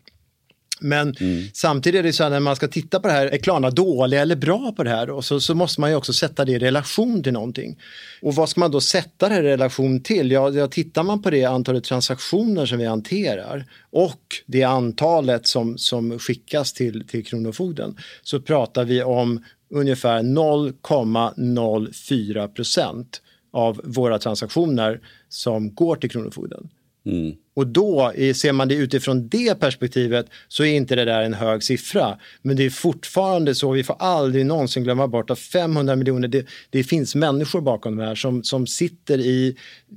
Men 0.82 1.14
samtidigt 1.52 1.98
är 1.98 2.02
det 2.02 2.12
så 2.12 2.22
här 2.22 2.30
när 2.30 2.40
man 2.40 2.56
ska 2.56 2.68
titta 2.68 3.00
på 3.00 3.08
det 3.08 3.14
här, 3.14 3.26
är 3.26 3.38
Klarna 3.38 3.70
dåliga 3.70 4.22
eller 4.22 4.36
bra 4.36 4.72
på 4.76 4.82
det 4.82 4.90
här? 4.90 5.10
Och 5.10 5.24
så, 5.24 5.40
så 5.40 5.54
måste 5.54 5.80
man 5.80 5.90
ju 5.90 5.96
också 5.96 6.12
sätta 6.12 6.44
det 6.44 6.52
i 6.52 6.58
relation 6.58 7.22
till 7.22 7.32
någonting. 7.32 7.78
Och 8.22 8.34
vad 8.34 8.48
ska 8.48 8.60
man 8.60 8.70
då 8.70 8.80
sätta 8.80 9.28
det 9.28 9.34
i 9.34 9.42
relation 9.42 10.00
till? 10.00 10.30
Ja, 10.30 10.50
ja, 10.50 10.68
tittar 10.68 11.02
man 11.02 11.22
på 11.22 11.30
det 11.30 11.44
antalet 11.44 11.84
transaktioner 11.84 12.66
som 12.66 12.78
vi 12.78 12.86
hanterar 12.86 13.64
och 13.90 14.20
det 14.46 14.62
antalet 14.62 15.46
som, 15.46 15.78
som 15.78 16.18
skickas 16.18 16.72
till, 16.72 17.08
till 17.08 17.26
Kronofogden 17.26 17.96
så 18.22 18.40
pratar 18.40 18.84
vi 18.84 19.02
om 19.02 19.44
ungefär 19.70 20.22
0,04 20.22 22.48
procent 22.48 23.20
av 23.52 23.80
våra 23.84 24.18
transaktioner 24.18 25.00
som 25.28 25.74
går 25.74 25.96
till 25.96 26.10
Kronofogden. 26.10 26.68
Mm. 27.06 27.36
Och 27.54 27.66
då 27.66 28.12
ser 28.34 28.52
man 28.52 28.68
det 28.68 28.74
utifrån 28.74 29.28
det 29.28 29.60
perspektivet 29.60 30.26
så 30.48 30.64
är 30.64 30.74
inte 30.74 30.94
det 30.94 31.04
där 31.04 31.22
en 31.22 31.34
hög 31.34 31.62
siffra. 31.62 32.18
Men 32.42 32.56
det 32.56 32.64
är 32.64 32.70
fortfarande 32.70 33.54
så, 33.54 33.70
vi 33.70 33.84
får 33.84 33.96
aldrig 33.98 34.46
någonsin 34.46 34.84
glömma 34.84 35.08
bort 35.08 35.30
att 35.30 35.38
500 35.38 35.96
miljoner, 35.96 36.28
det, 36.28 36.46
det 36.70 36.84
finns 36.84 37.14
människor 37.14 37.60
bakom 37.60 37.96
det 37.96 38.04
här 38.04 38.14
som, 38.14 38.44
som 38.44 38.66
sitter 38.66 39.18
i 39.18 39.56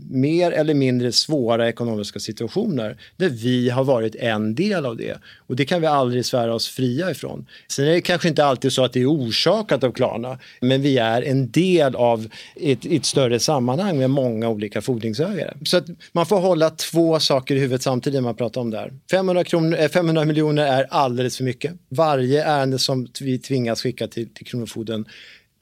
mer 0.10 0.52
eller 0.52 0.74
mindre 0.74 1.12
svåra 1.12 1.70
ekonomiska 1.70 2.20
situationer 2.20 2.98
där 3.18 3.30
vi 3.30 3.70
har 3.70 3.84
varit 3.84 4.16
en 4.16 4.56
del 4.56 4.86
av 4.86 4.98
det. 4.98 5.18
Och 5.48 5.56
det 5.56 5.66
kan 5.66 5.82
vi 5.82 5.88
aldrig 5.88 6.26
svära 6.26 6.54
oss 6.54 6.68
fria 6.68 7.12
ifrån. 7.12 7.46
Sen 7.68 7.88
är 7.88 7.92
det 7.92 8.02
kanske 8.02 8.28
inte 8.28 8.46
alltid 8.46 8.74
så 8.74 8.84
att 8.84 8.94
det 8.94 9.02
är 9.02 9.12
orsakat 9.12 9.84
av 9.84 9.92
Klarna, 9.92 10.40
men 10.62 10.82
vi 10.82 10.98
är 10.98 11.22
en 11.22 11.52
del 11.52 11.96
av 11.96 12.28
ett, 12.56 12.86
ett 12.86 13.06
större 13.06 13.40
sammanhang 13.40 13.98
med 13.98 14.10
många 14.10 14.50
olika 14.50 14.82
fordringsägare. 14.82 15.54
Så 15.66 15.78
att 15.78 15.86
man 16.12 16.26
får 16.26 16.40
hålla 16.40 16.70
två 16.70 17.20
saker 17.20 17.45
i 17.54 17.60
huvudet 17.60 17.82
samtidigt 17.82 18.18
när 18.18 18.22
man 18.22 18.36
pratar 18.36 18.62
om 18.62 18.72
det 18.72 18.78
här. 18.78 18.94
500, 19.12 19.44
kronor, 19.44 19.78
eh, 19.80 19.88
500 19.90 20.26
miljoner 20.26 20.66
är 20.66 20.84
alldeles 20.90 21.38
för 21.38 21.44
mycket. 21.44 21.74
Varje 21.90 22.44
ärende 22.44 22.80
som 22.80 23.08
vi 23.22 23.40
tvingas 23.40 23.82
skicka 23.82 24.08
till, 24.08 24.34
till 24.34 24.46
Kronofogden 24.46 25.06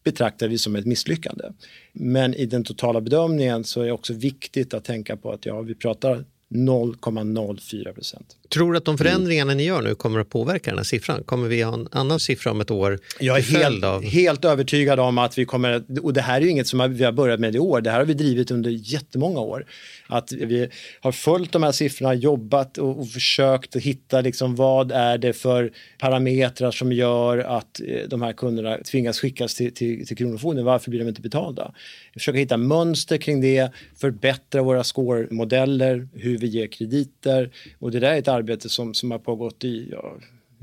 betraktar 0.04 0.48
vi 0.48 0.58
som 0.58 0.76
ett 0.76 0.86
misslyckande. 0.86 1.46
Men 1.94 2.34
i 2.34 2.46
den 2.46 2.64
totala 2.64 3.02
bedömningen 3.02 3.64
så 3.64 3.82
är 3.82 3.86
det 3.86 3.92
också 3.92 4.14
viktigt 4.14 4.74
att 4.74 4.84
tänka 4.84 5.18
på 5.18 5.32
att 5.32 5.46
ja, 5.46 5.62
vi 5.62 5.76
pratar 5.76 6.26
0,04 6.50 7.94
procent. 7.94 8.38
Tror 8.54 8.72
du 8.72 8.78
att 8.78 8.86
de 8.86 8.98
förändringarna 8.98 9.54
ni 9.54 9.64
gör 9.64 9.82
nu 9.82 9.96
kommer 9.96 10.20
att 10.20 10.30
påverka 10.30 10.72
den 10.72 10.78
här 10.78 10.84
siffran? 10.84 11.24
Kommer 11.24 11.48
vi 11.48 11.62
ha 11.62 11.74
en 11.74 11.88
annan 11.92 12.20
siffra 12.20 12.52
om 12.52 12.62
ett 12.62 12.72
år? 12.72 13.00
Jag 13.20 13.38
är 13.38 13.42
helt, 13.42 13.84
av... 13.84 14.04
helt 14.04 14.46
övertygad 14.46 15.00
om 15.00 15.18
att 15.18 15.38
vi 15.38 15.46
kommer, 15.46 15.84
och 16.02 16.14
det 16.14 16.22
här 16.22 16.38
är 16.38 16.42
ju 16.42 16.50
inget 16.50 16.68
som 16.68 16.94
vi 16.94 17.04
har 17.04 17.12
börjat 17.12 17.40
med 17.40 17.56
i 17.56 17.60
år, 17.60 17.82
det 17.82 17.92
här 17.92 17.98
har 17.98 18.06
vi 18.06 18.14
drivit 18.14 18.52
under 18.52 18.72
jättemånga 18.72 19.40
år. 19.40 19.66
Att 20.08 20.32
vi 20.32 20.70
har 21.02 21.12
följt 21.12 21.52
de 21.52 21.64
här 21.64 21.72
siffrorna, 21.72 22.14
jobbat 22.14 22.78
och, 22.78 23.00
och 23.00 23.10
försökt 23.10 23.76
att 23.76 23.82
hitta 23.82 24.22
liksom 24.22 24.56
vad 24.56 24.92
är 24.92 25.18
det 25.18 25.34
för 25.34 25.72
parametrar 26.00 26.72
som 26.72 26.92
gör 26.92 27.38
att 27.38 27.80
eh, 27.88 28.08
de 28.08 28.22
här 28.22 28.34
kunderna 28.34 28.78
tvingas 28.78 29.20
skickas 29.20 29.56
till, 29.56 29.74
till, 29.74 30.08
till 30.08 30.18
Kronofogden, 30.18 30.66
varför 30.66 30.90
blir 30.90 31.00
de 31.00 31.10
inte 31.10 31.22
betalda? 31.22 31.74
Försöka 32.14 32.38
hitta 32.38 32.58
mönster 32.58 33.18
kring 33.18 33.42
det, 33.42 33.72
förbättra 33.96 34.62
våra 34.62 34.84
score-modeller, 34.84 36.08
hur 36.14 36.38
vi 36.38 36.48
ger 36.48 36.68
krediter 36.68 37.52
och 37.80 37.92
det 37.92 38.00
där 38.00 38.12
är 38.12 38.20
ett 38.20 38.28
arbete 38.28 38.43
som, 38.70 38.94
som 38.94 39.12
har 39.12 39.20
pågått 39.20 39.64
i 39.64 39.94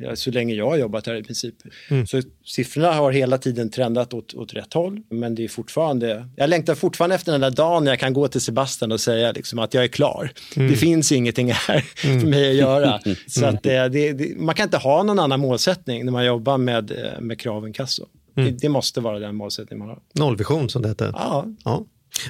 ja, 0.00 0.16
så 0.16 0.30
länge 0.30 0.54
jag 0.54 0.66
har 0.70 0.76
jobbat 0.76 1.06
här 1.06 1.14
i 1.14 1.22
princip. 1.22 1.54
Mm. 1.88 2.06
Så 2.06 2.22
siffrorna 2.44 2.92
har 2.92 3.12
hela 3.12 3.38
tiden 3.38 3.70
trendat 3.70 4.14
åt, 4.14 4.34
åt 4.34 4.54
rätt 4.54 4.74
håll, 4.74 5.02
men 5.08 5.34
det 5.34 5.44
är 5.44 5.48
fortfarande, 5.48 6.28
jag 6.36 6.50
längtar 6.50 6.74
fortfarande 6.74 7.14
efter 7.14 7.32
den 7.32 7.40
där 7.40 7.50
dagen 7.50 7.84
när 7.84 7.90
jag 7.90 7.98
kan 7.98 8.12
gå 8.12 8.28
till 8.28 8.40
Sebastian 8.40 8.92
och 8.92 9.00
säga 9.00 9.32
liksom 9.32 9.58
att 9.58 9.74
jag 9.74 9.84
är 9.84 9.88
klar. 9.88 10.32
Mm. 10.56 10.70
Det 10.70 10.76
finns 10.76 11.12
ingenting 11.12 11.52
här 11.52 11.80
för 12.20 12.26
mig 12.26 12.50
att 12.50 12.56
göra. 12.56 13.00
Så 13.26 13.46
att 13.46 13.62
det, 13.62 13.88
det, 13.88 14.12
det, 14.12 14.36
man 14.36 14.54
kan 14.54 14.64
inte 14.64 14.76
ha 14.76 15.02
någon 15.02 15.18
annan 15.18 15.40
målsättning 15.40 16.04
när 16.04 16.12
man 16.12 16.24
jobbar 16.24 16.58
med, 16.58 16.90
eh, 16.90 17.20
med 17.20 17.40
kraven 17.40 17.72
kasso. 17.72 18.06
Mm. 18.36 18.50
Det, 18.50 18.58
det 18.60 18.68
måste 18.68 19.00
vara 19.00 19.18
den 19.18 19.34
målsättning 19.34 19.78
man 19.78 19.88
har. 19.88 19.98
Nollvision 20.14 20.68
som 20.68 20.82
det 20.82 20.88
heter. 20.88 21.10
Ja. 21.12 21.46
ja. 21.64 21.86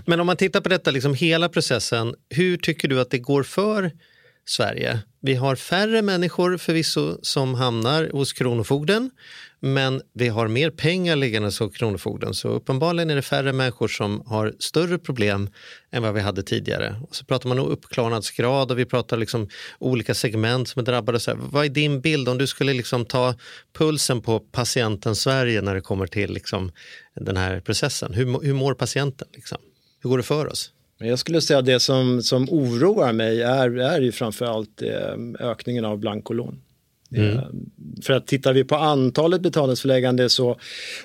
Men 0.06 0.20
om 0.20 0.26
man 0.26 0.36
tittar 0.36 0.60
på 0.60 0.68
detta, 0.68 0.90
liksom 0.90 1.14
hela 1.14 1.48
processen, 1.48 2.14
hur 2.28 2.56
tycker 2.56 2.88
du 2.88 3.00
att 3.00 3.10
det 3.10 3.18
går 3.18 3.42
för 3.42 3.90
Sverige? 4.44 4.98
Vi 5.20 5.34
har 5.34 5.56
färre 5.56 6.02
människor 6.02 6.56
förvisso 6.56 7.18
som 7.22 7.54
hamnar 7.54 8.10
hos 8.12 8.32
Kronofogden, 8.32 9.10
men 9.60 10.02
vi 10.14 10.28
har 10.28 10.48
mer 10.48 10.70
pengar 10.70 11.16
liggande 11.16 11.46
hos 11.46 11.76
Kronofogden. 11.76 12.34
Så 12.34 12.48
uppenbarligen 12.48 13.10
är 13.10 13.16
det 13.16 13.22
färre 13.22 13.52
människor 13.52 13.88
som 13.88 14.22
har 14.26 14.54
större 14.58 14.98
problem 14.98 15.50
än 15.92 16.02
vad 16.02 16.14
vi 16.14 16.20
hade 16.20 16.42
tidigare. 16.42 16.96
Och 17.08 17.16
så 17.16 17.24
pratar 17.24 17.48
man 17.48 17.58
om 17.58 17.66
uppklarnadsgrad 17.66 18.70
och 18.70 18.78
vi 18.78 18.84
pratar 18.84 19.16
liksom 19.16 19.48
olika 19.78 20.14
segment 20.14 20.68
som 20.68 20.80
är 20.80 20.84
drabbade. 20.84 21.20
Så 21.20 21.30
här, 21.30 21.38
vad 21.40 21.64
är 21.64 21.68
din 21.68 22.00
bild 22.00 22.28
om 22.28 22.38
du 22.38 22.46
skulle 22.46 22.72
liksom 22.72 23.04
ta 23.04 23.34
pulsen 23.78 24.20
på 24.20 24.40
patienten 24.40 25.16
Sverige 25.16 25.62
när 25.62 25.74
det 25.74 25.80
kommer 25.80 26.06
till 26.06 26.32
liksom 26.32 26.72
den 27.14 27.36
här 27.36 27.60
processen? 27.60 28.14
Hur, 28.14 28.44
hur 28.44 28.54
mår 28.54 28.74
patienten? 28.74 29.28
Liksom? 29.32 29.58
Hur 30.02 30.10
går 30.10 30.16
det 30.16 30.24
för 30.24 30.46
oss? 30.46 30.72
Men 31.00 31.08
Jag 31.08 31.18
skulle 31.18 31.40
säga 31.40 31.58
att 31.58 31.66
det 31.66 31.80
som, 31.80 32.22
som 32.22 32.48
oroar 32.50 33.12
mig 33.12 33.42
är, 33.42 33.78
är 33.78 34.00
ju 34.00 34.12
framförallt 34.12 34.82
eh, 34.82 35.48
ökningen 35.48 35.84
av 35.84 35.98
blankolån. 35.98 36.60
Mm. 37.16 37.36
Eh, 37.36 37.44
För 38.02 38.12
att 38.12 38.26
tittar 38.26 38.52
vi 38.52 38.64
på 38.64 38.76
antalet 38.76 39.40
betalningsförläggande 39.40 40.30
så, 40.30 40.56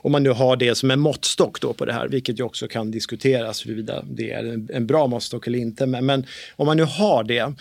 om 0.01 0.11
man 0.11 0.23
nu 0.23 0.29
har 0.29 0.55
det 0.55 0.75
som 0.75 0.91
en 0.91 0.99
måttstock 0.99 1.61
då 1.61 1.73
på 1.73 1.85
det 1.85 1.93
här, 1.93 2.07
vilket 2.07 2.39
ju 2.39 2.43
också 2.43 2.67
kan 2.67 2.91
diskuteras 2.91 3.65
huruvida 3.65 4.03
det 4.11 4.31
är 4.31 4.43
en, 4.73 4.87
bra 4.87 5.07
måttstock 5.07 5.47
eller 5.47 5.59
inte, 5.59 5.85
men, 5.85 6.05
men 6.05 6.25
om 6.55 6.65
man 6.65 6.77
nu 6.77 6.83
har 6.83 7.23
det 7.23 7.53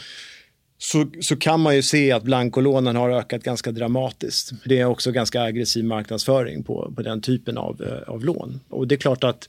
så, 0.78 1.06
så 1.20 1.36
kan 1.36 1.60
man 1.60 1.76
ju 1.76 1.82
se 1.82 2.12
att 2.12 2.22
blankolånen 2.22 2.96
har 2.96 3.10
ökat 3.10 3.42
ganska 3.42 3.72
dramatiskt. 3.72 4.52
Det 4.64 4.80
är 4.80 4.84
också 4.84 5.12
ganska 5.12 5.42
aggressiv 5.42 5.84
marknadsföring 5.84 6.62
på, 6.64 6.92
på 6.96 7.02
den 7.02 7.20
typen 7.20 7.58
av, 7.58 7.82
eh, 7.82 8.12
av 8.12 8.24
lån. 8.24 8.60
Och 8.68 8.88
det 8.88 8.94
är 8.94 8.96
klart 8.96 9.24
att 9.24 9.48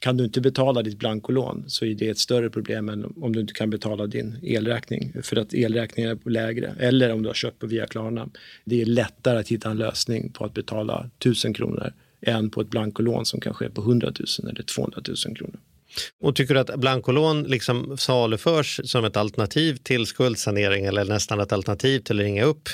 kan 0.00 0.16
du 0.16 0.24
inte 0.24 0.40
betala 0.40 0.82
ditt 0.82 0.98
blankolån 0.98 1.64
så 1.66 1.84
är 1.84 1.94
det 1.94 2.08
ett 2.08 2.18
större 2.18 2.50
problem 2.50 2.88
än 2.88 3.12
om 3.16 3.32
du 3.32 3.40
inte 3.40 3.52
kan 3.52 3.70
betala 3.70 4.06
din 4.06 4.38
elräkning 4.42 5.12
för 5.22 5.36
att 5.36 5.54
elräkningen 5.54 6.10
är 6.10 6.30
lägre. 6.30 6.74
Eller 6.78 7.12
om 7.12 7.22
du 7.22 7.28
har 7.28 7.34
köpt 7.34 7.58
på 7.58 7.66
via 7.66 7.86
Klarna. 7.86 8.28
Det 8.64 8.82
är 8.82 8.86
lättare 8.86 9.38
att 9.38 9.48
hitta 9.48 9.70
en 9.70 9.76
lösning 9.76 10.32
på 10.32 10.44
att 10.44 10.54
betala 10.54 11.10
1000 11.18 11.54
kronor 11.54 11.92
än 12.20 12.50
på 12.50 12.60
ett 12.60 12.70
blankolån 12.70 13.26
som 13.26 13.40
kanske 13.40 13.64
är 13.64 13.68
på 13.68 13.80
100 13.80 14.12
000 14.40 14.50
eller 14.50 14.62
200 14.62 15.02
000 15.26 15.36
kronor. 15.36 15.58
Och 16.20 16.36
tycker 16.36 16.54
du 16.54 16.60
att 16.60 16.76
blankolån 16.76 17.42
liksom 17.42 17.96
saluförs 17.98 18.80
som 18.84 19.04
ett 19.04 19.16
alternativ 19.16 19.76
till 19.82 20.06
skuldsanering 20.06 20.84
eller 20.84 21.04
nästan 21.04 21.40
ett 21.40 21.52
alternativ 21.52 22.00
till 22.00 22.16
att 22.20 22.24
ringa 22.24 22.44
upp 22.44 22.68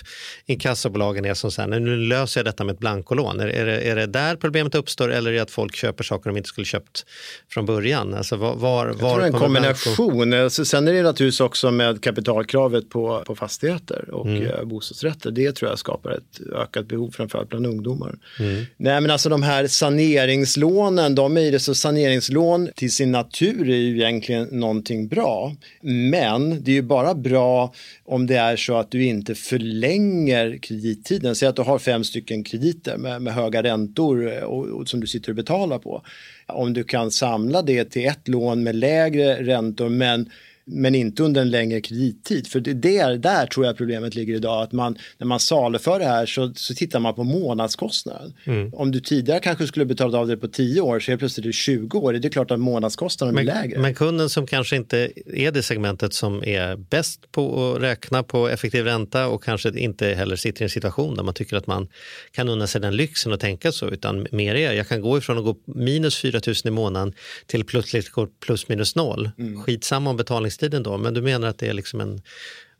inkassobolagen 0.46 1.24
är 1.24 1.34
som 1.34 1.50
så 1.50 1.62
här, 1.62 1.68
nu 1.68 1.96
löser 1.96 2.40
jag 2.40 2.44
detta 2.44 2.64
med 2.64 2.72
ett 2.72 2.78
blankolån. 2.78 3.40
Är, 3.40 3.46
är, 3.48 3.66
det, 3.66 3.80
är 3.80 3.96
det 3.96 4.06
där 4.06 4.36
problemet 4.36 4.74
uppstår 4.74 5.12
eller 5.12 5.30
är 5.30 5.34
det 5.34 5.42
att 5.42 5.50
folk 5.50 5.76
köper 5.76 6.04
saker 6.04 6.30
de 6.30 6.36
inte 6.36 6.48
skulle 6.48 6.64
köpt 6.64 7.04
från 7.50 7.66
början? 7.66 8.14
Alltså 8.14 8.36
var, 8.36 8.54
var, 8.54 8.86
Jag 8.86 8.98
tror 8.98 9.24
en 9.24 9.32
kombination. 9.32 10.32
Alltså, 10.34 10.64
sen 10.64 10.88
är 10.88 10.92
det 10.92 11.02
naturligtvis 11.02 11.40
också 11.40 11.70
med 11.70 12.02
kapitalkravet 12.02 12.90
på, 12.90 13.22
på 13.26 13.36
fastigheter 13.36 14.10
och 14.10 14.26
Mm. 14.26 14.46
eh, 14.46 14.64
bostadsrätter. 14.64 15.30
Det 15.30 15.52
tror 15.52 15.70
jag 15.70 15.78
skapar 15.78 16.10
ett 16.10 16.40
ökat 16.54 16.86
behov 16.86 17.10
framförallt 17.10 17.48
bland 17.48 17.66
ungdomar. 17.66 18.18
Mm. 18.38 18.64
Nej 18.76 19.00
men 19.00 19.10
alltså 19.10 19.28
de 19.28 19.42
här 19.42 19.66
saneringslånen, 19.66 21.14
de 21.14 21.36
är 21.36 21.40
ju 21.40 21.50
det 21.50 21.58
så 21.60 21.74
saneringslån 21.74 22.68
till 22.76 22.92
sin 22.92 23.05
natur 23.10 23.70
är 23.70 23.76
ju 23.76 23.96
egentligen 23.96 24.48
någonting 24.50 25.08
bra. 25.08 25.54
Men 25.80 26.64
det 26.64 26.70
är 26.70 26.74
ju 26.74 26.82
bara 26.82 27.14
bra 27.14 27.72
om 28.04 28.26
det 28.26 28.36
är 28.36 28.56
så 28.56 28.76
att 28.76 28.90
du 28.90 29.04
inte 29.04 29.34
förlänger 29.34 30.58
kredittiden. 30.62 31.36
Säg 31.36 31.48
att 31.48 31.56
du 31.56 31.62
har 31.62 31.78
fem 31.78 32.04
stycken 32.04 32.44
krediter 32.44 32.96
med, 32.96 33.22
med 33.22 33.34
höga 33.34 33.62
räntor 33.62 34.44
och, 34.44 34.66
och, 34.66 34.88
som 34.88 35.00
du 35.00 35.06
sitter 35.06 35.30
och 35.30 35.36
betalar 35.36 35.78
på. 35.78 36.02
Om 36.46 36.72
du 36.72 36.84
kan 36.84 37.10
samla 37.10 37.62
det 37.62 37.84
till 37.84 38.06
ett 38.06 38.28
lån 38.28 38.62
med 38.62 38.76
lägre 38.76 39.42
räntor 39.42 39.88
men 39.88 40.30
men 40.66 40.94
inte 40.94 41.22
under 41.22 41.40
en 41.40 41.50
längre 41.50 41.80
kredittid. 41.80 42.46
För 42.46 42.60
det, 42.60 42.72
det, 42.72 43.16
där 43.16 43.46
tror 43.46 43.66
jag 43.66 43.76
problemet 43.76 44.14
ligger 44.14 44.34
idag. 44.34 44.62
Att 44.62 44.72
man, 44.72 44.98
när 45.18 45.26
man 45.26 45.40
saluför 45.40 45.98
det 45.98 46.04
här 46.04 46.26
så, 46.26 46.52
så 46.54 46.74
tittar 46.74 47.00
man 47.00 47.14
på 47.14 47.24
månadskostnaden. 47.24 48.32
Mm. 48.44 48.74
Om 48.74 48.90
du 48.90 49.00
tidigare 49.00 49.40
kanske 49.40 49.66
skulle 49.66 49.84
betalat 49.84 50.14
av 50.14 50.28
det 50.28 50.36
på 50.36 50.48
10 50.48 50.80
år 50.80 51.00
så 51.00 51.10
är 51.10 51.16
det 51.16 51.18
plötsligt 51.18 51.54
20 51.54 51.98
år. 51.98 52.12
Det 52.12 52.28
är 52.28 52.30
klart 52.30 52.50
att 52.50 52.60
månadskostnaden 52.60 53.34
blir 53.34 53.44
lägre. 53.44 53.72
Men, 53.72 53.82
men 53.82 53.94
kunden 53.94 54.30
som 54.30 54.46
kanske 54.46 54.76
inte 54.76 55.12
är 55.26 55.52
det 55.52 55.62
segmentet 55.62 56.14
som 56.14 56.44
är 56.44 56.76
bäst 56.76 57.32
på 57.32 57.72
att 57.74 57.82
räkna 57.82 58.22
på 58.22 58.48
effektiv 58.48 58.84
ränta 58.84 59.26
och 59.26 59.44
kanske 59.44 59.78
inte 59.78 60.06
heller 60.06 60.36
sitter 60.36 60.62
i 60.62 60.64
en 60.64 60.70
situation 60.70 61.14
där 61.14 61.22
man 61.22 61.34
tycker 61.34 61.56
att 61.56 61.66
man 61.66 61.88
kan 62.32 62.48
unna 62.48 62.66
sig 62.66 62.80
den 62.80 62.96
lyxen 62.96 63.32
och 63.32 63.40
tänka 63.40 63.72
så 63.72 63.88
utan 63.88 64.26
mer 64.32 64.54
är 64.54 64.72
jag 64.72 64.88
kan 64.88 65.00
gå 65.00 65.18
ifrån 65.18 65.38
att 65.38 65.44
gå 65.44 65.56
minus 65.64 66.20
4 66.20 66.40
000 66.46 66.54
i 66.64 66.70
månaden 66.70 67.14
till 67.46 67.64
plötsligt 67.64 68.10
gå 68.10 68.26
plus 68.26 68.68
minus 68.68 68.96
noll. 68.96 69.30
Mm. 69.38 69.62
Skitsamma 69.62 70.10
om 70.10 70.16
betalningstiden 70.56 70.82
då 70.82 70.98
men 70.98 71.14
du 71.14 71.22
menar 71.22 71.48
att 71.48 71.58
det 71.58 71.68
är 71.68 71.74
liksom 71.74 72.00
en 72.00 72.22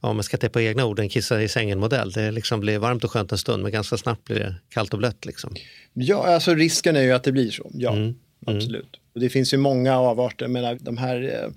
Ja, 0.03 0.13
man 0.13 0.23
ska 0.23 0.37
på 0.49 0.61
egna 0.61 0.85
ord, 0.85 0.99
en 0.99 1.09
kissa 1.09 1.43
i 1.43 1.49
sängen-modell. 1.49 2.13
Det 2.13 2.31
liksom 2.31 2.61
blir 2.61 2.79
varmt 2.79 3.05
och 3.05 3.11
skönt 3.11 3.33
en 3.33 3.39
stund 3.39 3.63
men 3.63 3.73
ganska 3.73 3.97
snabbt 3.97 4.25
blir 4.25 4.39
det 4.39 4.55
kallt 4.69 4.93
och 4.93 4.99
blött. 4.99 5.25
Liksom. 5.25 5.55
Ja, 5.95 6.35
alltså 6.35 6.55
risken 6.55 6.97
är 6.97 7.03
ju 7.03 7.13
att 7.13 7.25
det 7.25 7.33
blir 7.33 7.51
så. 7.51 7.71
Ja, 7.75 7.93
Mm. 7.93 8.15
Absolut. 8.47 9.01
Och 9.15 9.21
det 9.21 9.29
finns 9.29 9.55
ju 9.55 9.57
många 9.57 9.97
avarter. 9.97 10.45
Jag 10.45 10.51
menar, 10.51 10.79
de 10.81 10.97
här 10.97 11.23
eh, 11.23 11.51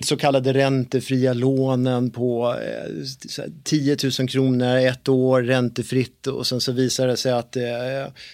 så 0.00 0.16
kallade 0.16 0.52
räntefria 0.52 1.32
lånen 1.32 2.10
på 2.10 2.56
eh, 2.62 3.04
så 3.28 3.42
här 3.42 3.50
10 3.64 3.96
000 4.18 4.28
kronor 4.28 4.76
ett 4.76 5.08
år 5.08 5.42
räntefritt 5.42 6.26
och 6.26 6.46
sen 6.46 6.60
så 6.60 6.72
visar 6.72 7.06
det 7.06 7.16
sig 7.16 7.32
att 7.32 7.56
eh, 7.56 7.62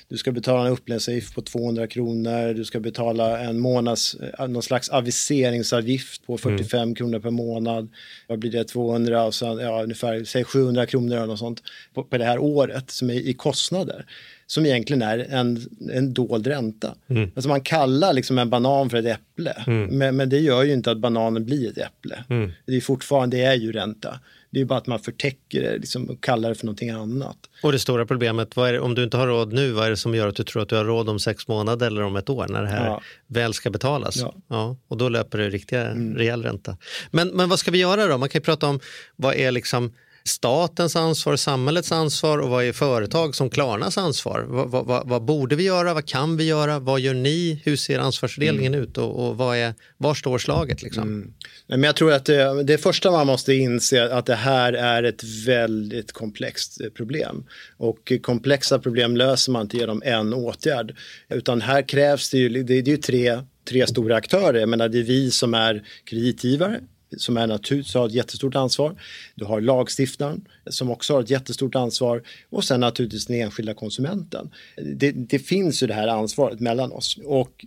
du 0.08 0.16
ska 0.16 0.32
betala 0.32 0.66
en 0.66 0.72
upplevelsavgift 0.72 1.34
på 1.34 1.42
200 1.42 1.86
kronor, 1.86 2.54
du 2.54 2.64
ska 2.64 2.80
betala 2.80 3.38
en 3.38 3.60
månads, 3.60 4.14
eh, 4.14 4.48
någon 4.48 4.62
slags 4.62 4.88
aviseringsavgift 4.88 6.26
på 6.26 6.38
45 6.38 6.94
kronor 6.94 7.18
per 7.18 7.30
månad. 7.30 7.88
Vad 8.26 8.38
blir 8.38 8.50
det, 8.50 8.64
200 8.64 9.24
och 9.24 9.34
sen 9.34 9.58
ja, 9.58 9.82
ungefär, 9.82 10.24
säg 10.24 10.44
700 10.44 10.86
kronor 10.86 11.16
eller 11.16 11.26
något 11.26 11.38
sånt 11.38 11.62
på, 11.94 12.04
på 12.04 12.18
det 12.18 12.24
här 12.24 12.38
året 12.38 12.90
som 12.90 13.10
är 13.10 13.14
i 13.14 13.34
kostnader 13.34 14.06
som 14.52 14.66
egentligen 14.66 15.02
är 15.02 15.18
en, 15.18 15.60
en 15.92 16.14
dold 16.14 16.46
ränta. 16.46 16.94
Mm. 17.08 17.30
Alltså 17.34 17.48
man 17.48 17.60
kallar 17.60 18.12
liksom 18.12 18.38
en 18.38 18.50
banan 18.50 18.90
för 18.90 18.96
ett 18.96 19.06
äpple. 19.06 19.50
Mm. 19.66 19.98
Men, 19.98 20.16
men 20.16 20.28
det 20.28 20.38
gör 20.38 20.62
ju 20.62 20.72
inte 20.72 20.90
att 20.90 20.98
bananen 20.98 21.44
blir 21.44 21.68
ett 21.70 21.78
äpple. 21.78 22.24
Mm. 22.30 22.50
Det 22.66 22.76
är 22.76 22.80
fortfarande, 22.80 23.36
det 23.36 23.42
är 23.42 23.54
ju 23.54 23.72
ränta. 23.72 24.20
Det 24.50 24.60
är 24.60 24.64
bara 24.64 24.78
att 24.78 24.86
man 24.86 24.98
förtäcker 24.98 25.62
det 25.62 25.78
liksom, 25.78 26.10
och 26.10 26.22
kallar 26.22 26.48
det 26.48 26.54
för 26.54 26.66
någonting 26.66 26.90
annat. 26.90 27.36
Och 27.62 27.72
det 27.72 27.78
stora 27.78 28.06
problemet, 28.06 28.54
det, 28.54 28.80
om 28.80 28.94
du 28.94 29.04
inte 29.04 29.16
har 29.16 29.26
råd 29.26 29.52
nu, 29.52 29.70
vad 29.70 29.86
är 29.86 29.90
det 29.90 29.96
som 29.96 30.14
gör 30.14 30.28
att 30.28 30.36
du 30.36 30.44
tror 30.44 30.62
att 30.62 30.68
du 30.68 30.76
har 30.76 30.84
råd 30.84 31.08
om 31.08 31.18
sex 31.18 31.48
månader 31.48 31.86
eller 31.86 32.02
om 32.02 32.16
ett 32.16 32.30
år 32.30 32.46
när 32.48 32.62
det 32.62 32.68
här 32.68 32.86
Ja. 32.86 33.02
väl 33.26 33.54
ska 33.54 33.70
betalas? 33.70 34.24
Ja. 34.48 34.76
och 34.88 34.96
då 34.96 35.08
löper 35.08 35.38
det 35.38 35.50
riktiga, 35.50 35.86
Mm. 35.88 36.16
rejäl 36.16 36.42
ränta. 36.42 36.76
Men, 37.10 37.28
men 37.28 37.48
vad 37.48 37.58
ska 37.58 37.70
vi 37.70 37.78
göra 37.78 38.06
då? 38.06 38.18
Man 38.18 38.28
kan 38.28 38.38
ju 38.38 38.44
prata 38.44 38.66
om 38.66 38.80
vad 39.16 39.34
är 39.34 39.52
liksom 39.52 39.92
statens 40.24 40.96
ansvar, 40.96 41.36
samhällets 41.36 41.92
ansvar 41.92 42.38
och 42.38 42.50
vad 42.50 42.64
är 42.64 42.72
företag 42.72 43.34
som 43.34 43.50
Klarnas 43.50 43.98
ansvar? 43.98 44.40
Vad, 44.48 44.70
vad, 44.70 44.86
vad, 44.86 45.08
vad 45.08 45.24
borde 45.24 45.56
vi 45.56 45.64
göra? 45.64 45.94
Vad 45.94 46.06
kan 46.06 46.36
vi 46.36 46.44
göra? 46.44 46.78
Vad 46.78 47.00
gör 47.00 47.14
ni? 47.14 47.60
Hur 47.64 47.76
ser 47.76 47.98
ansvarsfördelningen 47.98 48.74
ut? 48.74 48.98
Och, 48.98 49.28
och 49.28 49.36
vad 49.36 49.56
är, 49.56 49.74
var 49.96 50.14
står 50.14 50.38
slaget? 50.38 50.82
Liksom? 50.82 51.20
Nej, 51.66 51.78
Men 51.78 51.82
jag 51.82 51.96
tror 51.96 52.12
att 52.12 52.24
det, 52.24 52.62
det 52.62 52.78
första 52.78 53.10
man 53.10 53.26
måste 53.26 53.54
inse 53.54 53.98
är 54.00 54.08
att 54.08 54.26
det 54.26 54.34
här 54.34 54.72
är 54.72 55.02
ett 55.02 55.24
väldigt 55.46 56.12
komplext 56.12 56.80
eh, 56.80 56.88
problem. 56.88 57.44
Och 57.76 58.12
komplexa 58.22 58.78
problem 58.78 59.16
löser 59.16 59.52
man 59.52 59.62
inte 59.62 59.76
genom 59.76 60.02
en 60.04 60.34
åtgärd. 60.34 60.96
Utan 61.28 61.60
här 61.60 61.88
krävs 61.88 62.30
det 62.30 62.38
ju, 62.38 62.48
det, 62.48 62.62
det 62.62 62.90
är 62.90 62.94
ju 62.94 62.96
tre, 62.96 63.40
tre 63.68 63.86
stora 63.86 64.16
aktörer. 64.16 64.60
Jag 64.60 64.68
menar, 64.68 64.88
det 64.88 64.98
är 64.98 65.02
vi 65.02 65.30
som 65.30 65.54
är 65.54 65.82
kreditgivare 66.04 66.80
som 67.16 67.36
är 67.36 67.46
naturligtvis 67.46 67.94
har 67.94 68.06
ett 68.06 68.14
jättestort 68.14 68.54
ansvar. 68.54 69.00
Du 69.34 69.44
har 69.44 69.60
lagstiftaren 69.60 70.48
som 70.66 70.90
också 70.90 71.14
har 71.14 71.22
ett 71.22 71.30
jättestort 71.30 71.74
ansvar 71.74 72.22
och 72.50 72.64
sen 72.64 72.80
naturligtvis 72.80 73.26
den 73.26 73.40
enskilda 73.40 73.74
konsumenten. 73.74 74.50
Det, 74.76 75.12
det 75.12 75.38
finns 75.38 75.82
ju 75.82 75.86
det 75.86 75.94
här 75.94 76.08
ansvaret 76.08 76.60
mellan 76.60 76.92
oss 76.92 77.18
och 77.24 77.64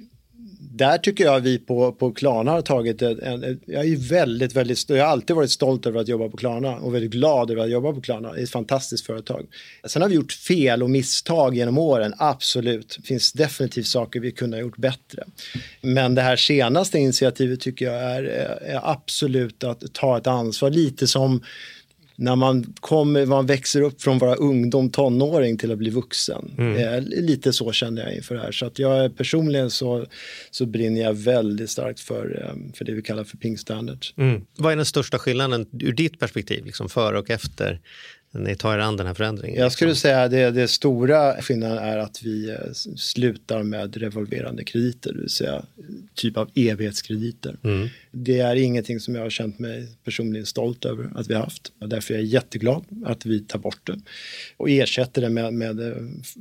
där 0.78 0.98
tycker 0.98 1.24
jag 1.24 1.40
vi 1.40 1.58
på, 1.58 1.92
på 1.92 2.12
Klarna 2.12 2.52
har 2.52 2.62
tagit 2.62 3.02
en, 3.02 3.22
en, 3.22 3.60
jag 3.66 3.86
är 3.86 4.10
väldigt, 4.10 4.56
väldigt, 4.56 4.90
jag 4.90 4.98
har 4.98 5.12
alltid 5.12 5.36
varit 5.36 5.52
stolt 5.52 5.86
över 5.86 6.00
att 6.00 6.08
jobba 6.08 6.30
på 6.30 6.38
Klarna 6.38 6.76
och 6.76 6.96
väldigt 6.96 7.12
glad 7.12 7.52
över 7.52 7.64
att 7.64 7.70
jobba 7.70 7.94
på 7.94 8.02
Klarna. 8.02 8.34
Det 8.34 8.40
är 8.40 8.44
ett 8.44 8.50
fantastiskt 8.50 9.06
företag. 9.06 9.46
Sen 9.88 10.02
har 10.02 10.10
vi 10.10 10.16
gjort 10.16 10.32
fel 10.32 10.84
och 10.84 10.90
misstag 10.90 11.56
genom 11.56 11.78
åren, 11.78 12.14
absolut. 12.18 12.96
Det 12.98 13.08
finns 13.08 13.34
definitivt 13.34 13.88
saker 13.88 14.20
vi 14.20 14.32
kunde 14.32 14.58
ha 14.58 14.62
gjort 14.62 14.78
bättre. 14.78 15.24
Men 15.82 16.16
det 16.16 16.22
här 16.22 16.36
senaste 16.36 17.00
initiativet 17.00 17.60
tycker 17.60 17.86
jag 17.86 18.04
är, 18.04 18.24
eh, 18.24 18.76
är 18.76 18.92
absolut 18.92 19.64
att 19.64 19.94
ta 19.94 20.18
ett 20.18 20.28
ansvar, 20.28 20.70
lite 20.70 21.08
som 21.08 21.42
när 22.16 22.36
man, 22.36 22.74
kommer, 22.80 23.26
man 23.26 23.46
växer 23.46 23.82
upp 23.82 24.02
från 24.02 24.16
att 24.16 24.22
vara 24.22 24.36
ungdom, 24.36 24.90
tonåring 24.90 25.58
till 25.58 25.72
att 25.72 25.78
bli 25.78 25.90
vuxen. 25.90 26.56
Mm. 26.58 26.78
Eh, 26.78 27.02
lite 27.02 27.54
så 27.54 27.72
känner 27.72 28.04
jag 28.04 28.16
inför 28.16 28.36
det 28.36 28.42
här. 28.42 28.52
Så 28.52 28.66
att 28.66 28.80
jag 28.80 29.18
personligen 29.18 29.70
så, 29.70 30.06
så 30.52 30.66
brinner 30.66 31.02
jag 31.02 31.14
väldigt 31.14 31.70
starkt 31.70 32.00
för, 32.00 32.44
eh, 32.44 32.76
för 32.78 32.86
det 32.86 32.92
vi 32.92 33.02
kallar 33.02 33.24
för 33.24 33.38
Pink 33.38 33.60
Standards. 33.60 34.14
Mm. 34.18 34.42
Vad 34.58 34.72
är 34.72 34.76
den 34.76 34.86
största 34.86 35.20
skillnaden 35.20 35.66
ur 35.80 35.94
ditt 35.94 36.20
perspektiv, 36.20 36.66
liksom 36.66 36.90
före 36.90 37.20
och 37.20 37.30
efter 37.30 37.80
ni 38.40 38.56
tar 38.56 38.76
er 38.76 38.80
an 38.80 38.98
den 38.98 39.08
här 39.08 39.14
förändringen? 39.14 39.62
Jag 39.62 39.72
skulle 39.72 39.96
säga 39.96 40.24
att 40.24 40.32
det, 40.32 40.52
det 40.52 40.68
stora 40.68 41.42
skillnaden 41.42 41.78
är 41.78 41.98
att 41.98 42.24
vi 42.24 42.50
eh, 42.50 42.56
slutar 42.96 43.64
med 43.64 43.98
revolverande 43.98 44.64
krediter, 44.64 45.14
det 45.14 45.20
vill 45.20 45.30
säga 45.30 45.66
typ 46.14 46.38
av 46.38 46.50
evighetskrediter. 46.56 47.58
Mm. 47.64 47.90
Det 48.18 48.40
är 48.40 48.56
ingenting 48.56 49.00
som 49.00 49.16
jag 49.16 49.22
har 49.22 49.30
känt 49.30 49.60
mig 49.60 49.88
personligen 50.04 50.46
stolt 50.46 50.86
över 50.86 51.12
att 51.16 51.30
vi 51.30 51.34
har 51.34 51.42
haft. 51.42 51.72
Därför 51.80 52.14
är 52.14 52.18
jag 52.18 52.26
jätteglad 52.26 52.86
att 53.06 53.26
vi 53.26 53.40
tar 53.40 53.60
bort 53.60 53.88
det 53.88 54.00
och 54.58 54.70
ersätter 54.70 55.22
det 55.22 55.30
med, 55.30 55.54
med 55.54 55.80
eh, 55.80 55.96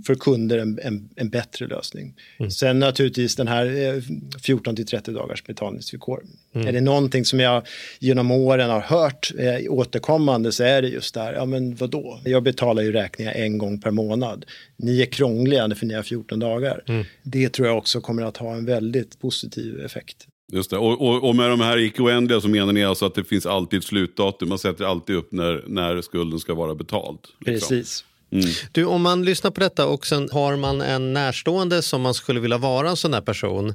för 0.07 0.15
kunder 0.15 0.59
en, 0.59 0.79
en, 0.83 1.09
en 1.17 1.31
bättre 1.31 1.67
lösning. 1.67 2.15
Mm. 2.39 2.51
Sen 2.51 2.79
naturligtvis 2.79 3.37
den 3.37 3.49
här 3.49 3.95
eh, 3.95 4.03
14 4.43 4.77
till 4.77 4.87
30 4.87 5.13
dagars 5.13 5.45
betalningsvillkor. 5.45 6.25
Mm. 6.55 6.67
Är 6.69 6.73
det 6.73 6.81
någonting 6.81 7.25
som 7.25 7.41
jag 7.41 7.67
genom 7.99 8.31
åren 8.31 8.71
har 8.71 8.81
hört 8.81 9.33
eh, 9.39 9.73
återkommande 9.73 10.53
så 10.53 10.65
är 10.65 10.83
det 10.83 10.89
just 10.89 11.15
där, 11.15 11.33
ja 11.33 11.45
men 11.45 11.75
vadå? 11.75 12.21
Jag 12.25 12.43
betalar 12.43 12.83
ju 12.83 12.93
räkningar 12.93 13.33
en 13.33 13.59
gång 13.59 13.81
per 13.81 13.91
månad. 13.91 14.45
Ni 14.77 15.03
är 15.03 15.07
krångliga 15.07 15.75
för 15.75 15.87
ni 15.87 15.95
har 15.95 16.03
14 16.03 16.39
dagar. 16.39 16.83
Mm. 16.89 17.05
Det 17.23 17.49
tror 17.49 17.69
jag 17.69 17.79
också 17.79 18.01
kommer 18.01 18.23
att 18.23 18.37
ha 18.37 18.55
en 18.55 18.65
väldigt 18.65 19.21
positiv 19.21 19.81
effekt. 19.81 20.27
Just 20.55 20.71
det. 20.71 20.79
Och, 20.79 21.09
och, 21.09 21.29
och 21.29 21.37
med 21.37 21.51
de 21.51 21.61
här 21.61 21.79
icke 21.79 22.03
oändliga 22.03 22.41
så 22.41 22.49
menar 22.49 22.73
ni 22.73 22.85
alltså 22.85 23.07
att 23.07 23.15
det 23.15 23.25
finns 23.25 23.47
alltid 23.47 23.79
ett 23.79 23.85
slutdatum. 23.85 24.49
Man 24.49 24.59
sätter 24.59 24.85
alltid 24.85 25.17
upp 25.17 25.33
när, 25.33 25.65
när 25.67 26.03
skulden 26.03 26.41
ska 26.41 26.55
vara 26.55 26.75
betald. 26.75 27.19
liksom. 27.39 27.69
Precis. 27.69 28.05
Mm. 28.33 28.47
Du, 28.73 28.85
om 28.85 29.03
man 29.03 29.25
lyssnar 29.25 29.51
på 29.51 29.61
detta 29.61 29.87
och 29.87 30.07
sen 30.07 30.29
har 30.33 30.57
man 30.57 30.81
en 30.81 31.13
närstående 31.13 31.83
som 31.83 32.03
man 32.03 32.15
skulle 32.15 32.41
vilja 32.41 32.59
vara 32.59 32.91
en 32.91 32.97
sån 32.97 33.11
där 33.11 33.21
person, 33.21 33.75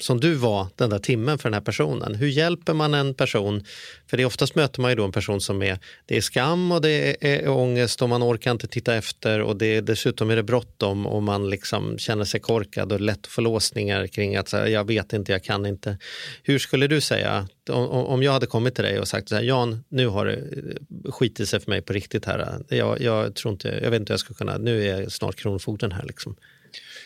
som 0.00 0.20
du 0.20 0.34
var 0.34 0.66
den 0.76 0.90
där 0.90 0.98
timmen 0.98 1.38
för 1.38 1.48
den 1.48 1.54
här 1.54 1.60
personen. 1.60 2.14
Hur 2.14 2.28
hjälper 2.28 2.74
man 2.74 2.94
en 2.94 3.14
person? 3.14 3.64
För 4.06 4.16
det 4.16 4.22
är 4.22 4.26
oftast 4.26 4.54
möter 4.54 4.80
man 4.80 4.90
ju 4.90 4.94
då 4.96 5.04
en 5.04 5.12
person 5.12 5.40
som 5.40 5.62
är, 5.62 5.78
det 6.06 6.16
är 6.16 6.20
skam 6.20 6.72
och 6.72 6.80
det 6.80 7.16
är, 7.20 7.48
ångest 7.48 8.02
och 8.02 8.08
man 8.08 8.22
orkar 8.22 8.50
inte 8.50 8.66
titta 8.68 8.94
efter 8.94 9.40
och 9.40 9.56
det, 9.56 9.66
är- 9.76 9.82
dessutom 9.82 10.30
är 10.30 10.36
det 10.36 10.42
bråttom 10.42 11.06
och 11.06 11.22
man 11.22 11.50
liksom 11.50 11.98
känner 11.98 12.24
sig 12.24 12.40
korkad 12.40 12.92
och 12.92 13.00
lätt 13.00 13.26
förlåsningar 13.26 14.06
kring 14.06 14.36
att 14.36 14.48
så 14.48 14.56
här, 14.56 14.66
jag 14.66 14.84
vet 14.86 15.12
inte, 15.12 15.32
jag 15.32 15.44
kan 15.44 15.66
inte. 15.66 15.98
Hur 16.42 16.58
skulle 16.58 16.86
du 16.86 17.00
säga, 17.00 17.48
om, 17.70 17.88
om 17.88 18.22
jag 18.22 18.32
hade 18.32 18.46
kommit 18.46 18.74
till 18.74 18.84
dig 18.84 18.98
och 19.00 19.08
sagt 19.08 19.28
så 19.28 19.34
här, 19.34 19.42
Jan, 19.42 19.84
nu 19.88 20.06
har 20.06 20.26
det 20.26 20.34
eh, 20.36 21.10
skitit 21.12 21.48
sig 21.48 21.60
för 21.60 21.70
mig 21.70 21.82
på 21.82 21.92
riktigt 21.92 22.24
här. 22.24 22.64
Jag, 22.68 23.00
jag 23.00 23.34
tror 23.34 23.52
inte, 23.52 23.68
jag 23.82 23.90
vet 23.90 24.00
inte 24.00 24.10
hur 24.12 24.14
jag 24.14 24.20
ska 24.20 24.34
kunna, 24.34 24.58
nu 24.58 24.88
är 24.88 25.08
snart 25.08 25.36
kronofogden 25.36 25.92
här 25.92 26.04
liksom. 26.06 26.36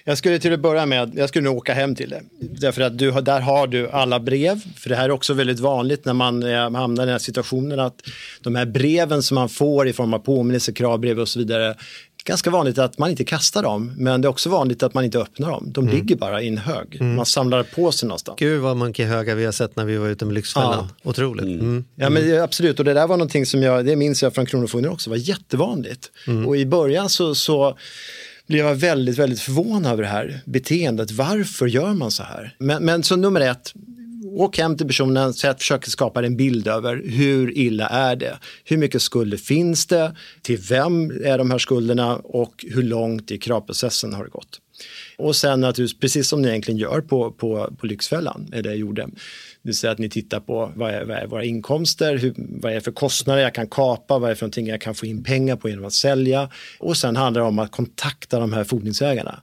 Jag 0.05 0.19
skulle 0.19 0.39
till 0.39 0.53
att 0.53 0.61
börja 0.61 0.87
med, 0.87 1.13
jag 1.17 1.29
skulle 1.29 1.45
nog 1.45 1.57
åka 1.57 1.75
hem 1.75 1.95
till 1.95 2.11
det. 2.11 2.23
Därför 2.41 2.83
att 2.83 2.99
du, 2.99 3.11
där 3.11 3.41
har 3.41 3.67
du 3.67 3.91
alla 3.91 4.21
brev. 4.21 4.61
För 4.77 4.89
det 4.89 4.97
här 4.97 5.05
är 5.05 5.11
också 5.11 5.35
väldigt 5.35 5.61
vanligt 5.61 6.05
när 6.05 6.13
man 6.15 6.43
eh, 6.43 6.71
hamnar 6.71 7.03
i 7.03 7.07
den 7.07 7.13
här 7.13 7.19
situationen 7.19 7.81
att 7.81 7.95
de 8.41 8.55
här 8.55 8.67
breven 8.67 9.23
som 9.23 9.35
man 9.35 9.49
får 9.49 9.89
i 9.89 9.93
form 9.93 10.15
av 10.15 10.19
påminnelser, 10.19 10.73
kravbrev 10.73 11.21
och 11.21 11.29
så 11.29 11.39
vidare. 11.39 11.75
Ganska 12.25 12.51
vanligt 12.51 12.79
att 12.79 12.99
man 12.99 13.11
inte 13.11 13.25
kastar 13.25 13.63
dem, 13.63 13.93
men 13.97 14.21
det 14.21 14.27
är 14.27 14.31
också 14.31 14.51
vanligt 14.51 14.83
att 14.83 14.95
man 14.95 15.05
inte 15.05 15.19
öppnar 15.19 15.51
dem. 15.51 15.73
De 15.73 15.85
Mm. 15.85 15.97
ligger 15.97 16.17
bara 16.17 16.43
i 16.43 16.49
en 16.49 16.59
hög. 16.59 16.97
Mm. 17.01 17.15
Man 17.17 17.27
samlar 17.27 17.63
på 17.63 17.93
sig 17.93 18.07
någonstans. 18.09 18.39
Gud 18.39 18.61
vad 18.61 18.77
monkeyhöga 18.77 19.35
vi 19.35 19.45
har 19.45 19.53
sett 19.53 19.77
när 19.77 19.85
vi 19.85 19.97
var 19.97 20.09
ute 20.09 20.25
med 20.25 20.35
Lyxfällan. 20.35 20.89
Otroligt. 21.03 21.45
Mm. 21.45 21.85
Ja, 21.95 22.11
men 22.11 22.41
absolut. 22.43 22.79
Och 22.79 22.85
det 22.85 22.95
där 22.95 23.07
var 23.07 23.17
någonting 23.17 23.47
som 23.47 23.63
jag, 23.63 23.87
det 23.87 23.97
minns 23.97 24.23
jag 24.23 24.35
från 24.35 24.47
Kronofogden 24.47 24.91
också, 24.91 25.11
var 25.11 25.17
jättevanligt. 25.17 26.11
Mm. 26.27 26.47
Och 26.47 26.57
i 26.57 26.67
början 26.67 27.09
så, 27.09 27.35
så 27.35 27.79
blev 28.53 28.67
jag 28.67 28.75
väldigt, 28.75 29.19
väldigt 29.19 29.41
förvånad 29.41 29.93
över 29.93 30.03
det 30.03 30.09
här 30.09 30.41
beteendet. 30.45 31.11
Varför 31.11 31.67
gör 31.67 31.95
man 31.95 32.11
så 32.11 32.23
här? 32.23 32.55
Men, 32.59 32.85
men 32.85 33.03
så 33.03 33.17
nummer 33.17 33.41
ett, 33.41 33.73
åk 34.25 34.59
hem 34.59 34.77
till 34.77 34.87
personen, 34.87 35.35
sätt, 35.35 35.59
försök 35.59 35.87
skapa 35.87 36.27
en 36.27 36.37
bild 36.37 36.69
över 36.69 37.03
hur 37.05 37.59
illa 37.59 37.89
är 37.89 38.17
det? 38.17 38.39
Hur 38.65 38.77
mycket 38.77 39.03
skulder 39.03 39.37
finns 39.37 39.87
det? 39.87 40.17
Till 40.43 40.59
vem 40.59 41.11
är 41.25 41.39
de 41.39 41.51
här 41.51 41.59
skulderna? 41.59 42.17
Och 42.17 42.65
hur 42.69 42.83
långt 42.83 43.31
i 43.31 43.39
kravprocessen 43.39 44.15
har 44.15 44.25
det 44.25 44.31
gått? 44.31 44.61
Och 45.19 45.37
sen 45.37 45.61
naturligtvis, 45.61 46.01
precis 46.01 46.29
som 46.29 46.43
ni 46.43 46.49
egentligen 46.49 46.79
gör 46.79 47.01
på, 47.01 47.31
på, 47.31 47.75
på 47.79 47.87
Lyxfällan, 47.87 48.49
är 48.53 48.63
det 48.63 48.69
jag 48.69 48.79
gjorde. 48.79 49.09
Det 49.63 49.69
vill 49.69 49.77
säga 49.77 49.91
att 49.93 49.99
ni 49.99 50.09
tittar 50.09 50.41
på 50.41 50.73
vad 50.77 50.91
är, 50.91 51.05
vad 51.05 51.17
är 51.17 51.27
våra 51.27 51.45
inkomster, 51.45 52.17
hur, 52.17 52.35
vad 52.37 52.71
är 52.71 52.75
det 52.75 52.81
för 52.81 52.93
kostnader 52.93 53.43
jag 53.43 53.55
kan 53.55 53.67
kapa, 53.67 54.19
vad 54.19 54.25
är 54.25 54.29
det 54.29 54.37
för 54.37 54.47
någonting 54.47 54.67
jag 54.67 54.81
kan 54.81 54.95
få 54.95 55.07
in 55.07 55.25
pengar 55.25 55.57
på 55.57 55.69
genom 55.69 55.85
att 55.85 55.93
sälja. 55.93 56.51
Och 56.79 56.97
sen 56.97 57.17
handlar 57.17 57.43
det 57.43 57.49
om 57.49 57.59
att 57.59 57.71
kontakta 57.71 58.41
de 58.41 58.53
här 58.53 58.65
fordringsägarna. 58.65 59.43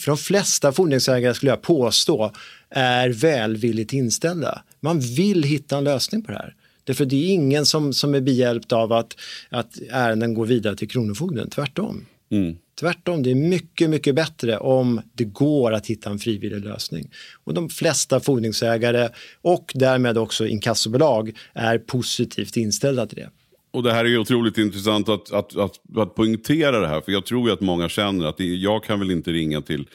För 0.00 0.06
de 0.06 0.16
flesta 0.16 0.72
fordringsägare 0.72 1.34
skulle 1.34 1.52
jag 1.52 1.62
påstå 1.62 2.32
är 2.70 3.08
välvilligt 3.08 3.92
inställda. 3.92 4.62
Man 4.80 5.00
vill 5.00 5.42
hitta 5.42 5.78
en 5.78 5.84
lösning 5.84 6.22
på 6.22 6.32
det 6.32 6.38
här. 6.38 6.54
Därför 6.84 7.04
det 7.04 7.16
är 7.16 7.32
ingen 7.32 7.66
som, 7.66 7.92
som 7.92 8.14
är 8.14 8.20
behjälpt 8.20 8.72
av 8.72 8.92
att, 8.92 9.16
att 9.48 9.78
ärenden 9.90 10.34
går 10.34 10.46
vidare 10.46 10.76
till 10.76 10.88
Kronofogden, 10.88 11.50
tvärtom. 11.50 12.06
Mm. 12.30 12.56
Tvärtom, 12.80 13.22
det 13.22 13.30
är 13.30 13.34
mycket, 13.34 13.90
mycket 13.90 14.14
bättre 14.14 14.58
om 14.58 15.00
det 15.12 15.24
går 15.24 15.72
att 15.72 15.86
hitta 15.86 16.10
en 16.10 16.18
frivillig 16.18 16.64
lösning. 16.64 17.10
Och 17.44 17.54
de 17.54 17.68
flesta 17.68 18.20
fordringsägare 18.20 19.08
och 19.42 19.72
därmed 19.74 20.18
också 20.18 20.46
inkassobolag 20.46 21.32
är 21.52 21.78
positivt 21.78 22.56
inställda 22.56 23.06
till 23.06 23.16
det. 23.18 23.30
Och 23.72 23.82
det 23.82 23.92
här 23.92 24.04
är 24.04 24.18
otroligt 24.18 24.58
intressant 24.58 25.08
att, 25.08 25.32
att, 25.32 25.56
att, 25.56 25.80
att 25.96 26.14
poängtera 26.14 26.80
det 26.80 26.88
här. 26.88 27.00
För 27.00 27.12
jag 27.12 27.26
tror 27.26 27.50
att 27.50 27.60
många 27.60 27.88
känner 27.88 28.26
att 28.26 28.40
jag 28.40 28.84
kan 28.84 28.98
väl 28.98 29.10
inte 29.10 29.32
ringa 29.32 29.60
till, 29.60 29.86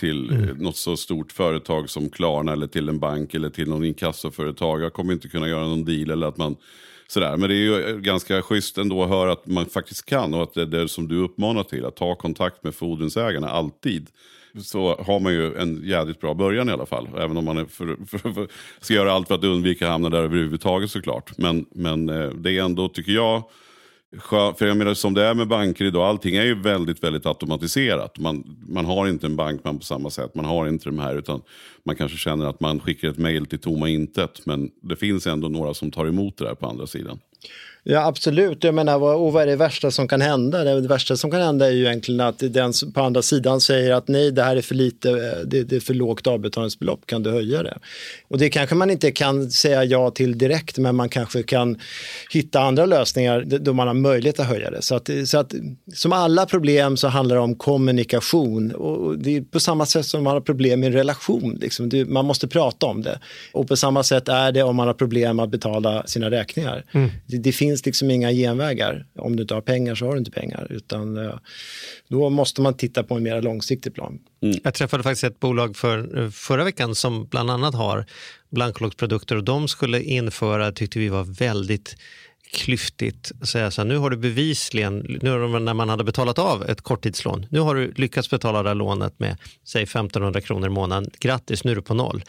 till 0.00 0.30
Mm. 0.30 0.48
eh, 0.48 0.54
något 0.56 0.76
så 0.76 0.96
stort 0.96 1.32
företag 1.32 1.90
som 1.90 2.10
Klarna 2.10 2.52
eller 2.52 2.66
till 2.66 2.88
en 2.88 2.98
bank 2.98 3.34
eller 3.34 3.50
till 3.50 3.68
någon 3.68 3.84
inkassoföretag. 3.84 4.82
Jag 4.82 4.92
kommer 4.92 5.12
inte 5.12 5.28
kunna 5.28 5.48
göra 5.48 5.66
någon 5.66 5.84
deal 5.84 6.10
eller 6.10 6.26
att 6.26 6.36
man 6.36 6.56
sådär. 7.14 7.36
Men 7.36 7.48
det 7.48 7.54
är 7.54 7.58
ju 7.58 7.88
eh, 7.88 7.96
ganska 7.96 8.42
schysst 8.42 8.78
ändå 8.78 9.02
att 9.02 9.08
höra 9.08 9.32
att 9.32 9.46
man 9.46 9.66
faktiskt 9.66 10.06
kan 10.06 10.34
och 10.34 10.42
att 10.42 10.54
det 10.54 10.62
är 10.62 10.66
det 10.66 10.88
som 10.88 11.08
du 11.08 11.16
uppmanar 11.16 11.62
till. 11.62 11.84
Att 11.84 11.96
ta 11.96 12.14
kontakt 12.14 12.64
med 12.64 12.74
fordringsägarna 12.74 13.48
alltid. 13.48 14.08
Så 14.62 14.96
har 15.06 15.20
man 15.20 15.32
ju 15.32 15.56
en 15.56 15.82
jävligt 15.84 16.20
bra 16.20 16.34
början 16.34 16.68
i 16.68 16.72
alla 16.72 16.86
fall. 16.86 17.08
Även 17.16 17.36
om 17.36 17.44
man 17.44 17.58
är 17.58 17.64
för, 17.64 17.96
för, 18.06 18.32
för, 18.32 18.48
ska 18.80 18.94
göra 18.94 19.12
allt 19.12 19.28
för 19.28 19.34
att 19.34 19.44
undvika 19.44 19.86
att 19.86 19.92
hamna 19.92 20.10
där 20.10 20.22
överhuvudtaget 20.22 20.90
såklart. 20.90 21.38
Men, 21.38 21.66
men 21.70 22.08
eh, 22.08 22.30
det 22.30 22.58
är 22.58 22.62
ändå, 22.62 22.88
tycker 22.88 23.12
jag, 23.12 23.42
för 24.58 24.66
jag 24.66 24.76
menar 24.76 24.94
som 24.94 25.14
det 25.14 25.24
är 25.24 25.34
med 25.34 25.48
banker 25.48 25.84
idag, 25.84 26.08
allting 26.08 26.36
är 26.36 26.44
ju 26.44 26.54
väldigt, 26.54 27.04
väldigt 27.04 27.26
automatiserat. 27.26 28.18
Man, 28.18 28.56
man 28.68 28.84
har 28.84 29.08
inte 29.08 29.26
en 29.26 29.36
bankman 29.36 29.78
på 29.78 29.84
samma 29.84 30.10
sätt, 30.10 30.34
man 30.34 30.44
har 30.44 30.68
inte 30.68 30.88
de 30.88 30.98
här, 30.98 31.16
utan 31.16 31.42
man 31.84 31.96
kanske 31.96 32.18
känner 32.18 32.46
att 32.46 32.60
man 32.60 32.80
skickar 32.80 33.08
ett 33.08 33.18
mejl 33.18 33.46
till 33.46 33.58
tomma 33.58 33.88
intet, 33.88 34.46
men 34.46 34.70
det 34.82 34.96
finns 34.96 35.26
ändå 35.26 35.48
några 35.48 35.74
som 35.74 35.90
tar 35.90 36.06
emot 36.06 36.36
det 36.36 36.44
där 36.44 36.54
på 36.54 36.66
andra 36.66 36.86
sidan. 36.86 37.18
Ja, 37.86 38.06
absolut. 38.06 38.64
Jag 38.64 38.74
menar, 38.74 38.98
vad, 38.98 39.16
och 39.16 39.32
vad 39.32 39.42
är 39.42 39.46
det 39.46 39.56
värsta 39.56 39.90
som 39.90 40.08
kan 40.08 40.20
hända? 40.20 40.64
Det, 40.64 40.88
värsta 40.88 41.16
som 41.16 41.30
kan 41.30 41.40
hända 41.40 41.66
är 41.66 41.70
ju 41.70 41.86
egentligen 41.86 42.20
att 42.20 42.38
den 42.38 42.72
på 42.94 43.00
andra 43.00 43.22
sidan 43.22 43.60
säger 43.60 43.92
att 43.92 44.08
nej, 44.08 44.30
det 44.30 44.42
här 44.42 44.56
är 44.56 44.62
för 44.62 44.74
lite, 44.74 45.10
eh, 45.10 45.46
det, 45.46 45.62
det 45.62 45.76
är 45.76 45.80
för 45.80 45.94
lågt 45.94 46.26
avbetalningsbelopp, 46.26 47.06
kan 47.06 47.22
du 47.22 47.30
höja 47.30 47.62
det? 47.62 47.78
Och 48.28 48.38
det 48.38 48.50
kanske 48.50 48.74
man 48.74 48.90
inte 48.90 49.12
kan 49.12 49.50
säga 49.50 49.84
ja 49.84 50.10
till 50.10 50.38
direkt, 50.38 50.78
men 50.78 50.96
man 50.96 51.08
kanske 51.08 51.42
kan 51.42 51.78
hitta 52.30 52.60
andra 52.60 52.86
lösningar 52.86 53.40
då 53.40 53.72
man 53.72 53.86
har 53.86 53.94
möjlighet 53.94 54.40
att 54.40 54.46
höja 54.46 54.70
det. 54.70 54.82
Så 54.82 54.94
att, 54.94 55.10
så 55.26 55.38
att 55.38 55.54
som 55.94 56.12
alla 56.12 56.46
problem 56.46 56.96
så 56.96 57.08
handlar 57.08 57.36
det 57.36 57.42
om 57.42 57.54
kommunikation. 57.54 58.72
Och 58.72 59.18
det 59.18 59.36
är 59.36 59.40
på 59.40 59.60
samma 59.60 59.86
sätt 59.86 60.06
som 60.06 60.24
man 60.24 60.32
har 60.32 60.40
problem 60.40 60.84
i 60.84 60.86
en 60.86 60.92
relation. 60.92 61.58
Liksom. 61.60 61.88
Det, 61.88 62.04
man 62.04 62.24
måste 62.24 62.48
prata 62.48 62.86
om 62.86 63.02
det. 63.02 63.18
Och 63.52 63.68
på 63.68 63.76
samma 63.76 64.02
sätt 64.02 64.28
är 64.28 64.52
det 64.52 64.62
om 64.62 64.76
man 64.76 64.86
har 64.86 64.94
problem 64.94 65.40
att 65.40 65.50
betala 65.50 66.06
sina 66.06 66.30
räkningar. 66.30 66.84
Mm. 66.92 67.10
Det, 67.26 67.38
det 67.38 67.52
finns 67.52 67.73
liksom 67.86 68.10
inga 68.10 68.32
genvägar. 68.32 69.06
Om 69.18 69.36
du 69.36 69.42
inte 69.42 69.54
har 69.54 69.60
pengar 69.60 69.94
så 69.94 70.06
har 70.06 70.12
du 70.12 70.18
inte 70.18 70.30
pengar. 70.30 70.66
Utan 70.70 71.16
eh, 71.16 71.34
då 72.08 72.30
måste 72.30 72.60
man 72.60 72.74
titta 72.74 73.02
på 73.02 73.14
en 73.14 73.22
mer 73.22 73.42
långsiktig 73.42 73.94
plan. 73.94 74.18
Jag 74.40 74.74
träffade 74.74 75.02
faktiskt 75.02 75.24
ett 75.24 75.40
bolag 75.40 75.76
för, 75.76 76.30
förra 76.30 76.64
veckan 76.64 76.94
som 76.94 77.26
bland 77.26 77.50
annat 77.50 77.74
har 77.74 78.06
blankologgsprodukter 78.50 79.36
och 79.36 79.44
de 79.44 79.68
skulle 79.68 80.02
införa, 80.02 80.72
tyckte 80.72 80.98
vi 80.98 81.08
var 81.08 81.24
väldigt 81.24 81.96
klyftigt, 82.54 83.32
säga 83.42 83.70
så 83.70 83.80
här, 83.80 83.88
nu 83.88 83.96
har 83.96 84.10
du 84.10 84.16
bevisligen, 84.16 85.18
nu 85.22 85.30
har 85.30 85.38
de, 85.38 85.64
när 85.64 85.74
man 85.74 85.88
hade 85.88 86.04
betalat 86.04 86.38
av 86.38 86.64
ett 86.64 86.80
korttidslån, 86.80 87.46
nu 87.50 87.60
har 87.60 87.74
du 87.74 87.92
lyckats 87.96 88.30
betala 88.30 88.62
det 88.62 88.68
här 88.70 88.74
lånet 88.74 89.18
med 89.18 89.36
säg 89.64 89.82
1500 89.82 90.40
kronor 90.40 90.66
i 90.66 90.70
månaden, 90.70 91.10
grattis 91.20 91.64
nu 91.64 91.70
är 91.70 91.76
du 91.76 91.82
på 91.82 91.94
noll. 91.94 92.24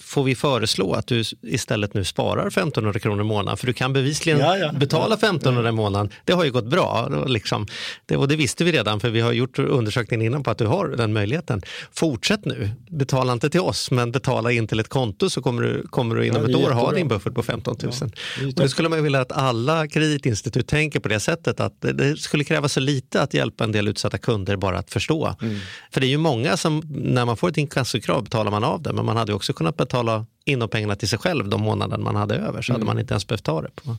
Får 0.00 0.24
vi 0.24 0.34
föreslå 0.34 0.92
att 0.92 1.06
du 1.06 1.22
istället 1.42 1.94
nu 1.94 2.04
sparar 2.04 2.46
1500 2.46 3.00
kronor 3.00 3.20
i 3.20 3.24
månaden, 3.24 3.56
för 3.56 3.66
du 3.66 3.72
kan 3.72 3.92
bevisligen 3.92 4.38
Ja, 4.38 4.56
ja. 4.56 4.72
betala 4.72 5.14
1500 5.14 5.68
i 5.68 5.72
månaden, 5.72 6.10
det 6.24 6.32
har 6.32 6.44
ju 6.44 6.50
gått 6.52 6.66
bra. 6.66 7.08
Liksom, 7.26 7.66
det, 8.06 8.16
och 8.16 8.28
det 8.28 8.36
visste 8.36 8.64
vi 8.64 8.72
redan 8.72 9.00
för 9.00 9.10
vi 9.10 9.20
har 9.20 9.32
gjort 9.32 9.58
undersökningen 9.58 10.26
innan 10.26 10.42
på 10.42 10.50
att 10.50 10.58
du 10.58 10.66
har 10.66 10.88
den 10.88 11.12
möjligheten. 11.12 11.62
Fortsätt 11.92 12.44
nu, 12.44 12.70
betala 12.90 13.32
inte 13.32 13.50
till 13.50 13.60
oss 13.60 13.90
men 13.90 14.12
betala 14.12 14.52
in 14.52 14.66
till 14.66 14.80
ett 14.80 14.88
konto 14.88 15.30
så 15.30 15.42
kommer 15.42 15.62
du, 15.62 15.82
kommer 15.90 16.14
du 16.16 16.26
inom 16.26 16.42
Ja, 16.42 16.48
ett 16.48 16.56
år 16.56 16.70
ha 16.70 16.92
din 16.92 17.08
buffert 17.08 17.34
på 17.34 17.42
15 17.42 17.76
000. 17.82 17.92
det 18.38 18.44
är 18.44 18.46
och 18.46 18.54
det 18.54 18.68
skulle 18.68 18.88
man 18.88 18.98
ju 18.98 19.02
vilja 19.02 19.20
att 19.20 19.32
alla 19.32 19.63
kreditinstitut 19.88 20.68
tänker 20.68 21.00
på 21.00 21.08
det 21.08 21.20
sättet 21.20 21.60
att 21.60 21.80
det, 21.80 22.20
skulle 22.20 22.44
kräva 22.44 22.68
så 22.68 22.80
lite 22.80 23.22
att 23.22 23.34
hjälpa 23.34 23.64
en 23.64 23.72
del 23.72 23.88
utsatta 23.88 24.18
kunder 24.18 24.56
bara 24.56 24.78
att 24.78 24.90
förstå. 24.90 25.34
Mm. 25.42 25.58
För 25.90 26.00
det 26.00 26.06
är 26.06 26.08
ju 26.08 26.18
många 26.18 26.56
som 26.56 26.82
när 26.88 27.24
man 27.24 27.36
får 27.36 27.48
ett 27.48 27.56
inkassokrav 27.56 28.24
betalar 28.24 28.50
man 28.50 28.64
av 28.64 28.82
det 28.82 28.92
men 28.92 29.04
man 29.04 29.16
hade 29.16 29.34
också 29.34 29.52
kunnat 29.52 29.76
betala 29.76 30.26
in 30.46 30.58
de 30.58 30.68
pengarna 30.68 30.96
till 30.96 31.08
sig 31.08 31.18
själv 31.18 31.48
de 31.48 31.60
månader 31.62 31.98
man 31.98 32.16
hade 32.16 32.34
över 32.34 32.62
så 32.62 32.72
hade 32.72 32.82
Mm. 32.82 32.86
man 32.94 32.98
inte 33.00 33.14
ens 33.14 33.26
behövt 33.26 33.44
ta 33.44 33.62
det. 33.62 33.70
På. 33.74 33.96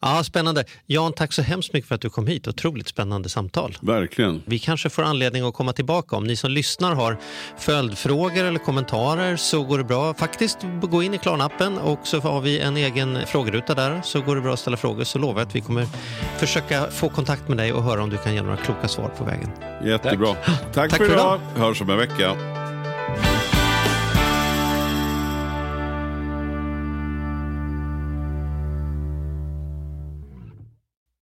Ja, 0.00 0.24
spännande. 0.24 0.64
Jan, 0.86 1.12
tack 1.12 1.32
så 1.32 1.42
hemskt 1.42 1.72
mycket 1.72 1.88
för 1.88 1.94
att 1.94 2.00
du 2.00 2.10
kom 2.10 2.26
hit. 2.26 2.48
Otroligt 2.48 2.88
spännande 2.88 3.28
samtal. 3.28 3.76
Verkligen. 3.80 4.42
Vi 4.44 4.58
kanske 4.58 4.90
får 4.90 5.02
anledning 5.02 5.44
att 5.44 5.54
komma 5.54 5.72
tillbaka. 5.72 6.16
Om 6.16 6.24
ni 6.24 6.36
som 6.36 6.50
lyssnar 6.50 6.94
har 6.94 7.18
följdfrågor 7.58 8.44
eller 8.44 8.58
kommentarer 8.58 9.36
så 9.36 9.62
går 9.64 9.78
det 9.78 9.84
bra 9.84 10.14
faktiskt 10.14 10.58
gå 10.82 11.02
in 11.02 11.14
i 11.14 11.18
Klarna-appen 11.18 11.78
och 11.78 11.98
så 12.06 12.20
har 12.20 12.40
vi 12.40 12.58
en 12.60 12.76
egen 12.76 13.18
frågeruta 13.26 13.74
där 13.74 14.00
så 14.04 14.20
går 14.20 14.36
det 14.36 14.42
bra 14.42 14.52
att 14.52 14.58
ställa 14.58 14.76
frågor 14.76 15.04
så 15.04 15.18
lovar 15.18 15.40
jag 15.40 15.48
att 15.48 15.54
vi 15.56 15.60
kommer 15.60 15.86
försöka 16.38 16.86
få 16.90 17.08
kontakt 17.08 17.48
med 17.48 17.56
dig 17.58 17.72
och 17.72 17.82
höra 17.82 18.02
om 18.02 18.10
du 18.10 18.16
kan 18.16 18.34
ge 18.34 18.42
några 18.42 18.56
kloka 18.56 18.88
svar 18.88 19.08
på 19.18 19.24
vägen. 19.24 19.50
Jättebra. 19.84 20.34
Tack, 20.34 20.72
Tack 20.74 20.90
för 20.90 20.96
för 21.06 21.12
idag. 21.12 21.40
Hörs 21.56 21.80
om 21.80 21.90
en 21.90 21.98
vecka. 21.98 22.36